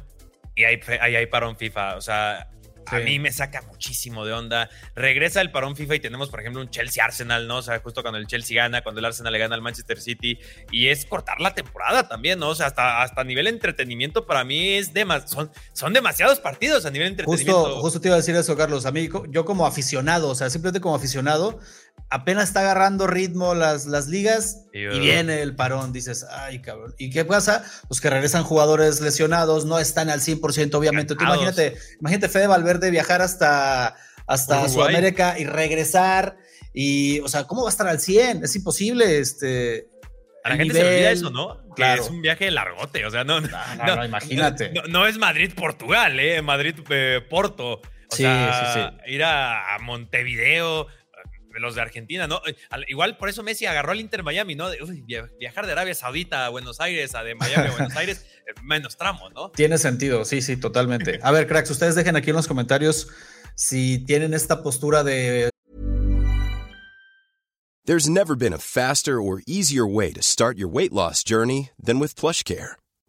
y 0.55 0.65
hay, 0.65 0.79
hay, 0.99 1.15
hay 1.15 1.25
parón 1.27 1.55
FIFA. 1.55 1.95
O 1.95 2.01
sea, 2.01 2.49
a 2.85 2.99
mí 2.99 3.19
me 3.19 3.31
saca 3.31 3.61
muchísimo 3.63 4.25
de 4.25 4.33
onda. 4.33 4.69
Regresa 4.95 5.41
el 5.41 5.51
parón 5.51 5.75
FIFA 5.75 5.95
y 5.95 5.99
tenemos, 5.99 6.29
por 6.29 6.39
ejemplo, 6.39 6.61
un 6.61 6.69
Chelsea-Arsenal, 6.69 7.47
¿no? 7.47 7.57
O 7.57 7.61
sea, 7.61 7.79
justo 7.79 8.01
cuando 8.01 8.17
el 8.17 8.27
Chelsea 8.27 8.61
gana, 8.61 8.81
cuando 8.81 8.99
el 8.99 9.05
Arsenal 9.05 9.33
le 9.33 9.39
gana 9.39 9.55
al 9.55 9.61
Manchester 9.61 9.99
City. 9.99 10.39
Y 10.71 10.87
es 10.87 11.05
cortar 11.05 11.39
la 11.39 11.53
temporada 11.53 12.07
también, 12.07 12.39
¿no? 12.39 12.49
O 12.49 12.55
sea, 12.55 12.67
hasta, 12.67 13.01
hasta 13.01 13.23
nivel 13.23 13.47
entretenimiento 13.47 14.25
para 14.25 14.43
mí 14.43 14.73
es 14.73 14.91
son, 15.25 15.51
son 15.73 15.93
demasiados 15.93 16.39
partidos 16.39 16.85
a 16.85 16.91
nivel 16.91 17.09
entretenimiento. 17.09 17.63
Justo, 17.63 17.81
justo 17.81 18.01
te 18.01 18.07
iba 18.07 18.15
a 18.15 18.17
decir 18.17 18.35
eso, 18.35 18.55
Carlos. 18.57 18.85
A 18.85 18.91
mí, 18.91 19.09
yo 19.29 19.45
como 19.45 19.65
aficionado, 19.65 20.29
o 20.29 20.35
sea, 20.35 20.49
simplemente 20.49 20.81
como 20.81 20.95
aficionado, 20.95 21.59
apenas 22.09 22.49
está 22.49 22.59
agarrando 22.59 23.07
ritmo 23.07 23.55
las, 23.55 23.85
las 23.85 24.07
ligas 24.07 24.65
y 24.73 24.99
viene 24.99 25.41
el 25.41 25.55
parón. 25.55 25.93
Dices, 25.93 26.25
ay, 26.29 26.61
cabrón. 26.61 26.93
¿Y 26.97 27.09
qué 27.09 27.25
pasa? 27.25 27.63
Pues 27.87 28.01
que 28.01 28.09
regresan 28.09 28.43
jugadores 28.43 29.01
lesionados, 29.01 29.65
no 29.65 29.79
están 29.79 30.09
al 30.09 30.19
100%, 30.19 30.75
obviamente. 30.75 31.15
Tú 31.15 31.23
imagínate, 31.23 31.77
imagínate 31.99 32.29
Fede 32.29 32.47
Valverde 32.47 32.91
viajar 32.91 33.21
hasta, 33.21 33.95
hasta 34.27 34.67
Sudamérica 34.69 35.39
y 35.39 35.45
regresar. 35.45 36.37
Y, 36.73 37.19
o 37.21 37.27
sea, 37.27 37.45
¿cómo 37.45 37.63
va 37.63 37.69
a 37.69 37.71
estar 37.71 37.87
al 37.87 37.99
100? 37.99 38.43
Es 38.43 38.55
imposible, 38.55 39.19
este. 39.19 39.87
A 40.43 40.49
la 40.49 40.55
gente 40.55 40.73
se 40.73 40.83
olvida 40.83 41.11
eso, 41.11 41.29
¿no? 41.29 41.61
Claro. 41.75 42.01
Es 42.01 42.09
un 42.09 42.21
viaje 42.21 42.49
largote, 42.49 43.05
o 43.05 43.11
sea, 43.11 43.23
no. 43.23 43.39
No, 43.41 43.47
no, 43.95 44.05
imagínate. 44.05 44.73
No, 44.89 45.05
es 45.05 45.17
Madrid-Portugal, 45.17 46.19
¿eh? 46.19 46.41
Madrid-Porto. 46.41 47.73
O 47.73 48.15
sí, 48.15 48.23
sea, 48.23 48.73
sí, 48.73 48.81
sí. 49.05 49.13
ir 49.13 49.23
a 49.23 49.77
Montevideo, 49.79 50.87
los 51.59 51.75
de 51.75 51.81
Argentina, 51.81 52.27
¿no? 52.27 52.41
Eh, 52.45 52.55
igual 52.87 53.17
por 53.17 53.29
eso 53.29 53.43
Messi 53.43 53.65
agarró 53.65 53.91
al 53.91 53.99
Inter 53.99 54.23
Miami, 54.23 54.55
¿no? 54.55 54.69
viajar 55.39 55.65
de 55.65 55.71
Arabia 55.71 55.93
Saudita 55.95 56.45
a 56.45 56.49
Buenos 56.49 56.79
Aires, 56.79 57.15
a 57.15 57.23
de 57.23 57.35
Miami 57.35 57.67
a 57.67 57.71
Buenos 57.77 57.95
Aires, 57.95 58.25
eh, 58.47 58.53
menos 58.63 58.97
tramo, 58.97 59.29
¿no? 59.31 59.49
Tiene 59.51 59.77
sentido, 59.77 60.25
sí, 60.25 60.41
sí, 60.41 60.57
totalmente. 60.57 61.19
A 61.21 61.31
ver, 61.31 61.47
cracks, 61.47 61.69
ustedes 61.69 61.95
dejen 61.95 62.15
aquí 62.15 62.29
en 62.29 62.35
los 62.35 62.47
comentarios 62.47 63.07
si 63.55 64.03
tienen 64.05 64.33
esta 64.33 64.63
postura 64.63 65.03
de. 65.03 65.49
There's 67.85 68.07
never 68.07 68.35
been 68.35 68.53
a 68.53 68.59
faster 68.59 69.19
or 69.19 69.41
easier 69.47 69.85
way 69.87 70.13
to 70.13 70.21
start 70.21 70.57
your 70.57 70.69
weight 70.69 70.93
loss 70.93 71.23
journey 71.23 71.71
than 71.83 71.99
with 71.99 72.15
PlushCare. 72.15 72.80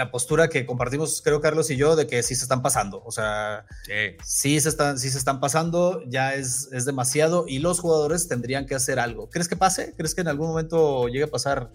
la 0.00 0.10
postura 0.10 0.48
que 0.48 0.64
compartimos, 0.64 1.20
creo, 1.20 1.42
Carlos 1.42 1.70
y 1.70 1.76
yo, 1.76 1.94
de 1.94 2.06
que 2.06 2.22
sí 2.22 2.34
se 2.34 2.44
están 2.44 2.62
pasando. 2.62 3.02
O 3.04 3.12
sea, 3.12 3.66
sí, 4.24 4.58
se, 4.58 4.70
están, 4.70 4.98
sí 4.98 5.10
se 5.10 5.18
están 5.18 5.40
pasando, 5.40 6.02
ya 6.06 6.32
es, 6.32 6.70
es, 6.72 6.86
demasiado 6.86 7.44
y 7.46 7.58
los 7.58 7.80
jugadores 7.80 8.26
tendrían 8.26 8.64
que 8.64 8.74
hacer 8.74 8.98
algo. 8.98 9.28
¿Crees 9.28 9.46
que 9.46 9.56
pase? 9.56 9.92
¿Crees 9.98 10.14
que 10.14 10.22
en 10.22 10.28
algún 10.28 10.48
momento 10.48 11.06
llegue 11.08 11.24
a 11.24 11.30
pasar 11.30 11.70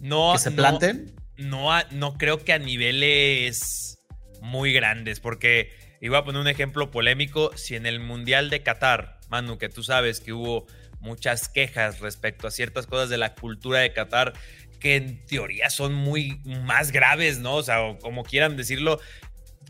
no, 0.00 0.32
que 0.32 0.40
se 0.40 0.50
planten? 0.50 1.14
No, 1.36 1.70
no, 1.92 2.18
creo 2.18 2.42
que 2.42 2.52
a 2.52 2.58
niveles 2.58 4.00
muy 4.42 4.72
grandes, 4.72 5.20
porque, 5.20 5.70
voy 6.00 6.16
a 6.16 6.24
poner 6.24 6.40
un 6.40 6.48
ejemplo 6.48 6.90
polémico, 6.90 7.52
si 7.54 7.76
en 7.76 7.86
el 7.86 8.00
Mundial 8.00 8.50
de 8.50 8.64
Qatar, 8.64 9.20
Manu, 9.28 9.58
que 9.58 9.68
tú 9.68 9.84
sabes 9.84 10.18
que 10.18 10.32
hubo 10.32 10.66
muchas 10.98 11.48
quejas 11.48 12.00
respecto 12.00 12.48
a 12.48 12.50
ciertas 12.50 12.86
cosas 12.88 13.10
de 13.10 13.18
la 13.18 13.34
cultura 13.34 13.78
de 13.78 13.92
Qatar, 13.92 14.32
que 14.74 14.96
en 14.96 15.24
teoría 15.26 15.70
son 15.70 15.94
muy 15.94 16.40
más 16.44 16.92
graves, 16.92 17.38
¿no? 17.38 17.56
O 17.56 17.62
sea, 17.62 17.96
como 18.00 18.24
quieran 18.24 18.56
decirlo. 18.56 19.00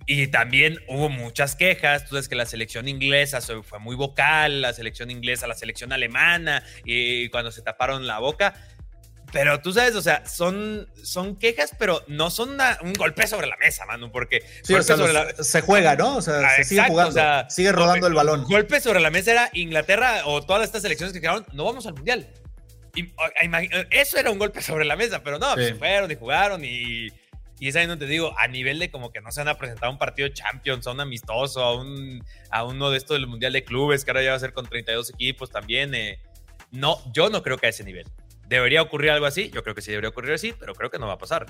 Y 0.07 0.27
también 0.27 0.81
hubo 0.87 1.09
muchas 1.09 1.57
quejas. 1.57 2.05
Tú 2.05 2.11
sabes 2.11 2.29
que 2.29 2.35
la 2.35 2.47
selección 2.47 2.89
inglesa 2.89 3.41
fue 3.41 3.79
muy 3.79 3.97
vocal, 3.97 4.61
la 4.61 4.73
selección 4.75 5.11
inglesa, 5.11 5.47
la 5.47 5.55
selección 5.55 5.93
alemana, 5.93 6.63
y 6.85 7.29
cuando 7.31 7.51
se 7.51 7.63
taparon 7.63 8.07
la 8.07 8.19
boca. 8.19 8.55
Pero 9.33 9.61
tú 9.61 9.73
sabes, 9.73 9.97
o 9.97 10.03
sea, 10.03 10.25
son, 10.27 10.89
son 11.03 11.37
quejas, 11.37 11.73
pero 11.77 12.05
no 12.07 12.31
son 12.31 12.57
un 12.83 12.93
golpe 12.93 13.27
sobre 13.27 13.49
la 13.49 13.57
mesa, 13.57 13.85
mano, 13.85 14.13
porque 14.13 14.45
se 14.63 15.61
juega, 15.61 15.97
¿no? 15.97 16.19
O 16.19 16.23
sea, 16.23 16.55
se 16.55 16.65
sigue 16.65 16.85
jugando, 16.87 17.21
sigue 17.49 17.73
rodando 17.73 18.07
el 18.07 18.15
balón. 18.15 18.45
Golpe 18.45 18.81
sobre 18.81 19.01
la 19.01 19.11
mesa 19.11 19.33
era 19.33 19.51
Inglaterra 19.53 20.23
o 20.27 20.43
todas 20.43 20.63
estas 20.63 20.83
selecciones 20.83 21.13
que 21.13 21.21
quedaron, 21.21 21.45
no 21.53 21.65
vamos 21.65 21.85
al 21.87 21.95
mundial. 21.95 22.29
Eso 23.91 24.19
era 24.19 24.31
un 24.31 24.39
golpe 24.39 24.63
sobre 24.63 24.85
la 24.85 24.97
mesa, 24.97 25.23
pero 25.23 25.39
no, 25.39 25.55
pues 25.55 25.77
fueron 25.79 26.11
y 26.11 26.15
jugaron 26.15 26.65
y, 26.65 27.09
y 27.59 27.69
es 27.69 27.77
ahí 27.77 27.87
donde 27.87 28.07
te 28.07 28.13
digo, 28.13 28.35
a 28.39 28.49
nivel 28.49 28.79
de 28.79 28.91
como 28.91 29.13
que 29.13 29.21
no 29.21 29.31
se 29.33 29.41
han 29.41 29.57
presentado 29.57 29.91
un 29.93 29.99
partido 29.99 30.29
Champions, 30.29 30.87
a 30.87 30.93
un 30.93 31.01
amistoso, 31.01 31.63
a, 31.63 31.77
un, 31.77 32.25
a 32.51 32.65
uno 32.65 32.91
de 32.91 32.99
estos 32.99 33.17
del 33.17 33.27
Mundial 33.27 33.53
de 33.53 33.65
Clubes, 33.65 34.05
que 34.05 34.11
ahora 34.11 34.23
ya 34.23 34.31
va 34.31 34.37
a 34.37 34.41
ser 34.41 34.53
con 34.53 34.67
32 34.67 35.11
equipos 35.11 35.51
también. 35.51 35.95
Eh, 35.95 36.19
no, 36.73 36.99
yo 37.13 37.31
no 37.31 37.43
creo 37.43 37.59
que 37.59 37.67
a 37.67 37.71
ese 37.71 37.85
nivel. 37.85 38.07
¿Debería 38.49 38.83
ocurrir 38.83 39.11
algo 39.11 39.27
así? 39.27 39.51
Yo 39.51 39.63
creo 39.63 39.75
que 39.75 39.83
sí 39.83 39.91
debería 39.91 40.11
ocurrir 40.11 40.33
así, 40.33 40.53
pero 40.59 40.75
creo 40.75 40.91
que 40.91 40.99
no 40.99 41.07
va 41.07 41.15
a 41.15 41.19
pasar. 41.19 41.47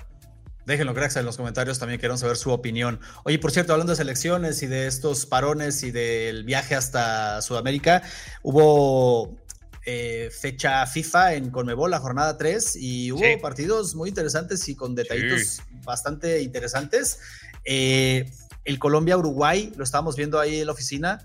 Déjenlo, 0.67 0.95
cracks, 0.95 1.17
en 1.17 1.27
los 1.27 1.37
comentarios 1.37 1.79
también 1.79 2.01
queremos 2.01 2.21
saber 2.21 2.37
su 2.37 2.51
opinión. 2.51 2.99
Oye, 3.25 3.39
por 3.39 3.51
cierto, 3.51 3.73
hablando 3.73 3.93
de 3.93 3.97
selecciones 3.97 4.63
y 4.63 4.67
de 4.67 4.87
estos 4.87 5.27
parones 5.27 5.83
y 5.83 5.91
del 5.91 6.45
viaje 6.45 6.75
hasta 6.75 7.43
Sudamérica, 7.43 8.03
hubo 8.43 9.37
eh, 9.87 10.31
fecha 10.31 10.87
FIFA 10.87 11.35
en 11.35 11.51
Conmebol, 11.51 11.91
la 11.91 12.01
jornada 12.01 12.39
3, 12.39 12.77
y 12.77 13.13
hubo 13.13 13.41
partidos 13.41 13.95
muy 13.95 14.09
interesantes 14.09 14.69
y 14.69 14.75
con 14.75 14.95
detallitos 14.95 15.61
bastante 15.85 16.43
interesantes. 16.43 17.19
Eh, 17.65 18.31
el 18.65 18.79
Colombia-Uruguay, 18.79 19.73
lo 19.77 19.85
estábamos 19.85 20.17
viendo 20.17 20.41
ahí 20.41 20.61
en 20.61 20.67
la 20.67 20.73
oficina, 20.73 21.19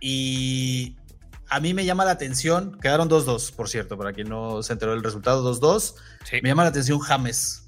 y 0.00 0.96
a 1.48 1.60
mí 1.60 1.72
me 1.72 1.84
llama 1.84 2.04
la 2.04 2.12
atención, 2.12 2.78
quedaron 2.80 3.08
2-2, 3.08 3.52
por 3.52 3.68
cierto, 3.68 3.96
para 3.96 4.12
quien 4.12 4.28
no 4.28 4.62
se 4.62 4.72
enteró 4.72 4.92
del 4.92 5.02
resultado, 5.02 5.54
2-2. 5.54 5.94
Me 6.42 6.48
llama 6.48 6.64
la 6.64 6.70
atención 6.70 6.98
James. 6.98 7.64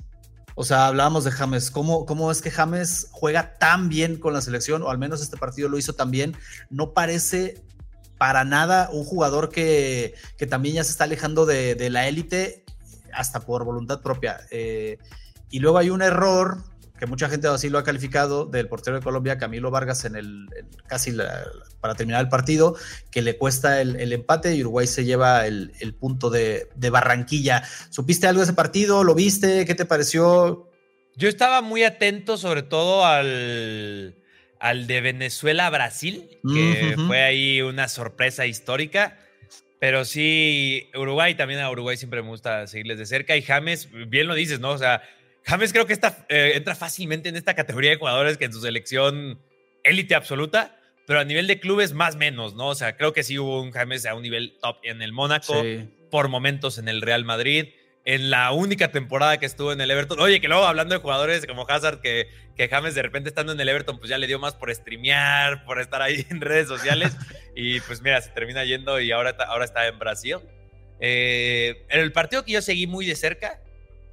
O 0.55 0.65
sea, 0.65 0.89
hablábamos 0.89 1.25
de 1.25 1.31
James. 1.31 1.71
¿Cómo, 1.71 2.05
¿Cómo 2.05 2.31
es 2.31 2.43
que 2.43 2.51
James 2.51 3.09
juega 3.13 3.57
tan 3.59 3.89
bien 3.89 4.17
con 4.17 4.35
la 4.35 4.43
selección? 4.43 4.83
O 4.83 4.91
al 4.91 4.99
menos 4.99 5.23
este 5.23 5.39
partido 5.39 5.69
lo 5.69 5.79
hizo 5.79 5.95
tan 5.95 6.11
bien. 6.11 6.37
No 6.69 6.93
parece 6.93 7.63
para 8.21 8.45
nada 8.45 8.91
un 8.93 9.03
jugador 9.03 9.49
que, 9.49 10.13
que 10.37 10.47
también 10.47 10.75
ya 10.75 10.85
se 10.85 10.91
está 10.91 11.05
alejando 11.05 11.47
de, 11.47 11.75
de 11.75 11.89
la 11.89 12.07
élite 12.07 12.67
hasta 13.15 13.41
por 13.41 13.65
voluntad 13.65 14.03
propia. 14.03 14.43
Eh, 14.51 14.99
y 15.49 15.61
luego 15.61 15.79
hay 15.79 15.89
un 15.89 16.03
error 16.03 16.59
que 16.99 17.07
mucha 17.07 17.31
gente 17.31 17.49
así 17.49 17.71
lo 17.71 17.79
ha 17.79 17.83
calificado 17.83 18.45
del 18.45 18.69
portero 18.69 18.99
de 18.99 19.03
Colombia, 19.03 19.39
Camilo 19.39 19.71
Vargas, 19.71 20.05
en 20.05 20.17
el, 20.17 20.49
casi 20.87 21.17
para 21.81 21.95
terminar 21.95 22.21
el 22.21 22.29
partido, 22.29 22.77
que 23.11 23.23
le 23.23 23.39
cuesta 23.39 23.81
el, 23.81 24.13
empate 24.13 24.55
y 24.55 24.61
Uruguay 24.61 24.87
se 24.87 25.07
lleva 25.07 25.47
el, 25.47 25.95
punto 25.99 26.29
de, 26.29 26.69
de, 26.75 26.91
Barranquilla. 26.91 27.63
¿Supiste 27.89 28.27
algo 28.27 28.41
de 28.41 28.45
ese 28.45 28.53
partido? 28.53 29.03
¿Lo 29.03 29.15
viste? 29.15 29.65
¿Qué 29.65 29.75
te 29.75 29.87
pareció? 29.87 30.69
Yo 31.17 31.31
estaba 31.31 31.63
muy 31.63 31.85
atento 31.85 32.37
sobre 32.37 32.63
todo 32.63 33.07
al, 33.07 34.20
al 34.61 34.87
de 34.87 35.01
Venezuela-Brasil, 35.01 36.39
que 36.55 36.95
fue 37.07 37.23
ahí 37.23 37.63
una 37.63 37.89
sorpresa 37.89 38.47
histórica. 38.47 39.19
Pero 39.81 40.05
sí, 40.05 40.91
Uruguay 40.95 41.35
también 41.35 41.61
a 41.61 41.71
Uruguay 41.71 41.97
siempre 41.97 42.23
me 42.23 42.29
gusta 42.29 42.67
seguirles 42.67 42.99
de 42.99 43.07
cerca. 43.07 43.35
Y 43.37 43.43
James, 43.43 43.89
bien 44.09 44.27
lo 44.27 44.35
dices, 44.35 44.61
¿no? 44.61 44.71
O 44.71 44.79
sea, 44.79 45.03
James 45.45 45.73
creo 45.73 45.87
que 45.87 45.95
está, 45.95 46.27
eh, 46.29 46.53
entra 46.55 46.75
fácilmente 46.75 47.31
en 47.31 47.37
esta 47.37 47.55
categoría 47.55 47.91
de 47.91 47.97
jugadores 47.97 48.37
que 48.37 48.45
en 48.45 48.53
su 48.53 48.61
selección 48.61 49.41
élite 49.83 50.15
absoluta, 50.15 50.79
pero 51.07 51.21
a 51.21 51.25
nivel 51.25 51.47
de 51.47 51.59
clubes 51.59 51.95
más 51.95 52.17
menos, 52.17 52.55
¿no? 52.55 52.69
O 52.69 52.75
sea, 52.75 52.99
creo 52.99 53.15
que 53.15 53.23
sí 53.23 53.39
hubo 53.39 53.63
un 53.63 53.71
James 53.71 54.05
a 54.05 54.15
un 54.15 54.23
nivel 54.23 54.59
top 54.61 54.77
en 54.83 55.01
el 55.01 55.13
Mónaco, 55.13 55.65
por 56.11 56.29
momentos 56.29 56.77
en 56.77 56.89
el 56.89 57.01
Real 57.01 57.25
Madrid 57.25 57.69
en 58.11 58.29
la 58.29 58.51
única 58.51 58.91
temporada 58.91 59.39
que 59.39 59.47
estuvo 59.47 59.71
en 59.73 59.81
el 59.81 59.89
Everton. 59.89 60.19
Oye, 60.19 60.41
que 60.41 60.49
luego 60.49 60.65
hablando 60.65 60.97
de 60.97 61.01
jugadores 61.01 61.47
como 61.47 61.65
Hazard, 61.69 62.01
que, 62.01 62.27
que 62.57 62.67
James 62.67 62.97
de 62.97 63.03
repente 63.03 63.29
estando 63.29 63.53
en 63.53 63.61
el 63.61 63.69
Everton, 63.69 63.99
pues 63.99 64.11
ya 64.11 64.19
le 64.19 64.27
dio 64.27 64.41
más 64.41 64.55
por 64.55 64.75
streamear, 64.75 65.65
por 65.65 65.81
estar 65.81 66.03
ahí 66.03 66.27
en 66.31 66.41
redes 66.41 66.67
sociales. 66.67 67.17
y 67.55 67.79
pues 67.83 68.03
mira, 68.03 68.21
se 68.21 68.31
termina 68.31 68.65
yendo 68.65 69.01
y 69.01 69.13
ahora, 69.13 69.37
ahora 69.47 69.65
está 69.65 69.87
en 69.87 69.97
Brasil. 70.01 70.39
Eh, 70.99 71.87
en 71.89 72.01
el 72.01 72.11
partido 72.11 72.45
que 72.45 72.51
yo 72.51 72.63
seguí 72.63 72.89
muy 72.89 73.07
de 73.07 73.15
cerca, 73.15 73.61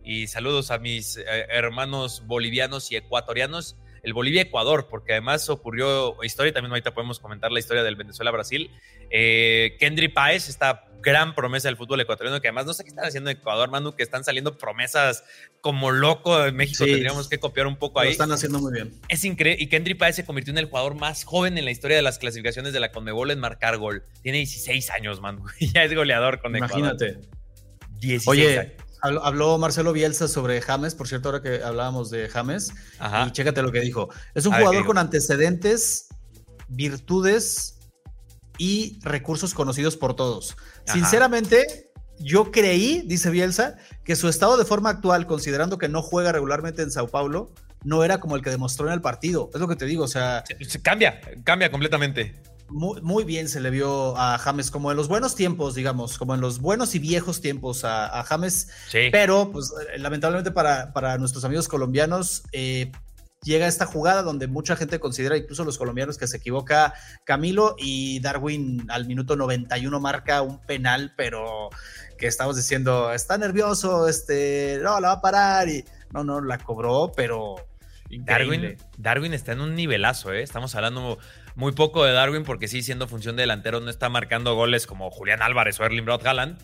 y 0.04 0.28
saludos 0.28 0.70
a 0.70 0.78
mis 0.78 1.18
eh, 1.18 1.24
hermanos 1.50 2.22
bolivianos 2.28 2.92
y 2.92 2.98
ecuatorianos, 2.98 3.78
el 4.04 4.14
Bolivia-Ecuador, 4.14 4.90
porque 4.90 5.14
además 5.14 5.50
ocurrió 5.50 6.24
historia, 6.24 6.54
también 6.54 6.72
ahorita 6.72 6.94
podemos 6.94 7.20
comentar 7.20 7.52
la 7.52 7.58
historia 7.58 7.82
del 7.82 7.96
Venezuela-Brasil. 7.96 8.70
Eh, 9.10 9.76
Kendry 9.80 10.08
Páez, 10.08 10.50
esta 10.50 10.87
gran 11.08 11.36
promesa 11.36 11.70
del 11.70 11.78
fútbol 11.78 12.02
ecuatoriano, 12.02 12.42
que 12.42 12.50
además 12.50 12.66
no 12.66 12.74
sé 12.74 12.84
qué 12.84 12.90
están 12.90 13.06
haciendo 13.06 13.30
en 13.30 13.38
Ecuador, 13.38 13.70
Manu, 13.70 13.96
que 13.96 14.04
están 14.04 14.26
saliendo 14.26 14.58
promesas 14.58 15.24
como 15.62 15.92
loco 15.92 16.46
en 16.46 16.54
México, 16.54 16.84
tendríamos 16.84 17.30
que 17.30 17.40
copiar 17.40 17.66
un 17.66 17.78
poco 17.78 18.02
ahí. 18.02 18.08
Lo 18.08 18.12
están 18.12 18.34
haciendo 18.34 18.60
muy 18.60 18.74
bien. 18.74 18.94
Es 19.08 19.24
increíble, 19.24 19.64
y 19.64 19.68
Kendry 19.68 19.94
Páez 19.94 20.18
se 20.18 20.26
convirtió 20.26 20.52
en 20.52 20.58
el 20.58 20.66
jugador 20.66 20.96
más 20.96 21.24
joven 21.24 21.58
en 21.58 21.64
la 21.64 21.72
historia 21.72 21.96
de 21.96 22.04
las 22.04 22.20
clasificaciones 22.20 22.74
de 22.74 22.82
la 22.82 22.92
Conmebol 22.92 23.32
en 23.32 23.40
marcar 23.40 23.78
gol. 23.78 24.04
Tiene 24.22 24.40
16 24.40 24.90
años, 24.90 25.22
Manu, 25.22 25.46
ya 25.74 25.86
es 25.86 25.96
goleador 25.96 26.42
con 26.42 26.54
Ecuador. 26.58 26.78
Imagínate. 26.78 27.22
16 28.02 28.28
Oye, 28.28 28.60
años. 28.60 28.74
Habló 29.24 29.58
Marcelo 29.58 29.94
Bielsa 29.94 30.28
sobre 30.28 30.60
James, 30.60 30.94
por 30.94 31.08
cierto, 31.08 31.30
ahora 31.30 31.42
que 31.42 31.64
hablábamos 31.64 32.10
de 32.10 32.28
James, 32.28 32.74
y 33.26 33.32
chécate 33.32 33.62
lo 33.62 33.72
que 33.72 33.80
dijo. 33.80 34.10
Es 34.36 34.46
un 34.46 34.54
jugador 34.54 34.86
con 34.86 34.98
antecedentes, 34.98 36.10
virtudes 36.68 37.78
y 38.58 39.00
recursos 39.04 39.54
conocidos 39.54 39.98
por 39.98 40.16
todos. 40.16 40.58
Sinceramente, 40.92 41.92
yo 42.20 42.52
creí, 42.52 43.04
dice 43.06 43.30
Bielsa, 43.30 43.78
que 44.04 44.16
su 44.16 44.28
estado 44.28 44.58
de 44.58 44.66
forma 44.66 44.90
actual, 44.90 45.28
considerando 45.28 45.78
que 45.78 45.90
no 45.90 46.02
juega 46.02 46.32
regularmente 46.32 46.82
en 46.82 46.92
Sao 46.92 47.08
Paulo, 47.08 47.52
no 47.84 48.04
era 48.04 48.20
como 48.20 48.36
el 48.36 48.42
que 48.42 48.50
demostró 48.50 48.88
en 48.88 48.94
el 48.94 49.02
partido. 49.02 49.50
Es 49.54 49.60
lo 49.60 49.68
que 49.68 49.76
te 49.76 49.86
digo, 49.86 50.04
o 50.04 50.08
sea. 50.08 50.44
cambia, 50.84 51.20
cambia 51.44 51.70
completamente 51.70 52.36
muy, 52.70 53.24
bien 53.24 53.48
se 53.48 53.60
le 53.60 53.70
vio 53.70 54.18
a 54.18 54.38
James, 54.38 54.72
como 54.72 54.92
en 54.92 54.98
los 54.98 55.08
buenos 55.08 55.36
tiempos, 55.36 55.76
digamos, 55.76 56.18
como 56.18 56.36
en 56.36 56.42
los 56.42 56.60
buenos 56.60 56.96
y 56.96 57.00
viejos 57.00 57.42
tiempos 57.42 57.84
a, 57.84 58.24
James. 58.24 58.70
Pero, 58.92 59.52
pues, 59.52 59.74
lamentablemente 59.98 60.52
para, 60.52 60.94
para 60.94 61.18
nuestros 61.18 61.44
amigos 61.46 61.68
colombianos, 61.68 62.44
eh, 62.52 62.92
llega 63.44 63.68
esta 63.68 63.86
jugada 63.86 64.24
donde 64.24 64.48
mucha 64.48 64.76
gente 64.76 65.00
considera, 65.00 65.38
incluso 65.38 65.64
los 65.64 65.78
colombianos, 65.78 66.18
que 66.18 66.28
se 66.28 66.38
equivoca 66.38 66.94
Camilo 67.24 67.76
y 67.78 68.20
Darwin 68.20 68.86
al 68.90 69.06
minuto 69.06 69.36
91 69.36 70.00
marca 70.00 70.42
un 70.42 70.60
penal, 70.60 71.14
pero 71.16 71.70
que 72.18 72.28
estamos 72.28 72.56
diciendo, 72.56 73.14
está 73.14 73.38
nervioso, 73.38 74.08
este, 74.08 74.80
no, 74.82 75.00
la 75.00 75.10
va 75.10 75.14
a 75.16 75.22
parar 75.22 75.70
y 75.70 75.86
no, 76.12 76.24
no, 76.24 76.42
la 76.42 76.58
cobró, 76.58 77.12
pero 77.16 77.56
Darwin, 78.10 78.78
Darwin 78.98 79.34
está 79.34 79.52
en 79.52 79.62
un 79.62 79.76
nivelazo, 79.76 80.32
¿eh? 80.32 80.42
Estamos 80.42 80.76
hablando 80.76 81.18
muy 81.56 81.74
poco 81.74 82.06
de 82.06 82.14
Darwin 82.14 82.44
porque 82.44 82.68
sí, 82.68 82.82
siendo 82.82 83.08
función 83.08 83.36
de 83.36 83.44
delantero, 83.44 83.80
no 83.80 83.90
está 83.90 84.10
marcando 84.10 84.56
goles 84.56 84.88
como 84.88 85.10
Julián 85.12 85.42
Álvarez 85.42 85.80
o 85.80 85.86
Erling 85.86 86.06
Broad 86.06 86.26
Haaland. 86.26 86.58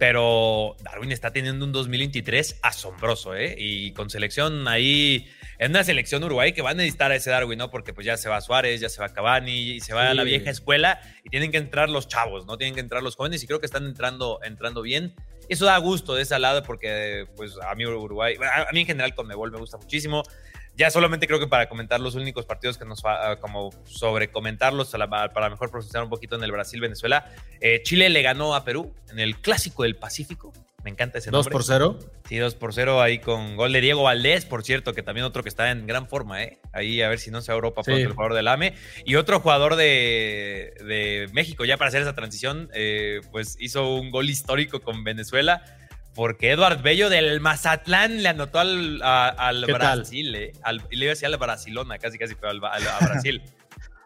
Pero 0.00 0.76
Darwin 0.82 1.12
está 1.12 1.30
teniendo 1.30 1.62
un 1.62 1.72
2023 1.72 2.60
asombroso, 2.62 3.34
¿eh? 3.36 3.54
Y 3.58 3.92
con 3.92 4.08
selección 4.08 4.66
ahí, 4.66 5.28
en 5.58 5.72
una 5.72 5.84
selección 5.84 6.24
Uruguay 6.24 6.54
que 6.54 6.62
va 6.62 6.70
a 6.70 6.74
necesitar 6.74 7.12
a 7.12 7.16
ese 7.16 7.28
Darwin, 7.28 7.58
¿no? 7.58 7.70
Porque 7.70 7.92
pues 7.92 8.06
ya 8.06 8.16
se 8.16 8.30
va 8.30 8.40
Suárez, 8.40 8.80
ya 8.80 8.88
se 8.88 9.02
va 9.02 9.10
Cavani, 9.10 9.72
y 9.72 9.80
se 9.80 9.92
va 9.92 10.08
a 10.08 10.14
la 10.14 10.24
vieja 10.24 10.48
escuela 10.48 11.02
y 11.22 11.28
tienen 11.28 11.52
que 11.52 11.58
entrar 11.58 11.90
los 11.90 12.08
chavos, 12.08 12.46
¿no? 12.46 12.56
Tienen 12.56 12.74
que 12.74 12.80
entrar 12.80 13.02
los 13.02 13.14
jóvenes 13.14 13.42
y 13.42 13.46
creo 13.46 13.60
que 13.60 13.66
están 13.66 13.84
entrando, 13.84 14.40
entrando 14.42 14.80
bien. 14.80 15.14
Eso 15.50 15.66
da 15.66 15.76
gusto 15.76 16.14
de 16.14 16.22
ese 16.22 16.38
lado 16.38 16.62
porque, 16.62 17.26
pues, 17.36 17.58
a 17.62 17.74
mí 17.74 17.84
Uruguay, 17.84 18.36
a 18.40 18.72
mí 18.72 18.80
en 18.80 18.86
general 18.86 19.14
con 19.14 19.26
Mebol 19.26 19.52
me 19.52 19.58
gusta 19.58 19.76
muchísimo. 19.76 20.22
Ya 20.80 20.90
solamente 20.90 21.26
creo 21.26 21.38
que 21.38 21.46
para 21.46 21.68
comentar 21.68 22.00
los 22.00 22.14
únicos 22.14 22.46
partidos 22.46 22.78
que 22.78 22.86
nos 22.86 23.04
va, 23.04 23.36
como 23.36 23.68
sobre 23.84 24.30
comentarlos 24.30 24.90
para 25.10 25.50
mejor 25.50 25.70
procesar 25.70 26.02
un 26.02 26.08
poquito 26.08 26.36
en 26.36 26.42
el 26.42 26.52
Brasil-Venezuela. 26.52 27.30
Eh, 27.60 27.82
Chile 27.82 28.08
le 28.08 28.22
ganó 28.22 28.54
a 28.54 28.64
Perú 28.64 28.94
en 29.10 29.18
el 29.18 29.36
Clásico 29.42 29.82
del 29.82 29.96
Pacífico. 29.96 30.54
Me 30.82 30.88
encanta 30.88 31.18
ese 31.18 31.30
nombre. 31.30 31.50
¿2 31.50 31.52
por 31.52 31.64
0? 31.64 31.98
Sí, 32.26 32.38
2 32.38 32.54
por 32.54 32.72
0 32.72 33.02
ahí 33.02 33.18
con 33.18 33.56
gol 33.56 33.74
de 33.74 33.82
Diego 33.82 34.04
Valdés, 34.04 34.46
por 34.46 34.64
cierto, 34.64 34.94
que 34.94 35.02
también 35.02 35.26
otro 35.26 35.42
que 35.42 35.50
está 35.50 35.70
en 35.70 35.86
gran 35.86 36.08
forma, 36.08 36.42
¿eh? 36.42 36.58
Ahí 36.72 37.02
a 37.02 37.10
ver 37.10 37.18
si 37.18 37.30
no 37.30 37.42
se 37.42 37.52
Europa 37.52 37.82
pronto 37.82 38.00
el 38.00 38.12
jugador 38.14 38.32
del 38.32 38.48
AME. 38.48 38.72
Y 39.04 39.16
otro 39.16 39.40
jugador 39.40 39.76
de, 39.76 40.72
de 40.78 41.28
México, 41.34 41.66
ya 41.66 41.76
para 41.76 41.88
hacer 41.88 42.00
esa 42.00 42.14
transición, 42.14 42.70
eh, 42.72 43.20
pues 43.30 43.58
hizo 43.60 43.96
un 43.96 44.10
gol 44.10 44.30
histórico 44.30 44.80
con 44.80 45.04
Venezuela 45.04 45.62
porque 46.14 46.50
Eduard 46.50 46.82
Bello 46.82 47.08
del 47.08 47.40
Mazatlán 47.40 48.22
le 48.22 48.28
anotó 48.28 48.58
al, 48.58 49.00
al 49.02 49.64
Brasil, 49.66 50.34
eh, 50.34 50.52
le 50.90 50.96
iba 50.96 51.10
a 51.10 51.14
decir 51.14 51.26
al 51.26 51.36
Barcelona, 51.36 51.98
casi 51.98 52.18
casi, 52.18 52.34
pero 52.34 52.50
al, 52.50 52.64
a 52.64 52.98
Brasil. 53.00 53.42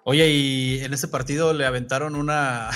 Oye, 0.05 0.29
y 0.29 0.85
en 0.85 0.93
ese 0.93 1.09
partido 1.09 1.55
le 1.55 1.64
aventaron 1.64 2.14
una, 2.14 2.71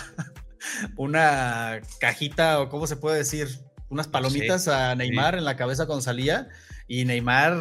una 0.96 1.80
cajita, 2.00 2.60
o 2.60 2.68
cómo 2.68 2.86
se 2.86 2.96
puede 2.96 3.18
decir, 3.18 3.48
unas 3.90 4.08
palomitas 4.08 4.66
a 4.68 4.94
Neymar 4.94 5.34
en 5.34 5.44
la 5.44 5.56
cabeza 5.56 5.86
con 5.86 6.00
salía, 6.02 6.48
y 6.86 7.04
Neymar 7.04 7.54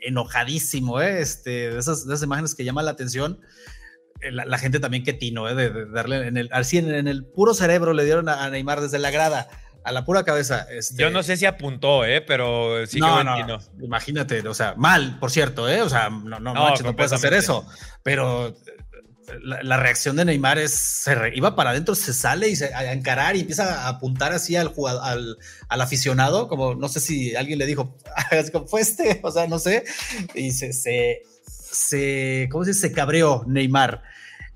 enojadísimo, 0.00 1.00
¿eh? 1.00 1.20
este, 1.20 1.70
de, 1.70 1.78
esas, 1.78 2.06
de 2.06 2.14
esas 2.14 2.24
imágenes 2.24 2.54
que 2.54 2.64
llaman 2.64 2.86
la 2.86 2.92
atención. 2.92 3.40
Eh, 4.20 4.32
la, 4.32 4.58
gente 4.58 4.80
también 4.80 5.04
que 5.04 5.12
tino, 5.12 5.48
¿eh? 5.48 5.54
de, 5.54 5.86
darle 5.86 6.26
en 6.26 6.36
el, 6.36 6.48
así 6.50 6.78
en, 6.78 7.06
el 7.06 7.24
puro 7.24 7.54
cerebro 7.54 7.92
le 7.92 8.04
dieron 8.04 8.28
a 8.28 8.48
Neymar 8.50 8.80
desde 8.80 8.98
la 8.98 9.10
grada 9.10 9.48
a 9.88 9.92
la 9.92 10.04
pura 10.04 10.22
cabeza. 10.22 10.66
Este... 10.70 11.02
Yo 11.02 11.10
no 11.10 11.22
sé 11.22 11.36
si 11.36 11.46
apuntó, 11.46 12.04
¿eh? 12.04 12.20
pero 12.20 12.86
sí 12.86 13.00
no, 13.00 13.18
que 13.18 13.44
no, 13.44 13.58
Imagínate, 13.82 14.46
o 14.46 14.54
sea, 14.54 14.74
mal, 14.76 15.18
por 15.18 15.30
cierto, 15.30 15.68
¿eh? 15.68 15.82
O 15.82 15.88
sea, 15.88 16.10
no, 16.10 16.38
no, 16.38 16.54
no, 16.54 16.96
puedes 16.96 17.12
hacer 17.12 17.32
eso. 17.32 17.66
Pero 18.02 18.54
la, 19.42 19.76
reacción 19.76 20.16
de 20.16 20.24
Neymar 20.24 20.58
es, 20.58 20.74
se 20.74 21.14
iba 21.34 21.56
para 21.56 21.70
adentro, 21.70 21.94
se 21.94 22.12
sale 22.12 22.48
y 22.48 22.56
se, 22.56 22.72
a 22.74 22.92
encarar 22.92 23.36
y 23.36 23.40
empieza 23.40 23.86
a 23.86 23.88
apuntar 23.88 24.32
así 24.32 24.56
al, 24.56 24.72
al, 25.02 25.38
al 25.68 25.80
aficionado, 25.80 26.48
como 26.48 26.74
no 26.74 26.88
sé 26.88 27.00
si 27.00 27.34
alguien 27.34 27.58
le 27.58 27.66
dijo, 27.66 27.96
fue 28.66 28.80
este, 28.80 29.20
o 29.24 29.30
sea, 29.30 29.46
no 29.46 29.58
sé, 29.58 29.84
y 30.34 30.50
se, 30.52 30.72
se, 30.72 31.22
se 31.46 32.48
¿cómo 32.50 32.64
se 32.64 32.70
dice? 32.70 32.88
Se 32.88 32.92
cabreó 32.92 33.44
Neymar. 33.46 34.02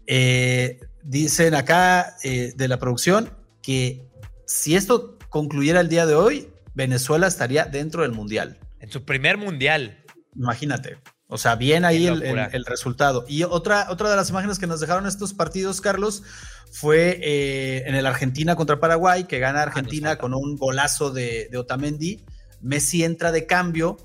Eh, 0.06 0.80
dicen 1.02 1.54
acá 1.54 2.16
eh, 2.22 2.52
de 2.56 2.68
la 2.68 2.78
producción 2.78 3.30
que 3.62 4.04
si 4.46 4.74
esto 4.74 5.18
concluyera 5.32 5.80
el 5.80 5.88
día 5.88 6.04
de 6.04 6.14
hoy, 6.14 6.50
Venezuela 6.74 7.26
estaría 7.26 7.64
dentro 7.64 8.02
del 8.02 8.12
Mundial. 8.12 8.58
En 8.80 8.90
su 8.90 9.04
primer 9.04 9.38
mundial. 9.38 10.04
Imagínate. 10.36 10.98
O 11.26 11.38
sea, 11.38 11.56
bien 11.56 11.86
ahí 11.86 12.06
el, 12.06 12.64
resultado. 12.66 13.24
Y 13.26 13.44
otra, 13.44 13.86
otra 13.88 14.10
de 14.10 14.16
las 14.16 14.28
imágenes 14.28 14.58
que 14.58 14.66
nos 14.66 14.80
dejaron 14.80 15.06
estos 15.06 15.32
partidos, 15.32 15.80
Carlos, 15.80 16.22
fue 16.70 17.18
eh, 17.22 17.84
en 17.86 17.94
el 17.94 18.04
Argentina 18.04 18.56
contra 18.56 18.78
Paraguay, 18.78 19.24
que 19.24 19.38
gana 19.38 19.60
ah, 19.60 19.62
Argentina 19.62 20.18
con 20.18 20.34
un 20.34 20.56
golazo 20.56 21.10
de, 21.10 21.48
de, 21.50 21.56
Otamendi. 21.56 22.26
Messi 22.60 23.02
entra 23.02 23.32
de 23.32 23.46
cambio 23.46 23.96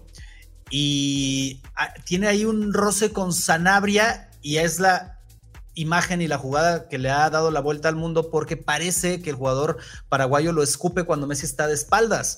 y 0.69 1.61
ah, 1.75 1.93
tiene 2.05 2.28
ahí 2.28 2.45
un 2.45 2.73
roce 2.73 3.11
con 3.11 3.34
Sanabria 3.34 4.30
y 4.41 4.57
es 4.57 4.80
la 4.80 5.16
imagen 5.78 6.21
y 6.21 6.28
la 6.28 6.38
jugada 6.38 6.88
que 6.88 6.97
le 6.97 7.09
ha 7.09 7.30
dado 7.30 7.51
la 7.51 7.61
vuelta 7.61 7.88
al 7.89 7.95
mundo 7.95 8.30
porque 8.30 8.57
parece 8.57 9.21
que 9.21 9.30
el 9.30 9.36
jugador 9.36 9.78
paraguayo 10.09 10.51
lo 10.51 10.63
escupe 10.63 11.03
cuando 11.03 11.28
Messi 11.28 11.45
está 11.45 11.67
de 11.67 11.73
espaldas. 11.73 12.38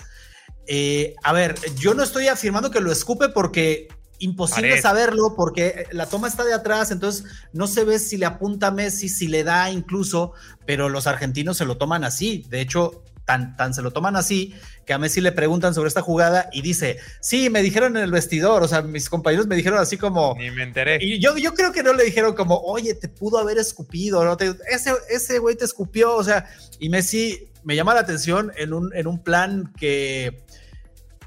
Eh, 0.67 1.15
a 1.23 1.33
ver, 1.33 1.55
yo 1.75 1.93
no 1.93 2.03
estoy 2.03 2.27
afirmando 2.27 2.69
que 2.69 2.81
lo 2.81 2.91
escupe 2.91 3.29
porque 3.29 3.87
imposible 4.19 4.81
saberlo 4.81 5.33
porque 5.35 5.87
la 5.91 6.05
toma 6.05 6.27
está 6.27 6.43
de 6.43 6.53
atrás, 6.53 6.91
entonces 6.91 7.25
no 7.53 7.67
se 7.67 7.85
ve 7.85 7.99
si 7.99 8.17
le 8.17 8.25
apunta 8.25 8.67
a 8.67 8.71
Messi, 8.71 9.09
si 9.09 9.27
le 9.27 9.43
da 9.43 9.71
incluso, 9.71 10.33
pero 10.65 10.89
los 10.89 11.07
argentinos 11.07 11.57
se 11.57 11.65
lo 11.65 11.77
toman 11.77 12.03
así. 12.03 12.45
De 12.49 12.61
hecho, 12.61 13.03
tan, 13.29 13.55
tan 13.55 13.75
se 13.75 13.83
lo 13.83 13.91
toman 13.91 14.15
así 14.15 14.55
que 14.87 14.93
a 14.93 14.97
Messi 14.97 15.21
le 15.21 15.31
preguntan 15.31 15.75
sobre 15.75 15.87
esta 15.87 16.01
jugada 16.01 16.49
y 16.51 16.63
dice, 16.63 16.97
sí, 17.21 17.51
me 17.51 17.61
dijeron 17.61 17.95
en 17.95 18.01
el 18.01 18.09
vestidor, 18.09 18.63
o 18.63 18.67
sea, 18.67 18.81
mis 18.81 19.07
compañeros 19.07 19.45
me 19.45 19.55
dijeron 19.55 19.77
así 19.77 19.97
como... 19.97 20.33
Ni 20.35 20.49
me 20.49 20.63
enteré. 20.63 20.97
Y 20.99 21.19
yo, 21.19 21.37
yo 21.37 21.53
creo 21.53 21.71
que 21.71 21.83
no 21.83 21.93
le 21.93 22.05
dijeron 22.05 22.33
como, 22.33 22.57
oye, 22.57 22.95
te 22.95 23.07
pudo 23.07 23.37
haber 23.37 23.59
escupido, 23.59 24.25
¿no? 24.25 24.35
ese, 24.67 24.93
ese 25.11 25.37
güey 25.37 25.55
te 25.55 25.65
escupió, 25.65 26.15
o 26.15 26.23
sea, 26.23 26.47
y 26.79 26.89
Messi 26.89 27.51
me 27.63 27.75
llama 27.75 27.93
la 27.93 27.99
atención 27.99 28.51
en 28.57 28.73
un, 28.73 28.91
en 28.95 29.05
un 29.05 29.21
plan 29.21 29.71
que 29.77 30.43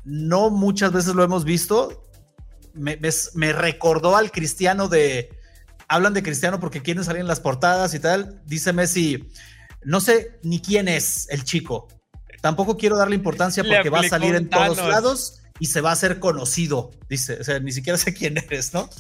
no 0.05 0.51
muchas 0.51 0.91
veces 0.91 1.15
lo 1.15 1.23
hemos 1.23 1.45
visto. 1.45 2.03
Me, 2.75 2.99
me, 3.35 3.53
recordó 3.53 4.17
al 4.17 4.33
cristiano 4.33 4.89
de... 4.89 5.31
Hablan 5.87 6.15
de 6.15 6.25
cristiano 6.25 6.59
porque 6.59 6.83
quieren 6.83 7.05
salir 7.05 7.21
en 7.21 7.29
las 7.29 7.39
portadas 7.39 7.95
y 7.95 8.01
tal. 8.01 8.43
Dice 8.47 8.73
Messi, 8.73 9.29
no 9.85 10.01
sé 10.01 10.39
ni 10.43 10.61
quién 10.61 10.89
es 10.89 11.29
el 11.31 11.45
chico, 11.45 11.89
Tampoco 12.43 12.77
quiero 12.77 12.97
darle 12.97 13.15
importancia 13.15 13.63
porque 13.63 13.89
va 13.89 14.01
a 14.01 14.09
salir 14.09 14.35
en 14.35 14.51
todos 14.51 14.77
lados 14.77 15.42
y 15.63 15.67
se 15.67 15.81
va 15.81 15.91
a 15.91 15.93
hacer 15.93 16.19
conocido. 16.19 16.91
Dice, 17.09 17.35
o 17.35 17.45
sea, 17.45 17.61
ni 17.61 17.71
siquiera 17.71 17.97
sé 17.97 18.13
quién 18.13 18.37
eres, 18.37 18.75
¿no? 18.75 18.91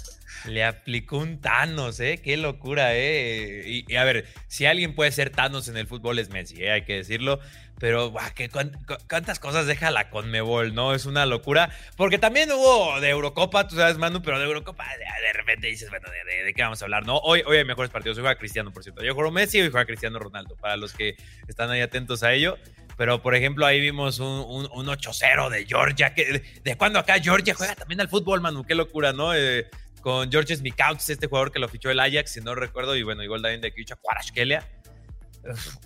Le 0.46 0.62
aplicó 0.62 1.18
un 1.18 1.40
Thanos, 1.40 1.98
¿eh? 1.98 2.20
Qué 2.22 2.36
locura, 2.36 2.94
¿eh? 2.94 3.84
Y, 3.88 3.96
a 3.96 4.04
ver, 4.04 4.26
si 4.46 4.66
alguien 4.66 4.94
puede 4.94 5.10
ser 5.10 5.30
Thanos 5.30 5.66
en 5.66 5.76
el 5.76 5.88
fútbol 5.88 6.20
es 6.20 6.30
Messi, 6.30 6.62
¿eh? 6.62 6.70
hay 6.70 6.84
que 6.84 6.94
decirlo. 6.94 7.40
Pero, 7.80 8.14
¿qué, 8.36 8.48
¿cuántas 8.48 9.40
cosas 9.40 9.66
deja 9.66 9.90
la 9.90 10.08
Conmebol, 10.08 10.72
no? 10.72 10.94
Es 10.94 11.04
una 11.04 11.26
locura. 11.26 11.68
Porque 11.96 12.18
también 12.18 12.48
hubo 12.52 13.00
de 13.00 13.08
Eurocopa, 13.08 13.66
tú 13.66 13.74
sabes, 13.74 13.98
Manu, 13.98 14.22
pero 14.22 14.38
de 14.38 14.44
Eurocopa 14.44 14.84
de, 14.84 15.32
repente 15.32 15.66
dices, 15.66 15.90
bueno, 15.90 16.06
¿de, 16.10 16.54
qué 16.54 16.62
vamos 16.62 16.80
a 16.80 16.84
hablar, 16.84 17.04
no? 17.04 17.16
Hoy, 17.16 17.42
hoy 17.44 17.56
hay 17.56 17.64
mejores 17.64 17.90
partidos. 17.90 18.18
Hoy 18.18 18.22
juega 18.22 18.38
Cristiano, 18.38 18.72
por 18.72 18.84
cierto. 18.84 19.02
Yo 19.02 19.16
juego 19.16 19.32
Messi 19.32 19.58
y 19.58 19.68
juega 19.68 19.84
Cristiano 19.84 20.20
Ronaldo, 20.20 20.54
para 20.54 20.76
los 20.76 20.92
que 20.92 21.16
están 21.48 21.70
ahí 21.70 21.80
atentos 21.80 22.22
a 22.22 22.32
ello. 22.32 22.56
Pero, 23.02 23.20
por 23.20 23.34
ejemplo, 23.34 23.66
ahí 23.66 23.80
vimos 23.80 24.20
un, 24.20 24.68
un, 24.72 24.86
8-0 24.86 25.50
de 25.50 25.66
Georgia. 25.66 26.14
Que, 26.14 26.40
¿De 26.62 26.76
cuándo 26.76 27.00
acá 27.00 27.18
Georgia 27.20 27.52
juega 27.52 27.74
también 27.74 28.00
al 28.00 28.08
fútbol, 28.08 28.40
Manu? 28.40 28.62
Qué 28.62 28.76
locura, 28.76 29.12
¿no? 29.12 29.34
Eh, 29.34 29.66
con 30.02 30.30
George 30.30 30.54
Smikauts, 30.54 31.10
este 31.10 31.26
jugador 31.26 31.50
que 31.50 31.58
lo 31.58 31.68
fichó 31.68 31.90
el 31.90 31.98
Ajax, 31.98 32.30
si 32.30 32.40
no 32.42 32.54
recuerdo, 32.54 32.94
y 32.94 33.02
bueno, 33.02 33.24
igual 33.24 33.42
también 33.42 33.60
de 33.60 33.74
Kicha 33.74 33.96
Kwarashkelia. 33.96 34.68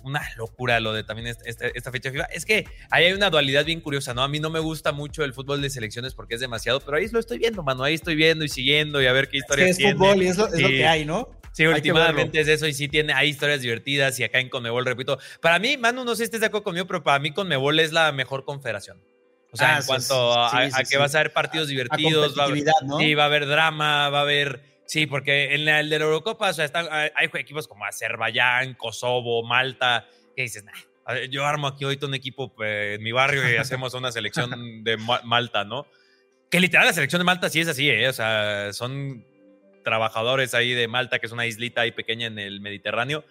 Una 0.03 0.21
locura 0.37 0.79
lo 0.79 0.93
de 0.93 1.03
también 1.03 1.35
esta, 1.43 1.91
fecha 1.91 2.11
FIFA. 2.11 2.25
Es 2.25 2.45
que 2.45 2.65
ahí 2.91 3.05
hay 3.05 3.13
una 3.13 3.31
dualidad 3.31 3.65
bien 3.65 3.81
curiosa, 3.81 4.13
¿no? 4.13 4.21
A 4.21 4.27
mí 4.27 4.39
no 4.39 4.51
me 4.51 4.59
gusta 4.59 4.91
mucho 4.91 5.23
el 5.23 5.33
fútbol 5.33 5.59
de 5.59 5.71
selecciones 5.71 6.13
porque 6.13 6.35
es 6.35 6.39
demasiado, 6.39 6.81
pero 6.81 6.97
ahí 6.97 7.07
lo 7.07 7.19
estoy 7.19 7.39
viendo, 7.39 7.63
mano. 7.63 7.83
Ahí 7.83 7.95
estoy 7.95 8.13
viendo 8.13 8.45
y 8.45 8.49
siguiendo 8.49 9.01
y 9.01 9.07
a 9.07 9.11
ver 9.11 9.27
qué 9.27 9.37
historias 9.37 9.71
es, 9.71 9.79
es 9.79 9.93
fútbol 9.93 10.21
y 10.21 10.27
es 10.27 10.37
lo, 10.37 10.49
que 10.51 10.85
hay, 10.85 11.03
¿no? 11.03 11.31
Sí, 11.57 11.65
últimamente 11.65 12.39
es 12.39 12.47
eso 12.47 12.67
y 12.67 12.73
sí 12.75 12.87
tiene, 12.87 13.13
hay 13.13 13.29
historias 13.29 13.61
divertidas 13.61 14.19
y 14.19 14.23
acá 14.23 14.39
en 14.39 14.47
Conmebol, 14.47 14.85
repito, 14.85 15.17
para 15.41 15.57
mí, 15.57 15.75
Manu, 15.75 16.05
no 16.05 16.11
sé 16.11 16.17
si 16.17 16.23
estés 16.25 16.41
de 16.41 16.45
acuerdo 16.45 16.65
conmigo, 16.65 16.85
pero 16.85 17.01
para 17.01 17.17
mí 17.17 17.31
Conmebol 17.31 17.79
es 17.79 17.91
la 17.91 18.11
mejor 18.11 18.45
confederación. 18.45 19.01
O 19.51 19.57
sea, 19.57 19.73
ah, 19.73 19.79
en 19.79 19.85
cuanto 19.87 20.39
a, 20.39 20.69
que 20.87 20.97
vas 20.97 21.15
a 21.15 21.17
ver 21.17 21.33
partidos 21.33 21.67
divertidos, 21.69 22.37
va, 22.37 22.43
a 22.43 23.15
va 23.15 23.23
a 23.23 23.25
haber 23.25 23.47
drama, 23.47 24.07
va 24.11 24.19
a 24.19 24.21
haber... 24.21 24.83
Sí, 24.85 25.07
porque 25.07 25.55
en 25.55 25.67
el 25.67 25.89
de 25.89 25.97
la 25.97 26.05
Eurocopa, 26.05 26.51
o 26.51 26.53
sea, 26.53 26.63
están, 26.63 26.89
hay 26.91 27.27
equipos 27.33 27.67
como 27.67 27.85
Azerbaiyán, 27.85 28.75
Kosovo, 28.75 29.41
Malta, 29.41 30.05
que 30.35 30.43
dices, 30.43 30.63
nah, 30.63 31.15
yo 31.31 31.43
armo 31.43 31.65
aquí 31.65 31.85
ahorita 31.85 32.05
un 32.05 32.13
equipo 32.13 32.53
pues, 32.53 32.97
en 32.97 33.03
mi 33.03 33.11
barrio 33.11 33.51
y 33.51 33.55
hacemos 33.55 33.95
una 33.95 34.11
selección 34.11 34.83
de 34.83 34.95
Malta, 35.23 35.63
¿no? 35.63 35.87
Que 36.51 36.59
literal 36.59 36.85
la 36.85 36.93
selección 36.93 37.19
de 37.19 37.23
Malta 37.23 37.49
sí 37.49 37.61
es 37.61 37.67
así, 37.67 37.89
¿eh? 37.89 38.07
O 38.07 38.13
sea, 38.13 38.71
son 38.73 39.25
trabajadores 39.87 40.53
ahí 40.53 40.73
de 40.73 40.89
Malta, 40.89 41.19
que 41.19 41.27
es 41.27 41.31
una 41.31 41.45
islita 41.45 41.79
ahí 41.79 41.93
pequeña 41.93 42.27
en 42.27 42.37
el 42.39 42.59
Mediterráneo. 42.59 43.23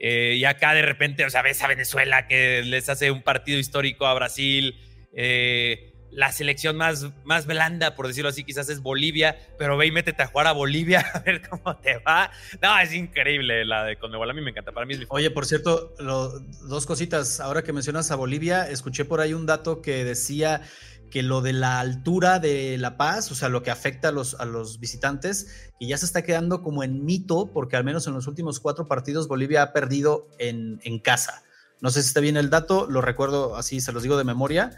Eh, 0.00 0.36
y 0.38 0.44
acá 0.46 0.72
de 0.72 0.80
repente, 0.80 1.26
o 1.26 1.28
sea, 1.28 1.42
ves 1.42 1.62
a 1.62 1.68
Venezuela 1.68 2.26
que 2.26 2.62
les 2.64 2.88
hace 2.88 3.10
un 3.10 3.20
partido 3.20 3.58
histórico 3.58 4.06
a 4.06 4.14
Brasil. 4.14 4.80
Eh, 5.12 5.92
la 6.10 6.32
selección 6.32 6.78
más, 6.78 7.08
más 7.24 7.44
blanda, 7.44 7.94
por 7.94 8.06
decirlo 8.06 8.30
así, 8.30 8.42
quizás 8.42 8.70
es 8.70 8.80
Bolivia, 8.80 9.36
pero 9.58 9.76
ve 9.76 9.84
y 9.84 9.90
métete 9.90 10.22
a 10.22 10.28
jugar 10.28 10.46
a 10.46 10.52
Bolivia 10.52 11.00
a 11.14 11.18
ver 11.18 11.46
cómo 11.46 11.76
te 11.76 11.98
va. 11.98 12.30
No, 12.62 12.78
es 12.78 12.94
increíble 12.94 13.66
la 13.66 13.84
de 13.84 13.98
Conmebol, 13.98 14.30
a 14.30 14.32
mí 14.32 14.40
me 14.40 14.52
encanta, 14.52 14.72
para 14.72 14.86
mí 14.86 14.94
Oye, 15.08 15.30
por 15.30 15.44
cierto, 15.44 15.94
dos 15.98 16.86
cositas, 16.86 17.38
ahora 17.38 17.62
que 17.62 17.74
mencionas 17.74 18.10
a 18.10 18.16
Bolivia, 18.16 18.70
escuché 18.70 19.04
por 19.04 19.20
ahí 19.20 19.34
un 19.34 19.44
dato 19.44 19.82
que 19.82 20.04
decía 20.04 20.62
que 21.10 21.22
lo 21.22 21.40
de 21.40 21.52
la 21.52 21.80
altura 21.80 22.38
de 22.38 22.78
La 22.78 22.96
Paz, 22.96 23.30
o 23.30 23.34
sea, 23.34 23.48
lo 23.48 23.62
que 23.62 23.70
afecta 23.70 24.08
a 24.08 24.12
los, 24.12 24.34
a 24.34 24.44
los 24.44 24.80
visitantes, 24.80 25.70
y 25.78 25.88
ya 25.88 25.98
se 25.98 26.06
está 26.06 26.22
quedando 26.22 26.62
como 26.62 26.82
en 26.82 27.04
mito, 27.04 27.50
porque 27.52 27.76
al 27.76 27.84
menos 27.84 28.06
en 28.06 28.14
los 28.14 28.26
últimos 28.26 28.60
cuatro 28.60 28.86
partidos 28.86 29.28
Bolivia 29.28 29.62
ha 29.62 29.72
perdido 29.72 30.28
en, 30.38 30.80
en 30.84 30.98
casa. 30.98 31.42
No 31.80 31.90
sé 31.90 32.02
si 32.02 32.08
está 32.08 32.20
bien 32.20 32.36
el 32.36 32.50
dato, 32.50 32.86
lo 32.88 33.00
recuerdo 33.00 33.56
así, 33.56 33.80
se 33.80 33.92
los 33.92 34.02
digo 34.02 34.16
de 34.16 34.24
memoria, 34.24 34.70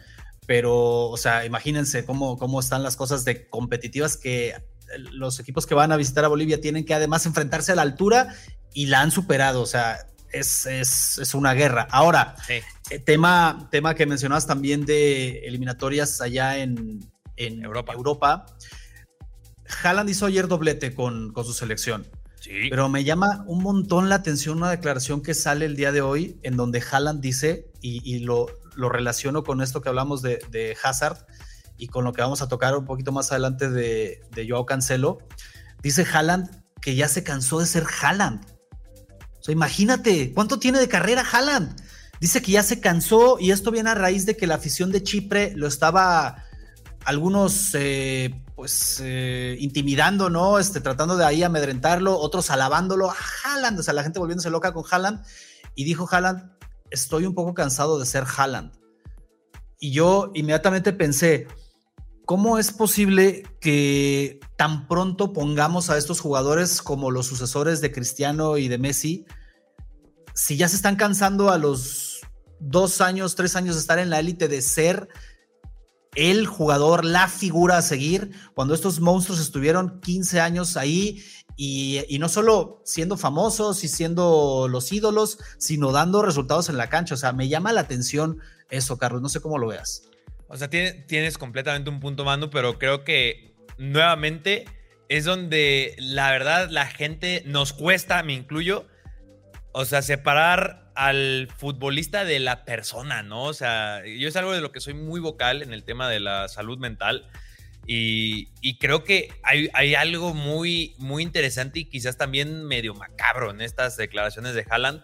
pero, 0.47 1.09
o 1.09 1.17
sea, 1.17 1.45
imagínense 1.45 2.05
cómo, 2.05 2.37
cómo 2.37 2.61
están 2.61 2.83
las 2.83 2.97
cosas 2.97 3.25
de 3.25 3.49
competitivas 3.49 4.17
que 4.17 4.55
los 4.99 5.39
equipos 5.39 5.67
que 5.67 5.75
van 5.75 5.93
a 5.93 5.97
visitar 5.97 6.25
a 6.25 6.29
Bolivia 6.29 6.61
tienen 6.61 6.85
que 6.85 6.95
además 6.95 7.27
enfrentarse 7.27 7.73
a 7.73 7.77
la 7.77 7.83
altura 7.83 8.35
y 8.75 8.87
la 8.87 9.01
han 9.01 9.11
superado, 9.11 9.63
o 9.63 9.67
sea, 9.67 10.07
es, 10.33 10.67
es, 10.67 11.19
es 11.19 11.35
una 11.35 11.55
guerra. 11.55 11.87
Ahora, 11.91 12.35
eh, 12.49 12.63
tema, 12.99 13.69
tema 13.71 13.95
que 13.95 14.07
mencionabas 14.07 14.47
también 14.47 14.85
de 14.85 15.47
eliminatorias 15.47 16.21
allá 16.21 16.59
en, 16.59 17.01
en 17.37 17.65
Europa. 17.65 17.93
Europa. 17.95 18.47
Haaland 19.83 20.11
hizo 20.11 20.27
ayer 20.27 20.49
doblete 20.49 20.95
con, 20.95 21.33
con 21.33 21.45
su 21.45 21.53
selección. 21.53 22.07
Sí. 22.41 22.69
Pero 22.71 22.89
me 22.89 23.05
llama 23.05 23.45
un 23.47 23.63
montón 23.63 24.09
la 24.09 24.17
atención 24.17 24.59
una 24.59 24.71
declaración 24.71 25.23
que 25.23 25.35
sale 25.35 25.67
el 25.67 25.77
día 25.77 25.93
de 25.93 26.01
hoy 26.01 26.41
en 26.43 26.57
donde 26.57 26.83
Haaland 26.83 27.21
dice, 27.21 27.71
y, 27.83 28.21
lo, 28.21 28.47
lo, 28.77 28.89
relaciono 28.89 29.45
con 29.45 29.63
esto 29.63 29.81
que 29.81 29.89
hablamos 29.91 30.23
de, 30.23 30.41
de, 30.51 30.77
Hazard 30.83 31.19
y 31.77 31.89
con 31.89 32.05
lo 32.05 32.13
que 32.13 32.23
vamos 32.23 32.43
a 32.43 32.49
tocar 32.49 32.77
un 32.77 32.85
poquito 32.85 33.13
más 33.13 33.31
adelante 33.31 33.71
de, 33.71 34.23
de 34.35 34.49
Joao 34.49 34.67
Cancelo, 34.67 35.19
dice 35.83 36.07
Haaland 36.11 36.63
que 36.81 36.95
ya 36.95 37.09
se 37.09 37.23
cansó 37.23 37.61
de 37.61 37.67
ser 37.67 37.85
Haaland. 38.03 38.45
O 39.39 39.43
sea, 39.43 39.53
imagínate, 39.53 40.33
¿cuánto 40.33 40.59
tiene 40.59 40.79
de 40.79 40.89
carrera 40.89 41.25
Haaland? 41.31 41.79
Dice 42.21 42.43
que 42.43 42.53
ya 42.53 42.63
se 42.63 42.81
cansó 42.81 43.39
y 43.41 43.51
esto 43.51 43.71
viene 43.71 43.91
a 43.91 43.95
raíz 43.95 44.27
de 44.27 44.37
que 44.37 44.47
la 44.47 44.57
afición 44.57 44.93
de 44.93 45.03
Chipre 45.03 45.55
lo 45.57 45.67
estaba 45.67 46.45
algunos 47.07 47.75
eh, 47.75 48.45
pues 48.55 49.01
eh, 49.03 49.57
intimidando, 49.59 50.29
¿no? 50.29 50.59
Este, 50.59 50.83
tratando 50.83 51.17
de 51.17 51.25
ahí 51.25 51.43
amedrentarlo, 51.43 52.19
otros 52.19 52.51
alabándolo 52.51 53.11
a 53.11 53.17
Haaland, 53.45 53.81
o 53.81 53.83
sea, 53.83 53.95
la 53.95 54.03
gente 54.03 54.19
volviéndose 54.19 54.51
loca 54.51 54.75
con 54.75 54.85
Haaland 54.89 55.25
y 55.75 55.85
dijo 55.85 56.07
Haaland, 56.11 56.53
estoy 56.91 57.25
un 57.25 57.35
poco 57.35 57.55
cansado 57.55 57.99
de 57.99 58.05
ser 58.05 58.25
Haaland. 58.37 58.73
Y 59.79 59.93
yo 59.93 60.31
inmediatamente 60.35 60.93
pensé, 60.93 61.49
¿cómo 62.27 62.59
es 62.59 62.71
posible 62.71 63.45
que 63.63 64.41
tan 64.57 64.87
pronto 64.87 65.33
pongamos 65.33 65.89
a 65.89 65.97
estos 65.97 66.21
jugadores 66.21 66.83
como 66.83 67.11
los 67.11 67.27
sucesores 67.27 67.81
de 67.81 67.93
Cristiano 67.93 68.59
y 68.59 68.69
de 68.69 68.77
Messi? 68.77 69.25
Si 70.35 70.59
ya 70.59 70.69
se 70.69 70.77
están 70.77 70.97
cansando 70.97 71.51
a 71.51 71.57
los 71.57 72.10
dos 72.61 73.01
años, 73.01 73.35
tres 73.35 73.57
años 73.57 73.75
de 73.75 73.81
estar 73.81 73.99
en 73.99 74.11
la 74.11 74.21
élite 74.21 74.49
de 74.49 74.63
ser 74.63 75.09
el 76.15 76.47
jugador, 76.47 77.05
la 77.05 77.29
figura 77.29 77.79
a 77.79 77.83
seguir, 77.83 78.33
cuando 78.55 78.75
estos 78.75 79.01
monstruos 79.01 79.41
estuvieron 79.41 80.01
15 80.01 80.41
años 80.41 80.77
ahí 80.77 81.23
y, 81.57 82.17
no 82.19 82.29
solo 82.29 82.81
siendo 82.85 83.17
famosos 83.17 83.85
y 83.85 83.89
siendo 83.89 84.67
los 84.69 84.93
ídolos, 84.93 85.39
sino 85.59 85.93
dando 85.93 86.23
resultados 86.23 86.69
en 86.69 86.77
la 86.77 86.89
cancha. 86.89 87.15
O 87.15 87.19
sea, 87.19 87.33
me 87.33 87.49
llama 87.49 87.73
la 87.73 87.83
atención 87.83 88.39
eso, 88.71 88.97
Carlos. 88.97 89.21
No 89.21 89.29
sé 89.29 89.41
cómo 89.41 89.59
lo 89.59 89.69
veas. 89.69 90.09
O 90.49 90.57
sea, 90.57 90.69
tienes 90.71 91.39
completamente 91.39 91.91
un 91.91 92.01
punto, 92.01 92.25
Manu, 92.25 92.51
pero 92.51 92.79
creo 92.79 93.05
que 93.05 93.55
nuevamente 93.79 94.65
es 95.11 95.25
donde 95.25 95.97
la 95.99 96.31
verdad 96.31 96.71
la 96.71 96.87
gente 96.87 97.43
nos 97.45 97.73
cuesta, 97.73 98.23
me 98.23 98.33
incluyo, 98.33 98.87
o 99.73 99.85
sea, 99.85 100.03
separar 100.03 100.80
al 100.95 101.49
futbolista 101.57 102.25
de 102.25 102.41
la 102.41 102.65
persona, 102.65 103.23
¿no? 103.23 103.45
O 103.45 103.55
sea, 103.55 104.03
yo 104.05 104.29
es 104.29 104.37
algo 104.37 104.53
de 104.53 104.61
lo 104.61 104.73
que 104.73 104.81
soy 104.81 104.95
muy 104.95 105.21
vocal 105.21 105.63
en 105.63 105.73
el 105.73 105.85
tema 105.85 106.09
de 106.09 106.21
la 106.21 106.49
salud 106.49 106.79
mental. 106.79 107.27
Y, 107.87 108.79
creo 108.79 109.03
que 109.03 109.33
hay, 109.43 109.95
algo 109.95 110.33
muy, 110.33 110.95
muy 110.99 111.23
interesante 111.23 111.81
y 111.81 111.85
quizás 111.87 112.17
también 112.17 112.65
medio 112.65 112.95
macabro 112.95 113.51
en 113.51 113.61
estas 113.61 113.97
declaraciones 113.97 114.55
de 114.55 114.65
Haaland. 114.69 115.03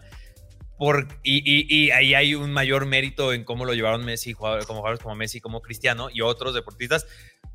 Por, 0.77 1.07
y, 1.23 1.89
ahí 1.91 2.13
hay 2.13 2.35
un 2.35 2.51
mayor 2.51 2.85
mérito 2.85 3.33
en 3.33 3.43
cómo 3.43 3.65
lo 3.65 3.73
llevaron 3.73 4.05
Messi, 4.05 4.33
como 4.33 4.57
jugadores 4.61 4.99
como 4.99 5.15
Messi, 5.15 5.41
como 5.41 5.61
Cristiano 5.61 6.09
y 6.13 6.21
otros 6.21 6.53
deportistas, 6.53 7.07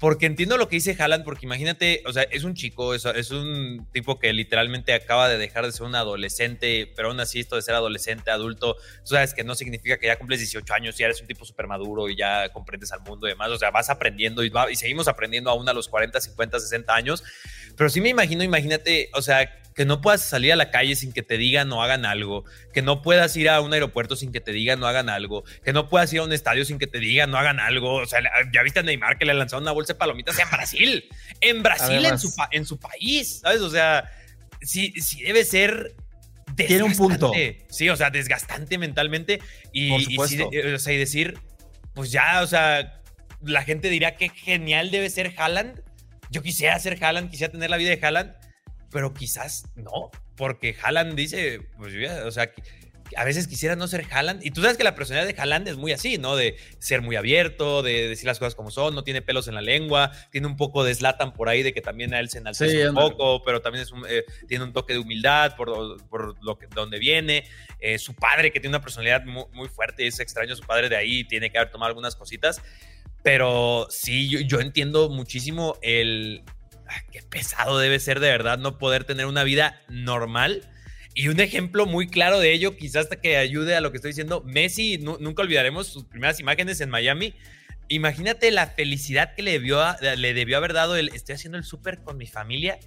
porque 0.02 0.26
entiendo 0.26 0.56
lo 0.56 0.68
que 0.68 0.74
dice 0.74 0.96
Haaland, 0.98 1.22
porque 1.22 1.46
imagínate, 1.46 2.02
o 2.06 2.12
sea, 2.12 2.24
es 2.24 2.42
un 2.42 2.54
chico, 2.54 2.92
es, 2.92 3.04
es, 3.04 3.30
un 3.30 3.86
tipo 3.92 4.18
que 4.18 4.32
literalmente 4.32 4.94
acaba 4.94 5.28
de 5.28 5.38
dejar 5.38 5.64
de 5.64 5.70
ser 5.70 5.86
un 5.86 5.94
adolescente, 5.94 6.92
pero 6.96 7.10
aún 7.10 7.20
así 7.20 7.38
esto 7.38 7.54
de 7.54 7.62
ser 7.62 7.76
adolescente, 7.76 8.32
adulto, 8.32 8.74
tú 8.74 9.14
sabes 9.14 9.32
que 9.32 9.44
no 9.44 9.54
significa 9.54 9.98
que 9.98 10.08
ya 10.08 10.18
cumples 10.18 10.40
18 10.40 10.74
años 10.74 10.98
y 10.98 11.04
eres 11.04 11.20
un 11.20 11.28
tipo 11.28 11.44
súper 11.44 11.68
maduro 11.68 12.08
y 12.08 12.16
ya 12.16 12.48
comprendes 12.48 12.90
al 12.90 13.02
mundo 13.02 13.28
y 13.28 13.30
demás, 13.30 13.50
o 13.50 13.58
sea, 13.58 13.70
vas 13.70 13.90
aprendiendo 13.90 14.42
y, 14.42 14.52
y 14.72 14.74
seguimos 14.74 15.06
aprendiendo 15.06 15.50
aún 15.50 15.68
a 15.68 15.72
los 15.72 15.86
40, 15.86 16.20
50, 16.20 16.58
60 16.58 16.92
años, 16.92 17.22
pero 17.76 17.88
sí 17.88 18.00
me 18.00 18.08
imagino, 18.08 18.42
imagínate, 18.42 19.08
o 19.14 19.22
sea, 19.22 19.48
que 19.74 19.84
no 19.84 20.00
puedas 20.00 20.22
salir 20.22 20.52
a 20.52 20.56
la 20.56 20.70
calle 20.70 20.94
sin 20.96 21.12
que 21.12 21.22
te 21.22 21.38
digan 21.38 21.72
o 21.72 21.82
hagan 21.82 22.04
algo, 22.04 22.44
que 22.72 22.82
no 22.82 23.02
puedas 23.02 23.36
ir 23.36 23.48
a 23.48 23.60
un 23.60 23.72
aeropuerto 23.72 24.16
sin 24.16 24.32
que 24.32 24.40
te 24.40 24.52
digan 24.52 24.82
o 24.82 24.86
hagan 24.86 25.08
algo, 25.08 25.44
que 25.64 25.72
no 25.72 25.88
puedas 25.88 26.12
ir 26.12 26.20
a 26.20 26.24
un 26.24 26.32
estadio 26.32 26.64
sin 26.64 26.78
que 26.78 26.86
te 26.86 26.98
digan 26.98 27.32
o 27.34 27.38
hagan 27.38 27.60
algo. 27.60 27.94
O 27.94 28.06
sea, 28.06 28.20
ya 28.52 28.62
viste 28.62 28.80
a 28.80 28.82
Neymar 28.82 29.18
que 29.18 29.24
le 29.24 29.34
lanzaron 29.34 29.64
una 29.64 29.72
bolsa 29.72 29.91
palomitas 29.94 30.38
en 30.38 30.50
Brasil, 30.50 31.04
en 31.40 31.62
Brasil, 31.62 32.04
en 32.04 32.18
su, 32.18 32.34
en 32.50 32.66
su 32.66 32.78
país, 32.78 33.40
¿sabes? 33.40 33.60
O 33.60 33.70
sea, 33.70 34.10
sí, 34.60 34.92
sí 35.00 35.22
debe 35.22 35.44
ser 35.44 35.94
tiene 36.56 36.82
un 36.82 36.94
punto. 36.94 37.32
Sí, 37.70 37.88
o 37.88 37.96
sea, 37.96 38.10
desgastante 38.10 38.76
mentalmente. 38.76 39.40
Y, 39.72 40.14
y, 40.14 40.18
o 40.18 40.78
sea, 40.78 40.92
y 40.92 40.96
decir, 40.98 41.38
pues 41.94 42.12
ya, 42.12 42.42
o 42.42 42.46
sea, 42.46 43.00
la 43.42 43.62
gente 43.62 43.88
dirá 43.88 44.16
que 44.16 44.28
genial 44.28 44.90
debe 44.90 45.08
ser 45.08 45.32
Haaland. 45.36 45.82
Yo 46.30 46.42
quisiera 46.42 46.78
ser 46.78 47.02
Haaland, 47.02 47.30
quisiera 47.30 47.50
tener 47.50 47.70
la 47.70 47.78
vida 47.78 47.90
de 47.90 48.04
Haaland 48.04 48.34
pero 48.92 49.14
quizás 49.14 49.64
no, 49.74 50.10
porque 50.36 50.76
Haaland 50.80 51.14
dice, 51.14 51.60
pues, 51.78 51.94
o 52.24 52.30
sea, 52.30 52.52
a 53.16 53.24
veces 53.24 53.46
quisiera 53.46 53.76
no 53.76 53.86
ser 53.88 54.06
Haaland. 54.10 54.44
Y 54.44 54.50
tú 54.50 54.62
sabes 54.62 54.76
que 54.76 54.84
la 54.84 54.94
personalidad 54.94 55.32
de 55.32 55.40
Haaland 55.40 55.68
es 55.68 55.76
muy 55.76 55.92
así, 55.92 56.18
¿no? 56.18 56.36
De 56.36 56.56
ser 56.78 57.02
muy 57.02 57.16
abierto, 57.16 57.82
de 57.82 58.08
decir 58.08 58.26
las 58.26 58.38
cosas 58.38 58.54
como 58.54 58.70
son, 58.70 58.94
no 58.94 59.04
tiene 59.04 59.22
pelos 59.22 59.48
en 59.48 59.54
la 59.54 59.62
lengua, 59.62 60.12
tiene 60.30 60.46
un 60.46 60.56
poco 60.56 60.84
de 60.84 60.94
Slatan 60.94 61.32
por 61.32 61.48
ahí, 61.48 61.62
de 61.62 61.72
que 61.72 61.80
también 61.80 62.14
a 62.14 62.20
él 62.20 62.28
se 62.28 62.38
enaltece 62.38 62.88
un 62.88 62.94
poco, 62.94 63.42
pero 63.42 63.60
también 63.60 63.82
es 63.82 63.92
eh, 64.08 64.24
tiene 64.48 64.64
un 64.64 64.72
toque 64.72 64.92
de 64.92 64.98
humildad 64.98 65.56
por, 65.56 66.04
por 66.08 66.42
lo 66.42 66.58
que, 66.58 66.66
donde 66.68 66.98
viene. 66.98 67.44
Eh, 67.80 67.98
su 67.98 68.14
padre, 68.14 68.52
que 68.52 68.60
tiene 68.60 68.76
una 68.76 68.82
personalidad 68.82 69.24
muy, 69.24 69.44
muy, 69.52 69.68
fuerte, 69.68 70.06
es 70.06 70.20
extraño 70.20 70.54
su 70.54 70.64
padre 70.64 70.88
de 70.88 70.96
ahí, 70.96 71.24
tiene 71.24 71.50
que 71.50 71.58
haber 71.58 71.70
tomado 71.70 71.88
algunas 71.88 72.16
cositas. 72.16 72.62
Pero 73.22 73.86
sí, 73.90 74.28
yo, 74.28 74.40
yo 74.40 74.60
entiendo 74.60 75.08
muchísimo 75.08 75.76
el, 75.82 76.42
qué 77.10 77.22
pesado 77.22 77.78
debe 77.78 77.98
ser 77.98 78.20
de 78.20 78.28
verdad 78.28 78.58
no 78.58 78.78
poder 78.78 79.04
tener 79.04 79.26
una 79.26 79.44
vida 79.44 79.80
normal. 79.88 80.68
Y 81.14 81.28
un 81.28 81.40
ejemplo 81.40 81.86
muy 81.86 82.08
claro 82.08 82.40
de 82.40 82.52
ello, 82.52 82.76
quizás 82.76 83.04
hasta 83.04 83.16
que 83.16 83.36
ayude 83.36 83.76
a 83.76 83.80
lo 83.80 83.90
que 83.90 83.96
estoy 83.96 84.10
diciendo, 84.10 84.42
Messi, 84.46 84.98
nunca 84.98 85.42
olvidaremos 85.42 85.86
sus 85.86 86.04
primeras 86.04 86.40
imágenes 86.40 86.80
en 86.80 86.88
Miami. 86.88 87.34
Imagínate 87.88 88.50
la 88.50 88.68
felicidad 88.68 89.34
que 89.34 89.42
le 89.42 89.52
debió, 89.52 89.82
le 90.16 90.34
debió 90.34 90.56
haber 90.56 90.72
dado 90.72 90.96
el 90.96 91.08
estoy 91.14 91.34
haciendo 91.34 91.58
el 91.58 91.64
súper 91.64 92.02
con 92.02 92.16
mi 92.16 92.26
familia, 92.26 92.78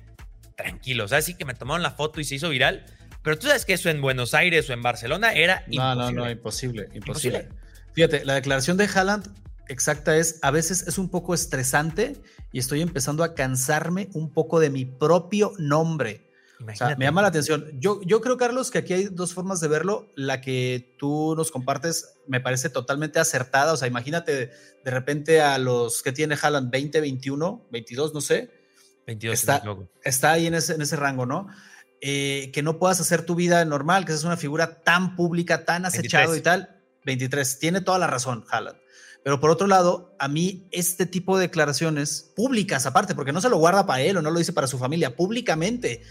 tranquilo. 0.55 1.05
O 1.05 1.07
sea, 1.07 1.21
sí 1.21 1.35
que 1.35 1.45
me 1.45 1.53
tomaron 1.53 1.83
la 1.83 1.91
foto 1.91 2.19
y 2.19 2.23
se 2.23 2.35
hizo 2.35 2.49
viral. 2.49 2.85
Pero 3.21 3.37
tú 3.37 3.47
sabes 3.47 3.65
que 3.65 3.73
eso 3.73 3.89
en 3.89 4.01
Buenos 4.01 4.33
Aires 4.33 4.69
o 4.69 4.73
en 4.73 4.81
Barcelona 4.81 5.33
era 5.33 5.63
imposible. 5.67 5.95
No, 5.95 5.95
no, 5.95 6.11
no, 6.11 6.29
imposible, 6.29 6.89
imposible. 6.93 7.49
Fíjate, 7.93 8.25
la 8.25 8.35
declaración 8.35 8.77
de 8.77 8.85
Haaland 8.85 9.33
exacta 9.67 10.17
es, 10.17 10.39
a 10.41 10.51
veces 10.51 10.87
es 10.87 10.97
un 10.97 11.09
poco 11.09 11.33
estresante 11.33 12.17
y 12.51 12.59
estoy 12.59 12.81
empezando 12.81 13.23
a 13.23 13.33
cansarme 13.33 14.09
un 14.13 14.31
poco 14.31 14.59
de 14.59 14.69
mi 14.69 14.85
propio 14.85 15.53
nombre. 15.57 16.24
O 16.59 16.75
sea, 16.75 16.95
me 16.95 17.05
llama 17.05 17.21
la 17.21 17.27
atención. 17.27 17.65
Yo, 17.79 18.01
yo 18.03 18.21
creo, 18.21 18.37
Carlos, 18.37 18.71
que 18.71 18.77
aquí 18.77 18.93
hay 18.93 19.05
dos 19.05 19.33
formas 19.33 19.59
de 19.59 19.67
verlo. 19.67 20.07
La 20.15 20.41
que 20.41 20.95
tú 20.97 21.33
nos 21.35 21.51
compartes 21.51 22.15
me 22.27 22.39
parece 22.39 22.69
totalmente 22.69 23.19
acertada. 23.19 23.73
O 23.73 23.77
sea, 23.77 23.87
imagínate 23.87 24.51
de 24.83 24.91
repente 24.91 25.41
a 25.41 25.57
los 25.57 26.01
que 26.01 26.11
tiene 26.11 26.37
Haaland 26.41 26.71
20, 26.71 27.01
21, 27.01 27.67
22, 27.71 28.13
no 28.13 28.21
sé. 28.21 28.51
22, 29.07 29.33
está, 29.33 29.63
está 30.03 30.31
ahí 30.31 30.47
en 30.47 30.55
ese, 30.55 30.73
en 30.73 30.81
ese 30.81 30.95
rango, 30.95 31.25
¿no? 31.25 31.47
Eh, 32.01 32.51
que 32.53 32.63
no 32.63 32.79
puedas 32.79 32.99
hacer 32.99 33.25
tu 33.25 33.35
vida 33.35 33.63
normal, 33.65 34.05
que 34.05 34.11
seas 34.11 34.23
una 34.23 34.37
figura 34.37 34.81
tan 34.81 35.15
pública, 35.15 35.65
tan 35.65 35.85
acechado 35.85 36.35
y 36.35 36.41
tal. 36.41 36.81
23. 37.05 37.59
Tiene 37.59 37.81
toda 37.81 37.99
la 37.99 38.07
razón, 38.07 38.45
Haaland. 38.49 38.77
Pero 39.25 39.39
por 39.39 39.49
otro 39.49 39.65
lado, 39.65 40.15
a 40.19 40.27
mí 40.27 40.67
este 40.71 41.07
tipo 41.07 41.35
de 41.35 41.47
declaraciones 41.47 42.31
públicas, 42.35 42.85
aparte, 42.85 43.15
porque 43.15 43.33
no 43.33 43.41
se 43.41 43.49
lo 43.49 43.57
guarda 43.57 43.87
para 43.87 44.03
él 44.03 44.17
o 44.17 44.21
no 44.21 44.29
lo 44.29 44.37
dice 44.37 44.53
para 44.53 44.67
su 44.67 44.77
familia, 44.77 45.15
públicamente, 45.15 46.03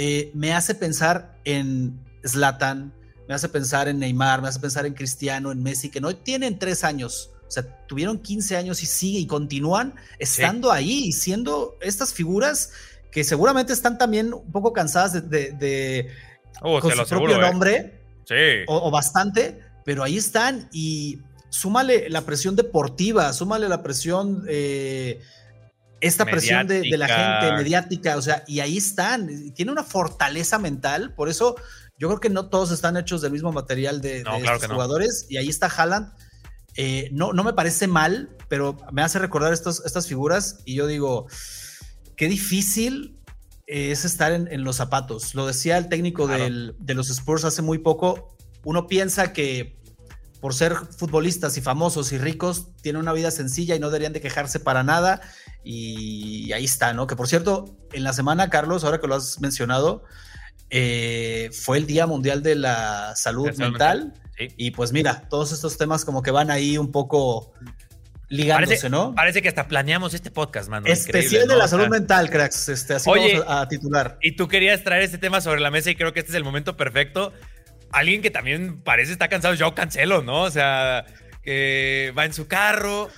eh, 0.00 0.30
me 0.32 0.52
hace 0.52 0.76
pensar 0.76 1.40
en 1.44 1.98
Zlatan, 2.24 2.94
me 3.26 3.34
hace 3.34 3.48
pensar 3.48 3.88
en 3.88 3.98
Neymar, 3.98 4.40
me 4.40 4.46
hace 4.46 4.60
pensar 4.60 4.86
en 4.86 4.94
Cristiano, 4.94 5.50
en 5.50 5.60
Messi, 5.60 5.90
que 5.90 6.00
no 6.00 6.14
tienen 6.14 6.60
tres 6.60 6.84
años, 6.84 7.32
o 7.48 7.50
sea, 7.50 7.64
tuvieron 7.88 8.20
15 8.20 8.56
años 8.56 8.80
y 8.84 8.86
sigue 8.86 9.18
y 9.18 9.26
continúan 9.26 9.96
estando 10.20 10.70
ahí 10.70 11.06
y 11.06 11.12
siendo 11.12 11.76
estas 11.80 12.14
figuras 12.14 12.70
que 13.10 13.24
seguramente 13.24 13.72
están 13.72 13.98
también 13.98 14.32
un 14.32 14.52
poco 14.52 14.72
cansadas 14.72 15.28
de, 15.28 16.08
oh, 16.62 16.78
con 16.78 16.92
su 16.92 17.04
propio 17.04 17.36
¿eh? 17.36 17.40
nombre 17.40 18.00
sí. 18.24 18.34
o, 18.68 18.92
bastante, 18.92 19.58
pero 19.84 20.04
ahí 20.04 20.16
están 20.16 20.68
y 20.72 21.18
súmale 21.48 22.08
la 22.08 22.20
presión 22.20 22.54
deportiva, 22.54 23.32
súmale 23.32 23.68
la 23.68 23.82
presión, 23.82 24.44
eh, 24.48 25.20
esta 26.00 26.24
presión 26.24 26.66
de, 26.66 26.84
la 26.96 27.08
gente 27.08 27.52
mediática, 27.56 28.16
o 28.16 28.22
sea, 28.22 28.44
y 28.46 28.60
ahí 28.60 28.76
están, 28.76 29.52
tiene 29.54 29.72
una 29.72 29.82
fortaleza 29.82 30.58
mental, 30.58 31.14
por 31.14 31.28
eso 31.28 31.56
yo 31.98 32.08
creo 32.08 32.20
que 32.20 32.30
no 32.30 32.48
todos 32.48 32.70
están 32.70 32.96
hechos 32.96 33.22
del 33.22 33.32
mismo 33.32 33.52
material 33.52 34.00
de, 34.00 34.18
estos 34.20 34.66
jugadores, 34.66 35.26
y 35.28 35.36
ahí 35.36 35.48
está 35.48 35.66
Haaland. 35.66 36.12
Eh, 36.76 37.08
no, 37.12 37.32
no 37.32 37.42
me 37.42 37.54
parece 37.54 37.88
mal, 37.88 38.28
pero 38.48 38.76
me 38.92 39.02
hace 39.02 39.18
recordar 39.18 39.52
estos, 39.52 39.84
estas 39.84 40.06
figuras 40.06 40.60
y 40.64 40.74
yo 40.74 40.86
digo, 40.86 41.26
qué 42.14 42.28
difícil 42.28 43.18
es 43.66 44.04
estar 44.04 44.32
en, 44.32 44.64
los 44.64 44.76
zapatos. 44.76 45.34
Lo 45.34 45.46
decía 45.46 45.76
el 45.76 45.88
técnico 45.88 46.26
de 46.26 46.94
los 46.94 47.10
Spurs 47.10 47.44
hace 47.44 47.62
muy 47.62 47.78
poco. 47.78 48.36
Uno 48.64 48.86
piensa 48.86 49.32
que 49.32 49.77
por 50.40 50.54
ser 50.54 50.74
futbolistas 50.74 51.56
y 51.56 51.60
famosos 51.60 52.12
y 52.12 52.18
ricos, 52.18 52.68
tienen 52.80 53.02
una 53.02 53.12
vida 53.12 53.30
sencilla 53.30 53.74
y 53.74 53.80
no 53.80 53.88
deberían 53.88 54.12
de 54.12 54.20
quejarse 54.20 54.60
para 54.60 54.82
nada. 54.82 55.20
Y 55.64 56.52
ahí 56.52 56.64
está, 56.64 56.92
¿no? 56.92 57.06
Que 57.06 57.16
por 57.16 57.28
cierto, 57.28 57.76
en 57.92 58.04
la 58.04 58.12
semana, 58.12 58.48
Carlos, 58.48 58.84
ahora 58.84 59.00
que 59.00 59.08
lo 59.08 59.16
has 59.16 59.40
mencionado, 59.40 60.04
eh, 60.70 61.50
fue 61.52 61.78
el 61.78 61.86
Día 61.86 62.06
Mundial 62.06 62.42
de 62.42 62.54
la 62.54 63.14
Salud 63.16 63.50
Mental. 63.56 64.14
Y 64.56 64.70
pues 64.70 64.92
mira, 64.92 65.28
todos 65.28 65.50
estos 65.50 65.76
temas 65.76 66.04
como 66.04 66.22
que 66.22 66.30
van 66.30 66.52
ahí 66.52 66.78
un 66.78 66.92
poco 66.92 67.52
ligándose, 68.28 68.88
¿no? 68.88 69.12
Parece 69.16 69.42
que 69.42 69.48
hasta 69.48 69.66
planeamos 69.66 70.14
este 70.14 70.30
podcast, 70.30 70.68
mano. 70.68 70.86
Especial 70.86 71.48
de 71.48 71.56
la 71.56 71.66
salud 71.66 71.88
mental, 71.88 72.30
cracks. 72.30 72.68
Este, 72.68 72.94
así 72.94 73.10
vamos 73.10 73.44
a, 73.48 73.62
a, 73.62 73.68
titular. 73.68 74.18
Y 74.22 74.36
tú 74.36 74.46
querías 74.46 74.84
traer 74.84 75.02
este 75.02 75.18
tema 75.18 75.40
sobre 75.40 75.60
la 75.60 75.72
mesa 75.72 75.90
y 75.90 75.96
creo 75.96 76.12
que 76.12 76.20
este 76.20 76.30
es 76.30 76.36
el 76.36 76.44
momento 76.44 76.76
perfecto 76.76 77.32
alguien 77.92 78.22
que 78.22 78.30
también 78.30 78.80
parece 78.82 79.12
estar 79.12 79.28
cansado, 79.28 79.54
yo 79.54 79.74
cancelo, 79.74 80.22
¿no? 80.22 80.42
O 80.42 80.50
sea, 80.50 81.06
que 81.42 82.12
va 82.16 82.24
en 82.24 82.32
su 82.32 82.46
carro 82.46 83.10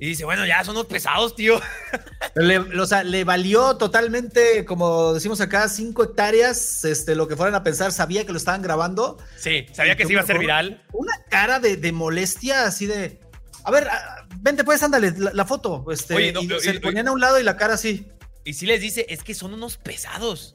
y 0.00 0.06
dice, 0.06 0.24
bueno, 0.24 0.46
ya 0.46 0.62
son 0.62 0.76
unos 0.76 0.86
pesados, 0.86 1.34
tío. 1.34 1.60
Le, 2.36 2.58
o 2.58 2.86
sea, 2.86 3.02
le 3.02 3.24
valió 3.24 3.76
totalmente, 3.76 4.64
como 4.64 5.12
decimos 5.12 5.40
acá, 5.40 5.68
cinco 5.68 6.04
hectáreas, 6.04 6.84
este, 6.84 7.16
lo 7.16 7.26
que 7.26 7.34
fueran 7.34 7.56
a 7.56 7.64
pensar, 7.64 7.90
sabía 7.90 8.24
que 8.24 8.30
lo 8.30 8.38
estaban 8.38 8.62
grabando. 8.62 9.18
Sí, 9.36 9.66
sabía 9.72 9.96
que 9.96 10.06
se 10.06 10.12
iba 10.12 10.22
a 10.22 10.26
ser 10.26 10.38
viral. 10.38 10.84
Una 10.92 11.14
cara 11.28 11.58
de, 11.58 11.92
molestia 11.92 12.64
así 12.64 12.86
de, 12.86 13.18
a 13.64 13.72
ver, 13.72 13.88
vente 14.40 14.62
pues, 14.62 14.82
ándale, 14.84 15.14
la, 15.16 15.44
foto. 15.44 15.84
Este, 15.90 16.30
y 16.30 16.60
se 16.60 16.78
ponían 16.78 17.08
a 17.08 17.12
un 17.12 17.20
lado 17.20 17.40
y 17.40 17.42
la 17.42 17.56
cara 17.56 17.74
así. 17.74 18.06
Y 18.44 18.54
sí 18.54 18.66
les 18.66 18.80
dice, 18.80 19.04
es 19.08 19.24
que 19.24 19.34
son 19.34 19.52
unos 19.52 19.78
pesados. 19.78 20.54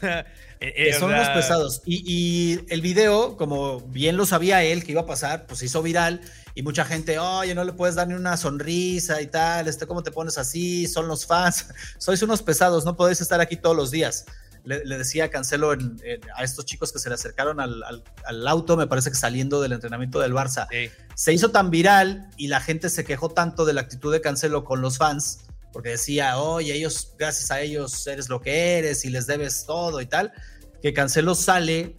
Eh, 0.60 0.88
eh, 0.88 0.94
son 0.94 1.12
los 1.12 1.28
pesados. 1.28 1.82
Y, 1.86 2.60
el 2.68 2.80
video, 2.80 3.36
como 3.36 3.80
bien 3.80 4.16
lo 4.16 4.26
sabía 4.26 4.62
él 4.62 4.84
que 4.84 4.92
iba 4.92 5.02
a 5.02 5.06
pasar, 5.06 5.46
pues 5.46 5.60
se 5.60 5.66
hizo 5.66 5.82
viral 5.82 6.20
y 6.54 6.62
mucha 6.62 6.84
gente, 6.84 7.18
oye, 7.18 7.54
no 7.54 7.62
le 7.62 7.72
puedes 7.72 7.94
dar 7.94 8.08
ni 8.08 8.14
una 8.14 8.36
sonrisa 8.36 9.22
y 9.22 9.28
tal, 9.28 9.68
este, 9.68 9.86
¿cómo 9.86 10.02
te 10.02 10.10
pones 10.10 10.36
así? 10.38 10.88
Son 10.88 11.06
los 11.06 11.26
fans, 11.26 11.66
sois 11.98 12.22
unos 12.22 12.42
pesados, 12.42 12.84
no 12.84 12.96
podéis 12.96 13.20
estar 13.20 13.40
aquí 13.40 13.56
todos 13.56 13.76
los 13.76 13.90
días. 13.90 14.26
Le, 14.64 14.80
decía 14.98 15.30
Cancelo 15.30 15.70
a 15.70 16.44
estos 16.44 16.66
chicos 16.66 16.92
que 16.92 16.98
se 16.98 17.08
le 17.08 17.14
acercaron 17.14 17.58
al, 17.60 18.48
auto, 18.48 18.76
me 18.76 18.86
parece 18.86 19.08
que 19.08 19.16
saliendo 19.16 19.62
del 19.62 19.72
entrenamiento 19.72 20.20
del 20.20 20.34
Barça. 20.34 20.66
Se 21.14 21.32
hizo 21.32 21.52
tan 21.52 21.70
viral 21.70 22.28
y 22.36 22.48
la 22.48 22.60
gente 22.60 22.90
se 22.90 23.04
quejó 23.04 23.30
tanto 23.30 23.64
de 23.64 23.72
la 23.72 23.80
actitud 23.80 24.12
de 24.12 24.20
Cancelo 24.20 24.64
con 24.64 24.82
los 24.82 24.98
fans 24.98 25.47
porque 25.72 25.90
decía, 25.90 26.38
oye, 26.38 26.74
ellos, 26.74 27.14
gracias 27.18 27.50
a 27.50 27.60
ellos 27.60 28.06
eres 28.06 28.28
lo 28.28 28.40
que 28.40 28.78
eres 28.78 29.04
y 29.04 29.10
les 29.10 29.26
debes 29.26 29.64
todo 29.66 30.00
y 30.00 30.06
tal, 30.06 30.32
que 30.82 30.92
Cancelo 30.92 31.34
sale 31.34 31.96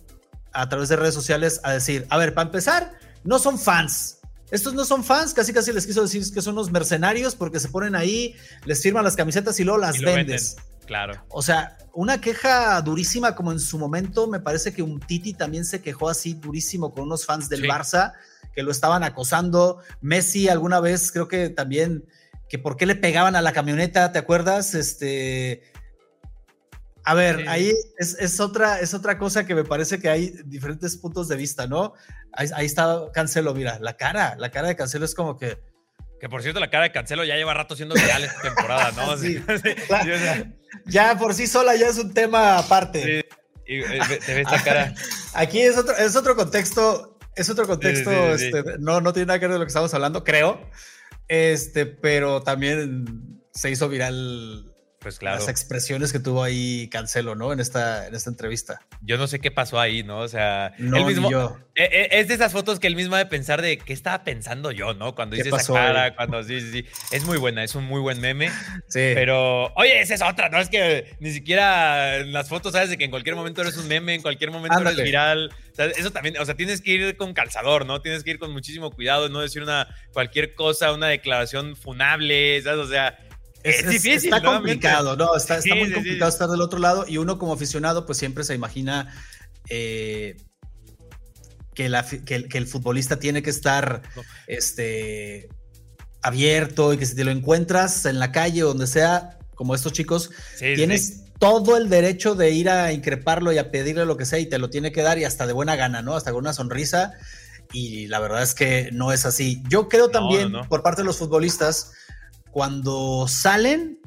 a 0.52 0.68
través 0.70 0.90
de 0.90 0.96
redes 0.96 1.14
sociales 1.14 1.60
a 1.64 1.72
decir, 1.72 2.06
a 2.10 2.18
ver, 2.18 2.34
para 2.34 2.48
empezar, 2.48 2.94
no 3.24 3.40
son 3.40 3.60
fans, 3.60 4.20
estos 4.52 4.74
no 4.74 4.84
son 4.84 5.04
fans, 5.04 5.34
casi 5.34 5.54
casi 5.54 5.72
les 5.72 5.86
quiso 5.86 6.02
decir 6.02 6.24
que 6.34 6.42
son 6.42 6.54
unos 6.54 6.72
mercenarios 6.72 7.36
porque 7.36 7.60
se 7.60 7.70
ponen 7.70 7.96
ahí, 7.96 8.36
les 8.66 8.82
firman 8.82 9.04
las 9.04 9.16
camisetas 9.16 9.60
y 9.60 9.64
luego 9.64 9.80
las 9.80 10.00
vendes. 10.00 10.58
Claro. 10.88 11.24
O 11.30 11.44
sea, 11.44 11.78
una 11.94 12.20
queja 12.20 12.82
durísima 12.82 13.36
como 13.36 13.52
en 13.52 13.60
su 13.60 13.78
momento, 13.78 14.28
me 14.28 14.40
parece 14.40 14.74
que 14.74 14.82
un 14.82 15.00
Titi 15.00 15.34
también 15.34 15.66
se 15.66 15.82
quejó 15.82 16.10
así 16.10 16.34
durísimo 16.34 16.92
con 16.92 17.04
unos 17.04 17.28
fans 17.28 17.48
del 17.48 17.64
Barça 17.66 18.14
que 18.56 18.64
lo 18.64 18.72
estaban 18.72 19.04
acosando. 19.04 19.80
Messi 20.02 20.50
alguna 20.50 20.80
vez 20.80 21.12
creo 21.12 21.28
que 21.28 21.50
también 21.50 22.06
que 22.50 22.60
por 22.60 22.76
qué 22.76 22.86
le 22.86 22.96
pegaban 22.96 23.36
a 23.36 23.42
la 23.42 23.54
camioneta, 23.54 24.12
¿te 24.12 24.20
acuerdas? 24.20 24.74
Este 24.74 25.64
a 27.10 27.16
ver, 27.16 27.50
ahí 27.50 27.74
es, 27.98 28.40
otra, 28.40 28.80
es 28.82 28.94
otra 28.94 29.18
cosa 29.18 29.44
que 29.46 29.56
me 29.56 29.64
parece 29.64 30.00
que 30.00 30.10
hay 30.10 30.32
diferentes 30.46 30.96
puntos 30.96 31.28
de 31.28 31.38
vista, 31.38 31.66
¿no? 31.66 31.94
Ahí, 32.34 32.68
está 32.68 33.06
Cancelo, 33.12 33.56
mira, 33.56 33.80
la 33.80 33.98
cara, 33.98 34.36
la 34.38 34.52
cara 34.52 34.68
de 34.68 34.76
Cancelo 34.76 35.06
es 35.06 35.16
como 35.16 35.36
que... 35.36 35.58
Que 36.20 36.30
por 36.30 36.44
cierto, 36.44 36.60
la 36.60 36.70
cara 36.70 36.84
de 36.84 36.92
Cancelo 36.92 37.24
ya 37.24 37.36
lleva 37.36 37.54
rato 37.56 37.76
siendo 37.76 37.96
real 37.96 38.24
esta 38.24 38.42
temporada, 38.42 38.92
¿no? 38.92 39.18
sí, 39.18 39.42
ya 40.86 41.18
por 41.18 41.34
sí 41.34 41.48
sola 41.48 41.76
ya 41.76 41.88
es 41.88 41.98
un 41.98 42.14
tema 42.14 42.60
aparte. 42.60 43.02
Sí, 43.02 43.38
y, 43.66 43.80
eh, 43.80 44.20
te 44.24 44.36
ves 44.36 44.52
la 44.52 44.64
cara. 44.64 44.94
Aquí 45.34 45.62
es 45.62 45.78
otro, 45.78 45.96
es 45.96 46.16
otro 46.16 46.36
contexto, 46.36 47.18
es 47.36 47.50
otro 47.50 47.66
contexto, 47.66 48.12
este, 48.36 48.64
no, 48.78 49.02
no 49.02 49.14
tiene 49.14 49.28
nada 49.28 49.40
que 49.40 49.48
ver 49.48 49.54
de 49.54 49.60
lo 49.60 49.66
que 49.66 49.70
estamos 49.70 49.94
hablando, 49.96 50.24
creo. 50.24 50.60
Este, 51.30 51.86
pero 51.86 52.42
también 52.42 53.40
se 53.54 53.72
hizo 53.72 53.88
viral 53.88 54.69
pues 55.00 55.18
claro. 55.18 55.38
Las 55.38 55.48
expresiones 55.48 56.12
que 56.12 56.20
tuvo 56.20 56.44
ahí 56.44 56.90
Cancelo, 56.90 57.36
¿no? 57.36 57.54
En 57.54 57.60
esta, 57.60 58.08
en 58.08 58.16
esta 58.16 58.30
entrevista. 58.30 58.82
Yo 59.02 59.18
no 59.18 59.28
sé 59.28 59.40
qué 59.40 59.50
pasó 59.50 59.80
ahí, 59.80 60.04
¿no? 60.04 60.20
O 60.20 60.28
sea, 60.28 60.74
él 60.78 61.06
mismo. 61.06 61.32
Yo. 61.32 61.58
E, 61.76 61.84
e, 61.84 62.20
es 62.20 62.28
de 62.28 62.34
esas 62.34 62.52
fotos 62.52 62.80
que 62.80 62.88
él 62.88 62.98
mismo 62.98 63.16
ha 63.16 63.20
de 63.20 63.26
pensar 63.26 63.62
de 63.62 63.78
qué 63.78 63.94
estaba 63.94 64.26
pensando 64.26 64.72
yo, 64.72 64.94
¿no? 64.94 65.16
Cuando 65.16 65.38
dice 65.38 65.50
esa 65.50 65.74
cara, 65.74 66.16
cuando 66.16 66.44
sí, 66.44 66.60
sí, 66.60 66.72
sí. 66.72 66.86
Es 67.12 67.24
muy 67.24 67.38
buena, 67.38 67.64
es 67.64 67.76
un 67.76 67.86
muy 67.86 68.02
buen 68.02 68.20
meme. 68.20 68.50
Sí. 68.90 69.12
Pero, 69.14 69.72
oye, 69.76 70.02
esa 70.02 70.16
es 70.16 70.22
otra, 70.24 70.50
¿no? 70.50 70.60
Es 70.60 70.68
que 70.68 71.16
ni 71.20 71.32
siquiera 71.32 72.18
en 72.18 72.34
las 72.34 72.50
fotos 72.50 72.74
sabes 72.74 72.90
de 72.90 72.98
que 72.98 73.04
en 73.04 73.12
cualquier 73.12 73.36
momento 73.36 73.62
eres 73.62 73.78
un 73.78 73.88
meme, 73.88 74.16
en 74.16 74.22
cualquier 74.24 74.50
momento 74.50 74.80
eres 74.80 74.96
viral. 74.96 75.52
O 75.72 75.76
sea, 75.76 75.86
eso 75.86 76.12
también, 76.12 76.38
o 76.40 76.46
sea, 76.46 76.56
tienes 76.56 76.82
que 76.82 76.92
ir 76.92 77.18
con 77.18 77.34
calzador, 77.34 77.86
¿no? 77.86 78.02
Tienes 78.02 78.24
que 78.24 78.32
ir 78.32 78.40
con 78.40 78.52
muchísimo 78.52 78.90
cuidado, 78.90 79.30
no 79.30 79.42
decir 79.42 79.62
una 79.62 79.88
cualquier 80.12 80.56
cosa, 80.56 80.92
una 80.92 81.08
declaración 81.08 81.76
funable, 81.76 82.60
¿sabes? 82.64 82.80
O 82.80 82.90
sea 82.90 83.18
es, 83.64 83.88
difícil. 83.88 84.34
Está 84.34 84.44
complicado, 84.44 85.16
¿no? 85.16 85.36
Está, 85.36 85.60
muy 85.76 85.92
complicado 85.92 86.30
estar 86.30 86.50
del 86.50 86.62
otro 86.62 86.80
lado 86.80 87.06
y 87.08 87.18
uno 87.18 87.38
como 87.38 87.54
aficionado 87.54 88.06
pues 88.06 88.18
siempre 88.18 88.44
se 88.44 88.56
imagina 88.56 89.14
eh, 89.70 90.38
que, 91.74 91.86
el, 91.86 92.68
futbolista 92.68 93.20
tiene 93.20 93.42
que 93.42 93.50
estar 93.50 94.02
este, 94.48 95.50
abierto 96.22 96.94
y 96.94 96.98
que 96.98 97.06
si 97.06 97.16
te 97.16 97.24
lo 97.24 97.32
encuentras 97.32 98.06
en 98.06 98.20
la 98.20 98.32
calle 98.32 98.64
o 98.64 98.68
donde 98.68 98.88
sea, 98.88 99.38
como 99.56 99.76
estos 99.76 99.94
chicos, 99.94 100.32
tienes 100.60 101.24
todo 101.40 101.78
el 101.78 101.90
derecho 101.90 102.36
de 102.36 102.52
ir 102.52 102.70
a 102.70 102.92
increparlo 102.92 103.54
y 103.54 103.58
a 103.58 103.72
pedirle 103.72 104.06
lo 104.06 104.18
que 104.18 104.26
sea 104.26 104.40
y 104.40 104.46
te 104.46 104.58
lo 104.58 104.70
tiene 104.70 104.92
que 104.92 105.02
dar 105.02 105.18
y 105.20 105.24
hasta 105.24 105.48
de 105.48 105.54
buena 105.54 105.78
gana, 105.78 106.02
¿no? 106.02 106.16
Hasta 106.16 106.32
con 106.32 106.40
una 106.42 106.54
sonrisa 106.54 107.14
y 107.72 108.08
la 108.08 108.20
verdad 108.20 108.44
es 108.44 108.54
que 108.54 108.90
no 108.92 109.14
es 109.14 109.26
así. 109.26 109.64
Yo 109.70 109.88
creo 109.88 110.10
también 110.10 110.52
por 110.68 110.84
parte 110.84 111.02
de 111.02 111.06
los 111.06 111.18
futbolistas 111.18 111.94
cuando 112.52 113.28
salen 113.28 114.00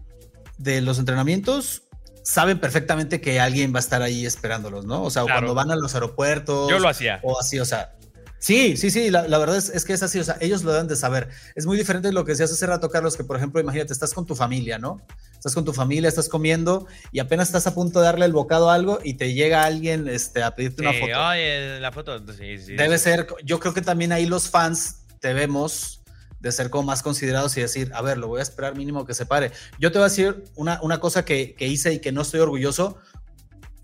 de 0.59 0.80
los 0.80 0.99
entrenamientos, 0.99 1.82
saben 2.22 2.59
perfectamente 2.59 3.20
que 3.20 3.40
alguien 3.40 3.72
va 3.74 3.78
a 3.78 3.80
estar 3.80 4.03
ahí 4.03 4.24
esperándolos, 4.26 4.86
¿no? 4.86 5.03
O 5.03 5.11
sea, 5.11 5.22
cuando 5.24 5.55
van 5.55 5.70
a 5.70 5.76
los 5.76 5.95
aeropuertos. 5.95 6.70
Yo 6.70 6.78
lo 6.78 6.88
hacía. 6.88 7.20
O 7.22 7.38
así, 7.38 7.59
o 7.59 7.64
sea. 7.64 7.95
Sí, 8.38 8.76
sí, 8.76 8.90
sí, 8.90 9.09
la, 9.09 9.22
verdad 9.38 9.57
es, 9.57 9.84
que 9.84 9.93
es 9.93 10.03
así, 10.03 10.18
o 10.18 10.24
sea, 10.24 10.36
ellos 10.40 10.64
lo 10.64 10.72
deben 10.72 10.88
de 10.88 10.97
saber. 10.97 11.28
Es 11.55 11.64
muy 11.64 11.78
diferente 11.78 12.09
de 12.09 12.14
lo 12.14 12.24
que 12.24 12.32
decías 12.32 12.51
hace 12.51 12.66
rato, 12.66 12.90
Carlos, 12.90 13.16
que 13.16 13.22
por 13.22 13.36
ejemplo, 13.36 13.61
imagínate, 13.61 13.93
estás 13.93 14.12
con 14.12 14.26
tu 14.26 14.34
familia, 14.34 14.80
¿no? 14.80 15.01
Estás 15.32 15.55
con 15.55 15.64
tu 15.64 15.72
familia, 15.72 16.09
estás 16.09 16.28
comiendo 16.28 16.88
y 17.12 17.20
apenas 17.20 17.49
estás 17.49 17.68
a 17.68 17.74
punto 17.74 18.01
de 18.01 18.07
darle 18.07 18.24
el 18.24 18.32
bocado 18.32 18.68
a 18.68 18.74
algo 18.74 18.99
y 19.05 19.14
te 19.14 19.32
llega 19.32 19.62
alguien 19.62 20.09
este, 20.09 20.43
a 20.43 20.57
pedirte 20.57 20.82
una 20.82 20.93
foto. 20.93 21.28
Oye, 21.28 21.78
la 21.78 21.93
foto, 21.93 22.18
sí, 22.32 22.59
sí. 22.59 22.74
Debe 22.74 22.99
ser, 22.99 23.28
yo 23.45 23.61
creo 23.61 23.74
que 23.74 23.82
también 23.82 24.11
ahí 24.11 24.26
los 24.26 24.51
fans 24.51 25.05
te 25.20 25.34
vemos 25.34 26.01
de 26.43 26.51
ser 26.51 26.70
como 26.70 26.82
más 26.82 27.03
considerados 27.03 27.57
y 27.57 27.61
decir, 27.61 27.93
a 27.95 28.03
ver, 28.03 28.18
lo 28.18 28.26
voy 28.26 28.40
a 28.40 28.43
esperar 28.43 28.76
mínimo 28.76 29.07
que 29.07 29.14
se 29.14 29.24
pare. 29.26 29.53
Yo 29.78 29.93
te 29.93 29.99
voy 29.99 30.07
a 30.07 30.09
decir 30.09 30.45
una, 30.57 30.80
una 30.82 30.99
cosa 30.99 31.24
que, 31.24 31.55
hice 31.59 31.95
y 31.95 31.99
que 32.01 32.11
no 32.11 32.22
estoy 32.22 32.40
orgulloso. 32.40 32.99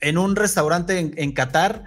En 0.00 0.18
un 0.18 0.34
restaurante 0.34 0.98
en, 0.98 1.32
Qatar 1.32 1.84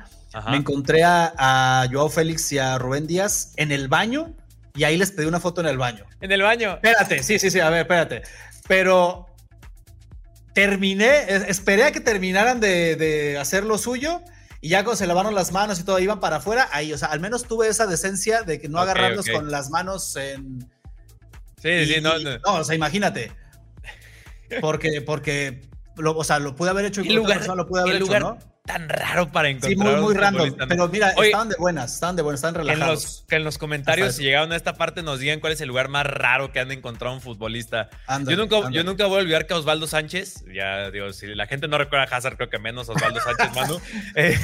me 0.49 0.57
encontré 0.57 1.03
a, 1.03 1.33
a, 1.37 1.87
Joao 1.91 2.09
Félix 2.09 2.51
y 2.53 2.57
a 2.57 2.77
Rubén 2.77 3.05
Díaz 3.05 3.51
en 3.57 3.73
el 3.73 3.89
baño 3.89 4.33
y 4.73 4.85
ahí 4.85 4.97
les 4.97 5.11
pedí 5.11 5.25
una 5.25 5.41
foto 5.41 5.59
en 5.59 5.67
el 5.67 5.77
baño. 5.77 6.05
¿En 6.21 6.31
el 6.31 6.41
baño? 6.41 6.75
Espérate, 6.75 7.21
sí, 7.21 7.37
sí, 7.37 7.51
sí, 7.51 7.59
a 7.59 7.69
ver, 7.69 7.81
espérate. 7.81 8.21
Pero 8.67 9.27
terminé, 10.53 11.25
esperé 11.49 11.83
a 11.83 11.91
que 11.91 11.99
terminaran 11.99 12.61
de, 12.61 12.95
de 12.95 13.37
hacer 13.37 13.65
lo 13.65 13.77
suyo 13.77 14.21
y 14.61 14.69
ya 14.69 14.83
cuando 14.83 14.95
se 14.95 15.07
lavaron 15.07 15.33
las 15.33 15.51
manos 15.51 15.79
y 15.79 15.83
todo, 15.83 15.97
iban 15.97 16.19
para 16.19 16.37
afuera, 16.37 16.69
ahí, 16.71 16.93
o 16.93 16.97
sea, 16.97 17.07
al 17.07 17.19
menos 17.19 17.45
tuve 17.45 17.67
esa 17.67 17.87
decencia 17.87 18.43
de 18.43 18.61
que 18.61 18.69
no 18.69 18.77
agarrarlos 18.77 19.27
con 19.27 19.49
las 19.49 19.71
manos 19.71 20.15
en. 20.15 20.69
Sí, 21.61 21.85
sí, 21.87 22.01
no, 22.01 22.17
no. 22.19 22.39
o 22.45 22.63
sea, 22.63 22.75
imagínate. 22.75 23.31
Porque, 24.61 25.01
porque, 25.01 25.61
lo, 25.95 26.15
o 26.15 26.23
sea, 26.23 26.37
lo 26.37 26.55
pude 26.55 26.69
haber 26.69 26.85
hecho 26.85 27.01
y 27.01 27.09
lugar, 27.09 27.47
lo 27.47 27.67
pude 27.67 27.81
haber 27.81 28.01
hecho, 28.01 28.19
¿no? 28.19 28.37
Tan 28.65 28.89
raro 28.89 29.31
para 29.31 29.49
encontrar. 29.49 29.71
Sí, 29.71 29.77
muy, 29.77 30.01
muy 30.01 30.13
random. 30.13 30.55
Pero 30.67 30.87
mira, 30.87 31.09
estaban 31.09 31.49
de 31.49 31.55
buenas, 31.57 31.93
estaban 31.93 32.15
de 32.15 32.21
buenas, 32.21 32.39
estaban 32.39 32.55
relajados. 32.55 33.25
Que 33.27 33.35
en 33.37 33.43
los, 33.43 33.57
comentarios, 33.57 34.15
si 34.15 34.23
llegaron 34.23 34.51
a 34.51 34.55
esta 34.55 34.75
parte, 34.75 35.03
nos 35.03 35.19
digan 35.19 35.39
cuál 35.39 35.53
es 35.53 35.61
el 35.61 35.67
lugar 35.67 35.89
más 35.89 36.05
raro 36.05 36.51
que 36.51 36.59
han 36.59 36.71
encontrado 36.71 37.13
un 37.15 37.21
futbolista. 37.21 37.89
yo, 38.27 38.37
nunca, 38.37 38.69
yo 38.71 38.83
nunca 38.83 39.07
voy 39.07 39.19
a 39.19 39.21
olvidar 39.21 39.47
que 39.47 39.53
Osvaldo 39.53 39.87
Sánchez, 39.87 40.45
ya 40.53 40.91
digo, 40.91 41.11
si 41.13 41.27
la 41.27 41.47
gente 41.47 41.67
no 41.67 41.77
recuerda 41.77 42.05
a 42.05 42.17
Hazard, 42.17 42.37
creo 42.37 42.49
que 42.49 42.59
menos 42.59 42.87
Osvaldo 42.89 43.19
Sánchez, 43.19 43.51
Manu. 43.55 43.81
Eh, 44.15 44.37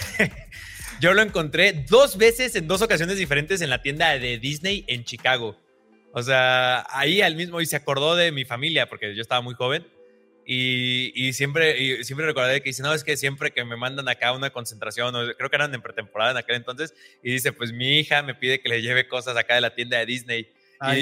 yo 0.99 1.13
lo 1.13 1.21
encontré 1.21 1.85
dos 1.87 2.17
veces 2.17 2.55
en 2.55 2.67
dos 2.67 2.81
ocasiones 2.81 3.17
diferentes 3.17 3.61
en 3.61 3.69
la 3.69 3.81
tienda 3.81 4.17
de 4.17 4.39
Disney 4.39 4.83
en 4.87 5.03
Chicago. 5.03 5.57
O 6.13 6.23
sea, 6.23 6.85
ahí 6.89 7.21
al 7.21 7.35
mismo, 7.35 7.61
y 7.61 7.67
se 7.67 7.75
acordó 7.75 8.15
de 8.15 8.31
mi 8.31 8.45
familia, 8.45 8.89
porque 8.89 9.15
yo 9.15 9.21
estaba 9.21 9.41
muy 9.41 9.53
joven 9.53 9.85
y, 10.49 11.33
siempre, 11.33 11.77
y 11.77 12.03
siempre 12.05 12.25
recordé 12.25 12.61
que 12.61 12.69
dice, 12.69 12.81
no, 12.81 12.93
es 12.93 13.03
que 13.03 13.17
siempre 13.17 13.51
que 13.51 13.65
me 13.65 13.75
mandan 13.75 14.07
acá 14.07 14.31
una 14.31 14.49
concentración, 14.49 15.13
creo 15.37 15.49
que 15.49 15.55
eran 15.57 15.73
en 15.75 15.81
pretemporada 15.81 16.31
en 16.31 16.37
aquel 16.37 16.55
entonces, 16.55 16.93
y 17.21 17.33
dice, 17.33 17.51
pues 17.51 17.73
mi 17.73 17.99
hija 17.99 18.23
me 18.23 18.33
pide 18.33 18.61
que 18.61 18.69
le 18.69 18.81
lleve 18.81 19.09
cosas 19.09 19.35
acá 19.35 19.55
de 19.55 19.61
la 19.61 19.75
tienda 19.75 19.97
de 19.97 20.05
Disney. 20.05 20.47
y, 20.95 21.01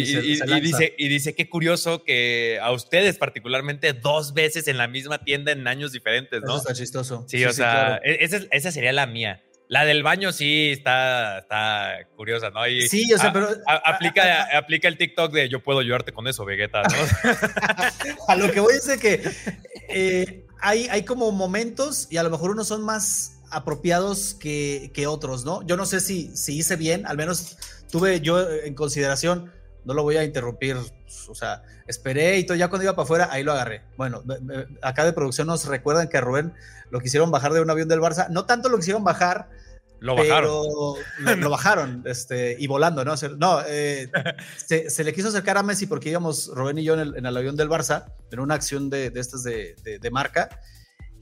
dice, 0.62 0.96
y 0.98 1.08
dice, 1.10 1.36
qué 1.36 1.48
curioso 1.48 2.04
que 2.04 2.58
a 2.60 2.72
ustedes 2.72 3.20
particularmente 3.20 3.94
dos 3.94 4.34
veces 4.34 4.68
en 4.68 4.80
la 4.80 4.88
misma 4.88 5.24
tienda 5.24 5.52
en 5.52 5.68
años 5.68 5.92
diferentes, 5.92 6.42
¿no? 6.42 6.58
Eso 6.58 6.58
está 6.58 6.74
chistoso. 6.74 7.24
Sí, 7.28 7.46
o 7.46 7.54
sea, 7.54 8.02
e, 8.04 8.24
esa, 8.24 8.40
esa 8.50 8.72
sería 8.72 8.94
la 8.94 9.06
mía. 9.06 9.45
La 9.68 9.84
del 9.84 10.04
baño 10.04 10.32
sí 10.32 10.72
está, 10.72 11.40
está 11.40 12.08
curiosa, 12.16 12.52
¿no? 12.52 12.62
sí, 12.88 13.12
o 13.14 13.18
sea, 13.18 13.34
pero. 13.34 13.48
aplica, 13.84 14.48
aplica 14.56 14.88
el 14.88 14.98
TikTok 14.98 15.32
de 15.32 15.50
yo 15.50 15.64
puedo 15.64 15.80
ayudarte 15.80 16.12
con 16.12 16.28
eso, 16.28 16.46
Vegeta, 16.46 16.84
¿no? 16.84 17.32
a 18.28 18.36
lo 18.36 18.52
que 18.52 18.60
voy 18.60 18.76
es 18.76 18.86
de 18.86 19.00
que 19.00 19.22
eh, 19.90 20.46
hay, 20.62 20.88
hay 20.90 21.04
como 21.04 21.32
momentos 21.32 22.08
y 22.12 22.18
a 22.18 22.24
lo 22.24 22.30
mejor 22.30 22.52
unos 22.52 22.68
son 22.68 22.84
más 22.84 23.40
apropiados 23.50 24.36
que, 24.36 24.92
que, 24.94 25.08
otros, 25.08 25.46
¿no? 25.46 25.66
Yo 25.66 25.78
no 25.78 25.86
sé 25.86 26.00
si, 26.00 26.36
si 26.36 26.58
hice 26.58 26.76
bien, 26.76 27.08
al 27.08 27.18
menos 27.18 27.58
tuve 27.90 28.22
yo 28.22 28.52
en 28.52 28.76
consideración, 28.76 29.52
no 29.84 29.94
lo 29.94 30.04
voy 30.04 30.18
a 30.18 30.24
interrumpir, 30.24 30.78
o 31.28 31.36
sea, 31.36 31.64
esperé 31.88 32.38
y 32.38 32.46
todo, 32.46 32.58
ya 32.58 32.68
cuando 32.68 32.84
iba 32.84 32.96
para 32.96 33.04
afuera, 33.04 33.30
ahí 33.32 33.44
lo 33.44 33.52
agarré. 33.52 33.84
Bueno, 33.98 34.24
acá 34.82 35.06
de 35.06 35.14
producción 35.14 35.48
nos 35.48 35.66
recuerdan 35.66 36.08
que 36.08 36.18
a 36.18 36.22
Rubén 36.22 36.54
lo 36.90 37.00
quisieron 37.00 37.32
bajar 37.32 37.54
de 37.54 37.62
un 37.62 37.70
avión 37.70 37.88
del 37.88 38.00
Barça, 38.00 38.30
no 38.30 38.46
tanto 38.46 38.70
lo 38.70 38.78
quisieron 38.78 39.04
bajar, 39.04 39.50
lo 40.00 40.16
bajaron. 40.16 40.68
Lo, 41.42 41.50
bajaron 41.50 42.04
este, 42.06 42.56
y 42.60 42.68
volando, 42.68 43.04
¿no? 43.04 43.16
No, 43.38 43.62
eh, 43.68 44.12
se, 44.58 45.04
le 45.04 45.14
quiso 45.14 45.30
acercar 45.30 45.58
a 45.58 45.64
Messi 45.64 45.88
porque 45.88 46.10
íbamos, 46.10 46.52
Rubén 46.54 46.78
y 46.78 46.84
yo, 46.84 46.94
en 47.00 47.26
el, 47.26 47.38
avión 47.38 47.56
del 47.56 47.70
Barça, 47.70 48.06
en 48.32 48.40
una 48.40 48.56
acción 48.56 48.90
de, 48.90 49.10
de 49.10 49.20
estas 49.20 49.44
de, 49.44 49.76
de, 49.84 50.12
marca. 50.12 50.50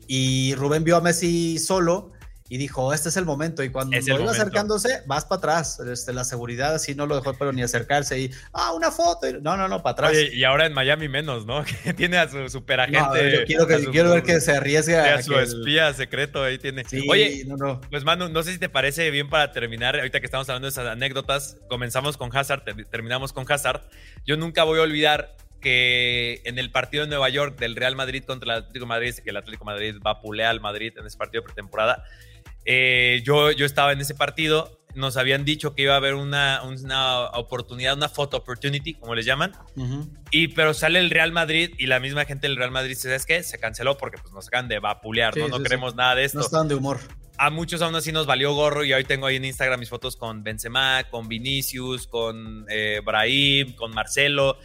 Y 0.08 0.54
Rubén 0.56 0.84
vio 0.84 0.98
a 0.98 1.02
Messi 1.02 1.60
solo 1.60 2.12
y 2.50 2.58
dijo, 2.58 2.94
este 2.94 3.10
es 3.10 3.18
el 3.18 3.26
momento. 3.26 3.64
Y 3.64 3.70
cuando 3.70 3.98
iba 3.98 4.32
acercándose, 4.32 5.02
vas 5.06 5.26
para 5.26 5.40
atrás. 5.40 5.80
Este, 5.80 6.14
la 6.14 6.24
seguridad 6.24 6.76
así 6.76 6.94
no 6.94 7.06
lo 7.06 7.16
dejó 7.16 7.34
pero 7.34 7.54
ni 7.54 7.62
acercarse. 7.62 8.20
Y, 8.20 8.32
ah, 8.52 8.74
una 8.74 8.92
foto. 8.92 9.28
No, 9.42 9.56
no, 9.58 9.68
no, 9.68 9.82
para 9.82 10.08
atrás. 10.08 10.14
y 10.32 10.44
ahora 10.44 10.66
en 10.66 10.74
Miami 10.74 11.08
menos, 11.08 11.46
¿no? 11.46 11.64
Que 11.84 11.94
tiene 11.94 12.18
a 12.18 12.30
su 12.30 12.50
super 12.50 12.80
agente. 12.80 13.32
yo 13.32 13.46
quiero, 13.46 13.68
que, 13.68 13.86
quiero 13.90 14.12
ver 14.12 14.24
que 14.24 14.40
se 14.42 14.52
arriesgue. 14.52 14.98
A, 14.98 15.22
su 15.22 15.38
espía 15.40 15.94
secreto 15.94 16.44
ahí 16.44 16.58
tiene. 16.58 16.84
Oye, 17.10 17.44
no, 17.46 17.56
no. 17.56 17.82
pues 17.90 18.04
Manu, 18.04 18.30
no 18.30 18.44
sé 18.44 18.54
si 18.54 18.60
te 18.60 18.70
parece 18.70 19.10
bien 19.10 19.30
para 19.30 19.52
terminar, 19.52 19.96
ahorita 19.96 20.20
que 20.20 20.26
estamos 20.26 20.48
hablando 20.50 20.68
de 20.68 20.72
esas 20.72 20.88
anécdotas, 20.88 21.58
comenzamos 21.70 22.18
con 22.18 22.36
Hazard, 22.36 22.64
terminamos 22.90 23.34
con 23.34 23.52
Hazard. 23.52 23.82
Yo 24.26 24.38
nunca 24.38 24.64
voy 24.64 24.80
a 24.80 24.84
olvidar 24.84 25.36
que 25.64 26.42
en 26.44 26.60
el 26.60 26.72
partido 26.72 27.06
de 27.06 27.10
Nueva 27.10 27.30
York 27.30 27.58
del 27.58 27.76
Real 27.76 27.96
Madrid 27.96 28.24
contra 28.26 28.54
el 28.54 28.60
Atlético 28.60 28.86
de 28.86 28.90
Madrid, 28.90 29.16
que 29.16 29.30
el 29.30 29.38
Atlético 29.38 29.66
de 29.66 29.72
Madrid 29.72 29.96
va 30.06 30.12
a 30.12 30.22
pulear 30.22 30.50
al 30.50 30.60
Madrid 30.60 30.94
en 30.98 31.06
ese 31.08 31.18
partido 31.18 31.42
de 31.42 31.46
pretemporada, 31.46 32.04
eh, 32.66 33.22
yo, 33.24 33.52
yo 33.52 33.66
estaba 33.66 33.92
en 33.92 34.02
ese 34.02 34.16
partido 34.16 34.80
nos 34.96 35.18
habían 35.18 35.46
dicho 35.46 35.74
que 35.74 35.84
iba 35.84 35.94
a 35.94 35.98
haber 35.98 36.16
una, 36.16 36.62
una 36.64 37.26
oportunidad, 37.32 37.96
una 37.96 38.10
photo 38.10 38.38
opportunity, 38.38 38.94
como 38.94 39.16
les 39.16 39.26
llaman. 39.26 39.54
Y 40.32 40.50
pero 40.50 40.74
sale 40.74 41.00
el 41.00 41.10
Real 41.10 41.32
Madrid 41.32 41.72
y 41.78 41.88
la 41.88 42.00
misma 42.00 42.26
gente 42.26 42.48
del 42.48 42.58
Real 42.58 42.72
Madrid 42.72 42.90
dice, 42.90 43.04
¿sabes 43.04 43.26
qué? 43.26 43.44
Se 43.44 43.60
canceló 43.60 43.98
porque 43.98 44.18
pues, 44.22 44.34
nos 44.34 44.48
acaban 44.48 44.68
de 44.68 44.80
vapulear, 44.80 45.36
¿no? 45.38 45.48
No 45.48 45.62
queremos 45.62 45.96
nada 45.96 46.16
de 46.16 46.26
esto. 46.26 46.40
No 46.40 46.46
están 46.46 46.68
de 46.68 46.76
humor. 46.76 47.00
A 47.38 47.50
muchos 47.50 47.82
aún 47.82 47.96
así 47.96 48.12
nos 48.12 48.28
valió 48.28 48.54
gorro 48.54 48.84
y 48.84 48.94
hoy 48.94 49.04
tengo 49.04 49.26
ahí 49.26 49.38
en 49.38 49.46
Instagram 49.46 49.80
mis 49.80 49.90
fotos 49.90 50.16
con 50.16 50.44
Benzema, 50.44 51.04
con 51.10 51.28
Vinicius, 51.28 52.08
con 52.08 52.66
eh, 52.70 53.02
Brahim, 53.04 53.74
con 53.76 53.92
Marcelo. 53.92 54.58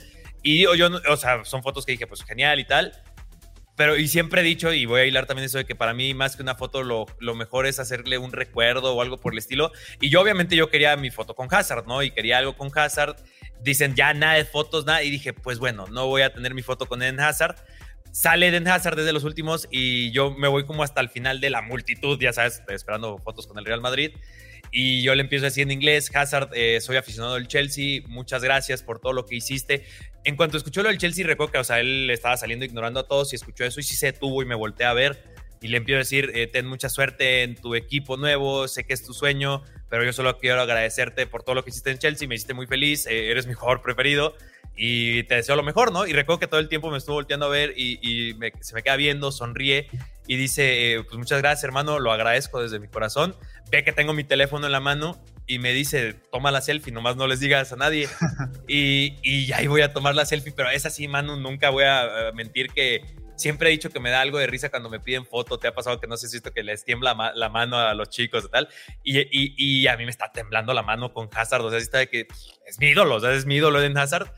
Y 0.43 0.63
yo, 0.63 0.75
yo, 0.75 0.91
o 1.09 1.17
sea, 1.17 1.45
son 1.45 1.63
fotos 1.63 1.87
que 1.87 1.93
dije, 1.93 2.07
pues 2.07 2.23
genial 2.25 2.61
y 2.61 2.67
tal 2.67 2.93
pero 3.79 3.97
y 3.97 4.09
siempre 4.09 4.41
he 4.41 4.45
dicho, 4.45 4.73
y 4.73 4.87
voy 4.87 5.03
a 5.03 5.05
hilar 5.05 5.27
también 5.27 5.47
eso 5.47 5.57
de 5.57 5.65
que 5.65 5.77
para 5.77 5.95
mí 5.95 6.13
más 6.13 6.35
que 6.35 6.43
una 6.43 6.57
foto 6.57 6.83
lo, 6.83 7.07
lo, 7.21 7.37
mejor 7.37 7.65
es 7.65 7.79
hacerle 7.79 8.19
un 8.19 8.33
recuerdo 8.33 8.93
o 8.93 9.01
algo 9.01 9.19
por 9.19 9.35
el 9.35 9.39
estilo. 9.39 9.71
Y 10.01 10.11
yo 10.11 10.21
obviamente 10.21 10.57
yo 10.57 10.69
quería 10.69 10.97
mi 10.97 11.13
foto 11.13 11.37
con 11.37 11.47
Hazard, 11.49 11.87
¿no? 11.87 12.03
Y 12.03 12.11
quería 12.11 12.39
algo 12.39 12.57
con 12.57 12.73
Hazard. 12.75 13.15
Dicen 13.63 13.95
ya 13.95 14.13
nada 14.15 14.35
de 14.35 14.45
fotos, 14.45 14.85
nada. 14.85 15.05
Y 15.05 15.11
dije, 15.11 15.33
pues 15.33 15.61
bueno, 15.61 15.87
no 15.93 16.09
voy 16.09 16.23
a 16.23 16.33
tener 16.33 16.55
mi 16.55 16.63
foto 16.63 16.87
con 16.87 17.05
Eden 17.05 17.21
Hazard. 17.21 17.55
Sale 18.11 18.49
Eden 18.49 18.67
Hazard 18.67 18.97
desde 18.97 19.13
los 19.13 19.23
últimos 19.23 19.69
y 19.71 20.11
yo 20.11 20.33
me 20.33 20.49
voy 20.49 20.67
como 20.67 20.83
hasta 20.83 21.01
el 21.01 21.09
final 21.09 21.41
de 21.41 21.51
la 21.51 21.63
multitud, 21.63 22.19
ya 22.21 22.33
sabes, 22.33 22.61
esperando 22.71 23.19
fotos 23.19 23.47
con 23.47 23.61
el 23.61 23.65
Real 23.65 23.81
Madrid. 23.81 24.11
Y 24.71 25.03
yo 25.03 25.15
le 25.15 25.23
empiezo 25.23 25.45
a 25.45 25.49
decir 25.49 25.63
en 25.63 25.71
inglés, 25.71 26.11
Hazard, 26.15 26.51
eh, 26.53 26.81
soy 26.81 26.97
aficionado 26.97 27.35
del 27.35 27.49
Chelsea, 27.49 28.03
muchas 28.09 28.43
gracias 28.43 28.83
por 28.83 29.01
todo 29.01 29.13
lo 29.13 29.25
que 29.27 29.37
hiciste. 29.37 29.85
En 30.25 30.37
cuanto 30.37 30.57
escuchó 30.57 30.83
lo 30.83 30.89
del 30.89 30.99
Chelsea, 30.99 31.27
recuerdo 31.27 31.53
que, 31.53 31.59
o 31.59 31.65
sea, 31.65 31.81
él 31.81 32.11
estaba 32.11 32.37
saliendo 32.37 32.65
ignorando 32.65 33.01
a 33.01 33.07
todos 33.07 33.33
y 33.33 33.37
escuchó 33.37 33.65
eso 33.65 33.81
y 33.81 33.83
sí 33.83 33.97
se 33.97 34.13
tuvo 34.13 34.43
y 34.43 34.47
me 34.47 34.55
volteé 34.55 34.87
a 34.87 34.93
ver 34.93 35.23
y 35.61 35.69
le 35.69 35.79
empiezo 35.79 35.97
a 35.97 36.01
decir, 36.01 36.31
eh, 36.35 36.47
ten 36.47 36.67
mucha 36.67 36.89
suerte 36.89 37.43
en 37.43 37.57
tu 37.57 37.75
equipo 37.75 38.17
nuevo, 38.17 38.69
sé 38.69 38.85
que 38.85 38.93
es 38.93 39.03
tu 39.03 39.13
sueño, 39.13 39.63
pero 39.89 40.05
yo 40.05 40.13
solo 40.13 40.39
quiero 40.39 40.61
agradecerte 40.61 41.27
por 41.27 41.43
todo 41.43 41.55
lo 41.55 41.65
que 41.65 41.71
hiciste 41.71 41.91
en 41.91 41.99
Chelsea, 41.99 42.29
me 42.29 42.35
hiciste 42.35 42.55
muy 42.55 42.67
feliz, 42.67 43.07
eh, 43.07 43.31
eres 43.31 43.47
mi 43.47 43.55
jugador 43.55 43.83
preferido 43.83 44.35
y 44.81 45.25
te 45.25 45.35
deseo 45.35 45.57
lo 45.57 45.65
mejor, 45.65 45.93
¿no? 45.93 46.07
Y 46.07 46.13
recuerdo 46.13 46.39
que 46.39 46.47
todo 46.47 46.61
el 46.61 46.69
tiempo 46.69 46.89
me 46.91 46.99
estuvo 46.99 47.17
volteando 47.17 47.47
a 47.47 47.49
ver 47.49 47.75
y, 47.77 48.37
se 48.61 48.75
me 48.75 48.83
queda 48.83 48.95
viendo, 48.95 49.33
sonríe 49.33 49.89
y 50.29 50.37
dice, 50.37 51.03
pues 51.09 51.19
muchas 51.19 51.41
gracias 51.41 51.65
hermano, 51.65 51.99
lo 51.99 52.13
agradezco 52.13 52.63
desde 52.63 52.79
mi 52.79 52.87
corazón, 52.87 53.35
ve 53.73 53.83
que 53.83 53.93
tengo 53.93 54.13
mi 54.13 54.23
teléfono 54.23 54.67
en 54.67 54.73
la 54.73 54.81
mano 54.81 55.21
y 55.49 55.59
me 55.59 55.73
dice, 55.73 56.15
toma 56.31 56.53
la 56.53 56.61
selfie, 56.61 56.93
nomás 56.93 57.17
no 57.17 57.27
les 57.27 57.41
digas 57.41 57.73
a 57.73 57.77
nadie. 57.77 58.09
y, 58.69 59.17
y 59.23 59.53
ahí 59.53 59.67
voy 59.67 59.81
a 59.81 59.93
tomar 59.93 60.15
la 60.15 60.27
selfie, 60.27 60.53
pero 60.53 60.71
es 60.71 60.87
así, 60.87 61.09
Manu, 61.09 61.37
nunca 61.37 61.71
voy 61.71 61.85
a 61.85 62.31
mentir 62.35 62.69
que 62.69 63.03
siempre 63.39 63.69
he 63.69 63.73
dicho 63.73 63.91
que 63.91 64.01
me 64.01 64.11
da 64.11 64.21
algo 64.21 64.39
de 64.39 64.47
risa 64.47 64.69
cuando 64.69 64.91
me 64.91 65.01
piden 65.01 65.25
foto. 65.25 65.59
Te 65.59 65.69
ha 65.69 65.75
pasado 65.75 66.01
que 66.01 66.07
no 66.07 66.17
sé 66.17 66.29
si 66.29 66.37
esto 66.37 66.53
que 66.53 66.63
les 66.63 66.85
tiembla 66.85 67.33
la 67.35 67.49
mano 67.49 67.79
a 67.79 67.95
los 67.95 68.11
chicos 68.11 68.45
y 68.47 68.51
tal. 68.51 68.69
Y, 69.03 69.19
y, 69.21 69.55
y, 69.57 69.87
a 69.87 69.97
mí 69.97 70.05
me 70.05 70.11
está 70.11 70.31
temblando 70.33 70.75
la 70.75 70.83
mano 70.83 71.13
con 71.13 71.31
Hazard. 71.33 71.65
O 71.65 71.71
sea, 71.71 71.79
está 71.79 71.99
de 71.99 72.09
que 72.09 72.27
es 72.67 72.79
mi 72.79 72.89
ídolo, 72.89 73.17
o 73.17 73.21
sea, 73.21 73.33
es 73.33 73.47
mi 73.47 73.57
ídolo 73.57 73.83
en 73.83 73.97
Hazard. 73.97 74.33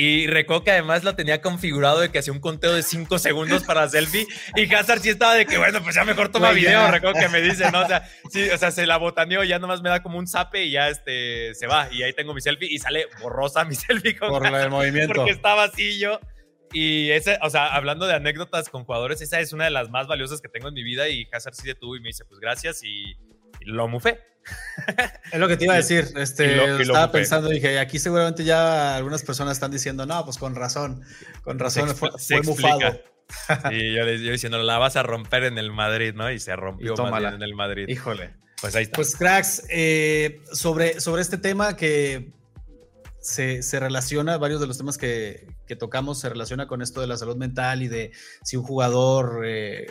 Y 0.00 0.28
recuerdo 0.28 0.62
que 0.62 0.70
además 0.70 1.02
lo 1.02 1.16
tenía 1.16 1.42
configurado 1.42 1.98
de 1.98 2.12
que 2.12 2.20
hacía 2.20 2.32
un 2.32 2.38
conteo 2.38 2.72
de 2.72 2.84
5 2.84 3.18
segundos 3.18 3.64
para 3.64 3.88
selfie. 3.88 4.28
Y 4.54 4.72
Hazard 4.72 5.00
sí 5.00 5.08
estaba 5.08 5.34
de 5.34 5.44
que, 5.44 5.58
bueno, 5.58 5.82
pues 5.82 5.96
ya 5.96 6.04
mejor 6.04 6.28
toma 6.28 6.52
video. 6.52 6.88
Recuerdo 6.88 7.18
que 7.18 7.28
me 7.28 7.40
dice, 7.40 7.68
¿no? 7.72 7.80
O 7.80 7.86
sea, 7.88 8.08
sí, 8.30 8.48
o 8.48 8.56
sea, 8.56 8.70
se 8.70 8.86
la 8.86 8.96
botaneó, 8.96 9.42
ya 9.42 9.58
nomás 9.58 9.82
me 9.82 9.88
da 9.88 10.00
como 10.00 10.16
un 10.18 10.28
zape 10.28 10.66
y 10.66 10.70
ya 10.70 10.88
este, 10.88 11.52
se 11.56 11.66
va. 11.66 11.88
Y 11.90 12.04
ahí 12.04 12.12
tengo 12.12 12.32
mi 12.32 12.40
selfie 12.40 12.68
y 12.70 12.78
sale 12.78 13.08
borrosa 13.20 13.64
mi 13.64 13.74
selfie 13.74 14.16
con 14.16 14.28
Por 14.28 14.46
el 14.46 14.70
movimiento. 14.70 15.14
Porque 15.14 15.32
estaba 15.32 15.64
así 15.64 15.98
yo. 15.98 16.20
Y 16.72 17.10
ese, 17.10 17.36
o 17.42 17.50
sea, 17.50 17.66
hablando 17.66 18.06
de 18.06 18.14
anécdotas 18.14 18.68
con 18.68 18.84
jugadores, 18.84 19.20
esa 19.20 19.40
es 19.40 19.52
una 19.52 19.64
de 19.64 19.70
las 19.70 19.90
más 19.90 20.06
valiosas 20.06 20.40
que 20.40 20.48
tengo 20.48 20.68
en 20.68 20.74
mi 20.74 20.84
vida. 20.84 21.08
Y 21.08 21.26
Hazard 21.32 21.54
sí 21.54 21.66
detuvo 21.66 21.96
y 21.96 22.00
me 22.00 22.10
dice, 22.10 22.24
pues 22.24 22.38
gracias. 22.38 22.84
Y, 22.84 23.16
lo 23.68 23.88
mufé. 23.88 24.20
Es 25.32 25.38
lo 25.38 25.46
que 25.46 25.56
te 25.56 25.64
iba 25.64 25.74
a 25.74 25.78
decir. 25.78 26.08
Este, 26.16 26.80
estaba 26.80 27.12
pensando, 27.12 27.48
dije, 27.50 27.78
aquí 27.78 27.98
seguramente 27.98 28.44
ya 28.44 28.96
algunas 28.96 29.22
personas 29.22 29.52
están 29.52 29.70
diciendo, 29.70 30.06
no, 30.06 30.24
pues 30.24 30.38
con 30.38 30.54
razón, 30.54 31.02
con 31.42 31.58
razón, 31.58 31.94
fue, 31.94 32.10
mufado. 32.42 32.98
Y 33.70 33.94
yo, 33.96 34.04
yo 34.06 34.32
diciendo, 34.32 34.58
la 34.62 34.78
vas 34.78 34.96
a 34.96 35.02
romper 35.02 35.44
en 35.44 35.58
el 35.58 35.70
Madrid, 35.70 36.14
¿no? 36.14 36.30
Y 36.30 36.40
se 36.40 36.56
rompió 36.56 36.94
en 36.96 37.42
el 37.42 37.54
Madrid. 37.54 37.88
Híjole. 37.88 38.34
Pues 38.60 38.74
ahí 38.74 38.84
está. 38.84 38.96
Pues 38.96 39.14
cracks, 39.14 39.64
eh, 39.68 40.40
sobre, 40.52 41.00
sobre 41.00 41.22
este 41.22 41.38
tema 41.38 41.76
que 41.76 42.32
se, 43.20 43.62
se, 43.62 43.78
relaciona, 43.78 44.36
varios 44.38 44.60
de 44.60 44.66
los 44.66 44.78
temas 44.78 44.98
que, 44.98 45.46
que, 45.66 45.76
tocamos 45.76 46.20
se 46.20 46.28
relaciona 46.28 46.66
con 46.66 46.82
esto 46.82 47.00
de 47.00 47.06
la 47.06 47.16
salud 47.16 47.36
mental 47.36 47.82
y 47.82 47.88
de 47.88 48.12
si 48.42 48.56
un 48.56 48.64
jugador 48.64 49.42
eh, 49.44 49.86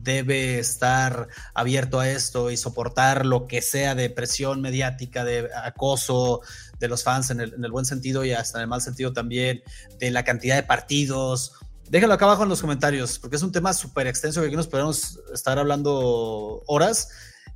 debe 0.00 0.58
estar 0.58 1.28
abierto 1.54 2.00
a 2.00 2.08
esto 2.08 2.50
y 2.50 2.56
soportar 2.56 3.26
lo 3.26 3.46
que 3.46 3.62
sea 3.62 3.94
de 3.94 4.10
presión 4.10 4.60
mediática, 4.60 5.24
de 5.24 5.48
acoso 5.64 6.40
de 6.78 6.88
los 6.88 7.04
fans 7.04 7.30
en 7.30 7.40
el, 7.40 7.54
en 7.54 7.64
el 7.64 7.70
buen 7.70 7.84
sentido 7.84 8.24
y 8.24 8.32
hasta 8.32 8.58
en 8.58 8.62
el 8.62 8.68
mal 8.68 8.82
sentido 8.82 9.12
también, 9.12 9.62
de 9.98 10.10
la 10.10 10.24
cantidad 10.24 10.56
de 10.56 10.62
partidos. 10.62 11.52
Déjenlo 11.88 12.14
acá 12.14 12.24
abajo 12.24 12.42
en 12.42 12.48
los 12.48 12.60
comentarios, 12.60 13.18
porque 13.18 13.36
es 13.36 13.42
un 13.42 13.52
tema 13.52 13.72
súper 13.72 14.06
extenso 14.06 14.40
que 14.40 14.46
aquí 14.46 14.56
nos 14.56 14.68
podemos 14.68 15.20
estar 15.32 15.58
hablando 15.58 16.62
horas 16.66 17.08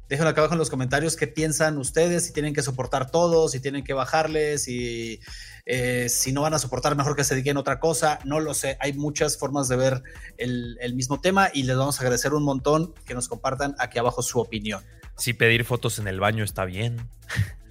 Déjenlo 0.09 0.31
acá 0.31 0.41
abajo 0.41 0.55
en 0.55 0.59
los 0.59 0.71
comentarios 0.71 1.17
qué 1.17 1.27
piensan 1.27 1.79
ustedes, 1.79 2.27
si 2.27 2.33
tienen 2.33 2.55
que 2.55 2.63
soportar 2.63 3.11
todo, 3.11 3.49
si 3.49 3.61
tienen 3.61 3.83
que 3.83 3.93
bajarles, 3.93 4.65
si, 4.65 5.21
eh, 5.65 6.09
si 6.09 6.33
no 6.33 6.43
van 6.43 6.55
a 6.55 6.59
soportar, 6.59 6.95
mejor 6.97 7.17
que 7.17 7.25
se 7.25 7.35
dediquen 7.35 7.57
a 7.57 7.61
otra 7.61 7.81
cosa. 7.81 8.21
No 8.25 8.39
lo 8.39 8.55
sé, 8.55 8.77
hay 8.81 8.93
muchas 8.93 9.37
formas 9.37 9.69
de 9.69 9.77
ver 9.77 10.03
el, 10.39 10.79
el 10.81 10.95
mismo 10.95 11.21
tema 11.21 11.51
y 11.53 11.65
les 11.65 11.77
vamos 11.77 11.99
a 11.99 12.03
agradecer 12.03 12.35
un 12.35 12.45
montón 12.45 12.95
que 13.05 13.15
nos 13.15 13.29
compartan 13.29 13.75
aquí 13.79 13.99
abajo 13.99 14.23
su 14.23 14.39
opinión. 14.39 14.85
Si 15.17 15.33
pedir 15.33 15.65
fotos 15.65 15.99
en 15.99 16.09
el 16.09 16.21
baño 16.21 16.45
está 16.45 16.65
bien. 16.65 17.09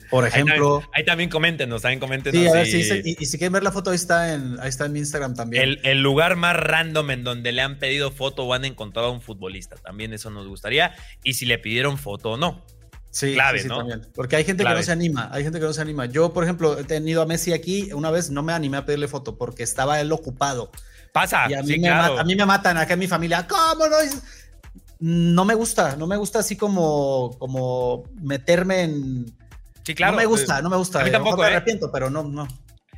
Por 0.09 0.25
ejemplo. 0.25 0.83
Ahí 0.93 1.03
también, 1.03 1.29
coméntenos, 1.29 1.81
también 1.81 1.99
coméntenos. 1.99 2.41
Sí, 2.41 2.47
a 2.47 2.53
ver, 2.53 2.67
y, 3.05 3.15
y, 3.19 3.25
si 3.25 3.37
quieren 3.37 3.53
ver 3.53 3.63
la 3.63 3.71
foto, 3.71 3.89
ahí 3.89 3.95
está 3.95 4.33
en, 4.33 4.59
ahí 4.59 4.69
está 4.69 4.85
en 4.85 4.93
mi 4.93 4.99
Instagram 4.99 5.35
también. 5.35 5.63
El, 5.63 5.79
el, 5.83 6.01
lugar 6.01 6.35
más 6.35 6.55
random 6.55 7.11
en 7.11 7.23
donde 7.23 7.51
le 7.51 7.61
han 7.61 7.79
pedido 7.79 8.11
foto 8.11 8.43
o 8.43 8.53
han 8.53 8.65
encontrado 8.65 9.09
a 9.09 9.11
un 9.11 9.21
futbolista. 9.21 9.75
También 9.75 10.13
eso 10.13 10.29
nos 10.29 10.47
gustaría. 10.47 10.95
Y 11.23 11.33
si 11.33 11.45
le 11.45 11.57
pidieron 11.57 11.97
foto 11.97 12.31
o 12.31 12.37
no. 12.37 12.63
Sí, 13.15 13.33
clave, 13.33 13.59
sí, 13.59 13.69
¿no? 13.69 13.77
También. 13.77 14.01
Porque 14.13 14.35
hay 14.35 14.43
gente 14.43 14.65
que 14.65 14.69
no 14.69 14.83
se 14.83 14.91
anima, 14.91 15.29
hay 15.31 15.43
gente 15.43 15.57
que 15.57 15.65
no 15.65 15.71
se 15.71 15.79
anima. 15.79 16.05
Yo, 16.05 16.33
por 16.33 16.43
ejemplo, 16.43 16.77
he 16.77 16.83
tenido 16.83 17.21
a 17.21 17.25
Messi 17.25 17.53
aquí, 17.53 17.89
una 17.93 18.11
vez 18.11 18.29
no 18.29 18.43
me 18.43 18.51
animé 18.51 18.75
a 18.75 18.85
pedirle 18.85 19.07
foto 19.07 19.37
porque 19.37 19.63
estaba 19.63 20.01
él 20.01 20.11
ocupado. 20.11 20.69
Pasa, 21.13 21.45
y 21.49 21.53
a 21.53 21.61
mí, 21.61 21.75
sí, 21.75 21.79
me, 21.79 21.87
claro. 21.87 22.19
a 22.19 22.25
mí 22.25 22.35
me 22.35 22.45
matan 22.45 22.77
acá 22.77 22.95
en 22.95 22.99
mi 22.99 23.07
familia. 23.07 23.47
¿Cómo 23.47 23.87
no? 23.87 23.95
No 24.99 25.45
me 25.45 25.53
gusta, 25.53 25.95
no 25.95 26.07
me 26.07 26.17
gusta 26.17 26.39
así 26.39 26.57
como, 26.57 27.37
como 27.39 28.03
meterme 28.21 28.81
en 28.81 29.25
Sí, 29.85 29.93
claro. 29.93 30.13
No 30.13 30.17
me 30.17 30.25
gusta, 30.25 30.61
no 30.61 30.69
me 30.69 30.77
gusta. 30.77 31.01
A 31.01 31.03
mí 31.03 31.11
tampoco, 31.11 31.37
me 31.37 31.43
¿eh? 31.43 31.51
arrepiento, 31.51 31.91
pero 31.91 32.09
no, 32.09 32.23
no. 32.23 32.47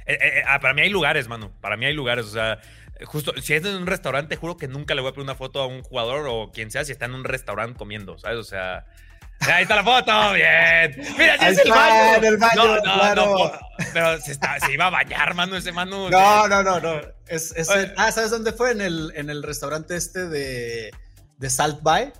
Eh, 0.05 0.17
eh, 0.21 0.43
ah, 0.47 0.59
para 0.59 0.73
mí 0.73 0.81
hay 0.81 0.89
lugares, 0.89 1.27
mano. 1.27 1.51
Para 1.59 1.75
mí 1.75 1.85
hay 1.85 1.93
lugares. 1.93 2.25
O 2.25 2.29
sea, 2.29 2.59
justo, 3.05 3.33
si 3.41 3.53
es 3.53 3.65
en 3.65 3.75
un 3.75 3.87
restaurante, 3.87 4.37
juro 4.37 4.55
que 4.55 4.69
nunca 4.69 4.95
le 4.95 5.01
voy 5.01 5.09
a 5.09 5.13
pedir 5.13 5.25
una 5.25 5.35
foto 5.35 5.61
a 5.61 5.67
un 5.67 5.83
jugador 5.83 6.27
o 6.29 6.51
quien 6.51 6.71
sea 6.71 6.85
si 6.85 6.93
está 6.93 7.05
en 7.05 7.13
un 7.13 7.25
restaurante 7.25 7.77
comiendo, 7.77 8.17
¿sabes? 8.17 8.37
O 8.37 8.43
sea. 8.43 8.85
Ahí 9.41 9.63
está 9.63 9.75
la 9.75 9.83
foto, 9.83 10.11
bien. 10.33 11.15
Mira, 11.17 11.35
ese 11.35 11.49
es 11.49 11.57
el 11.59 11.71
baño. 11.71 12.27
el 12.27 12.37
baño. 12.37 12.55
No, 12.55 12.75
no, 12.75 12.81
claro. 12.81 13.25
no. 13.25 13.51
Pero 13.93 14.19
se, 14.21 14.31
está, 14.31 14.57
se, 14.61 14.71
iba 14.71 14.87
a 14.87 14.89
bañar, 14.89 15.33
mano, 15.35 15.57
ese 15.57 15.73
mano. 15.73 16.09
No, 16.09 16.47
no, 16.47 16.63
no, 16.63 16.79
no. 16.79 17.01
Es, 17.27 17.53
es 17.55 17.69
el, 17.69 17.93
ah, 17.97 18.11
¿sabes 18.13 18.31
dónde 18.31 18.53
fue? 18.53 18.71
En 18.71 18.79
el, 18.79 19.11
en 19.15 19.29
el 19.29 19.43
restaurante 19.43 19.97
este 19.97 20.27
de, 20.27 20.91
de 21.37 21.49
Salt 21.49 21.83
Bay. 21.83 22.13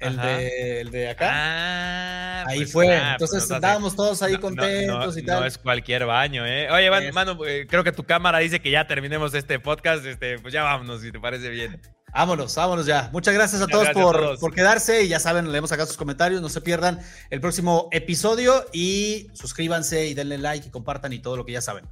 El 0.00 0.16
de, 0.16 0.80
el 0.80 0.90
de, 0.90 1.08
acá. 1.08 1.28
Ah, 1.32 2.44
ahí 2.46 2.58
pues, 2.60 2.72
fue. 2.72 2.96
ah, 2.96 3.12
Entonces 3.12 3.40
pues 3.40 3.50
no 3.50 3.56
estábamos 3.56 3.96
todos 3.96 4.22
ahí 4.22 4.34
no, 4.34 4.40
contentos 4.40 5.14
no, 5.16 5.20
y 5.20 5.24
tal. 5.24 5.40
No 5.40 5.46
es 5.46 5.58
cualquier 5.58 6.06
baño, 6.06 6.46
¿eh? 6.46 6.70
Oye, 6.70 6.88
man, 6.88 7.02
mano, 7.12 7.36
eh, 7.44 7.66
creo 7.68 7.82
que 7.82 7.90
tu 7.90 8.04
cámara 8.04 8.38
dice 8.38 8.60
que 8.60 8.70
ya 8.70 8.86
terminemos 8.86 9.34
este 9.34 9.58
podcast. 9.58 10.06
Este, 10.06 10.38
pues 10.38 10.54
ya 10.54 10.62
vámonos, 10.62 11.00
si 11.00 11.10
te 11.10 11.18
parece 11.18 11.48
bien. 11.48 11.80
Vámonos, 12.14 12.54
vámonos 12.54 12.86
ya. 12.86 13.10
Muchas 13.12 13.34
gracias 13.34 13.60
a 13.60 13.64
Muchas 13.66 13.72
todos, 13.72 13.84
gracias 13.86 14.04
por, 14.04 14.16
a 14.16 14.20
todos. 14.20 14.40
por 14.40 14.54
quedarse 14.54 15.02
y 15.02 15.08
ya 15.08 15.18
saben, 15.18 15.50
leemos 15.50 15.72
acá 15.72 15.84
sus 15.84 15.96
comentarios. 15.96 16.40
No 16.40 16.48
se 16.48 16.60
pierdan 16.60 17.00
el 17.30 17.40
próximo 17.40 17.88
episodio 17.90 18.66
y 18.72 19.28
suscríbanse 19.34 20.06
y 20.06 20.14
denle 20.14 20.38
like 20.38 20.68
y 20.68 20.70
compartan 20.70 21.12
y 21.12 21.18
todo 21.18 21.36
lo 21.36 21.44
que 21.44 21.52
ya 21.52 21.60
saben. 21.60 21.86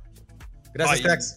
Gracias, 0.72 0.98
Ay. 0.98 1.02
cracks. 1.02 1.36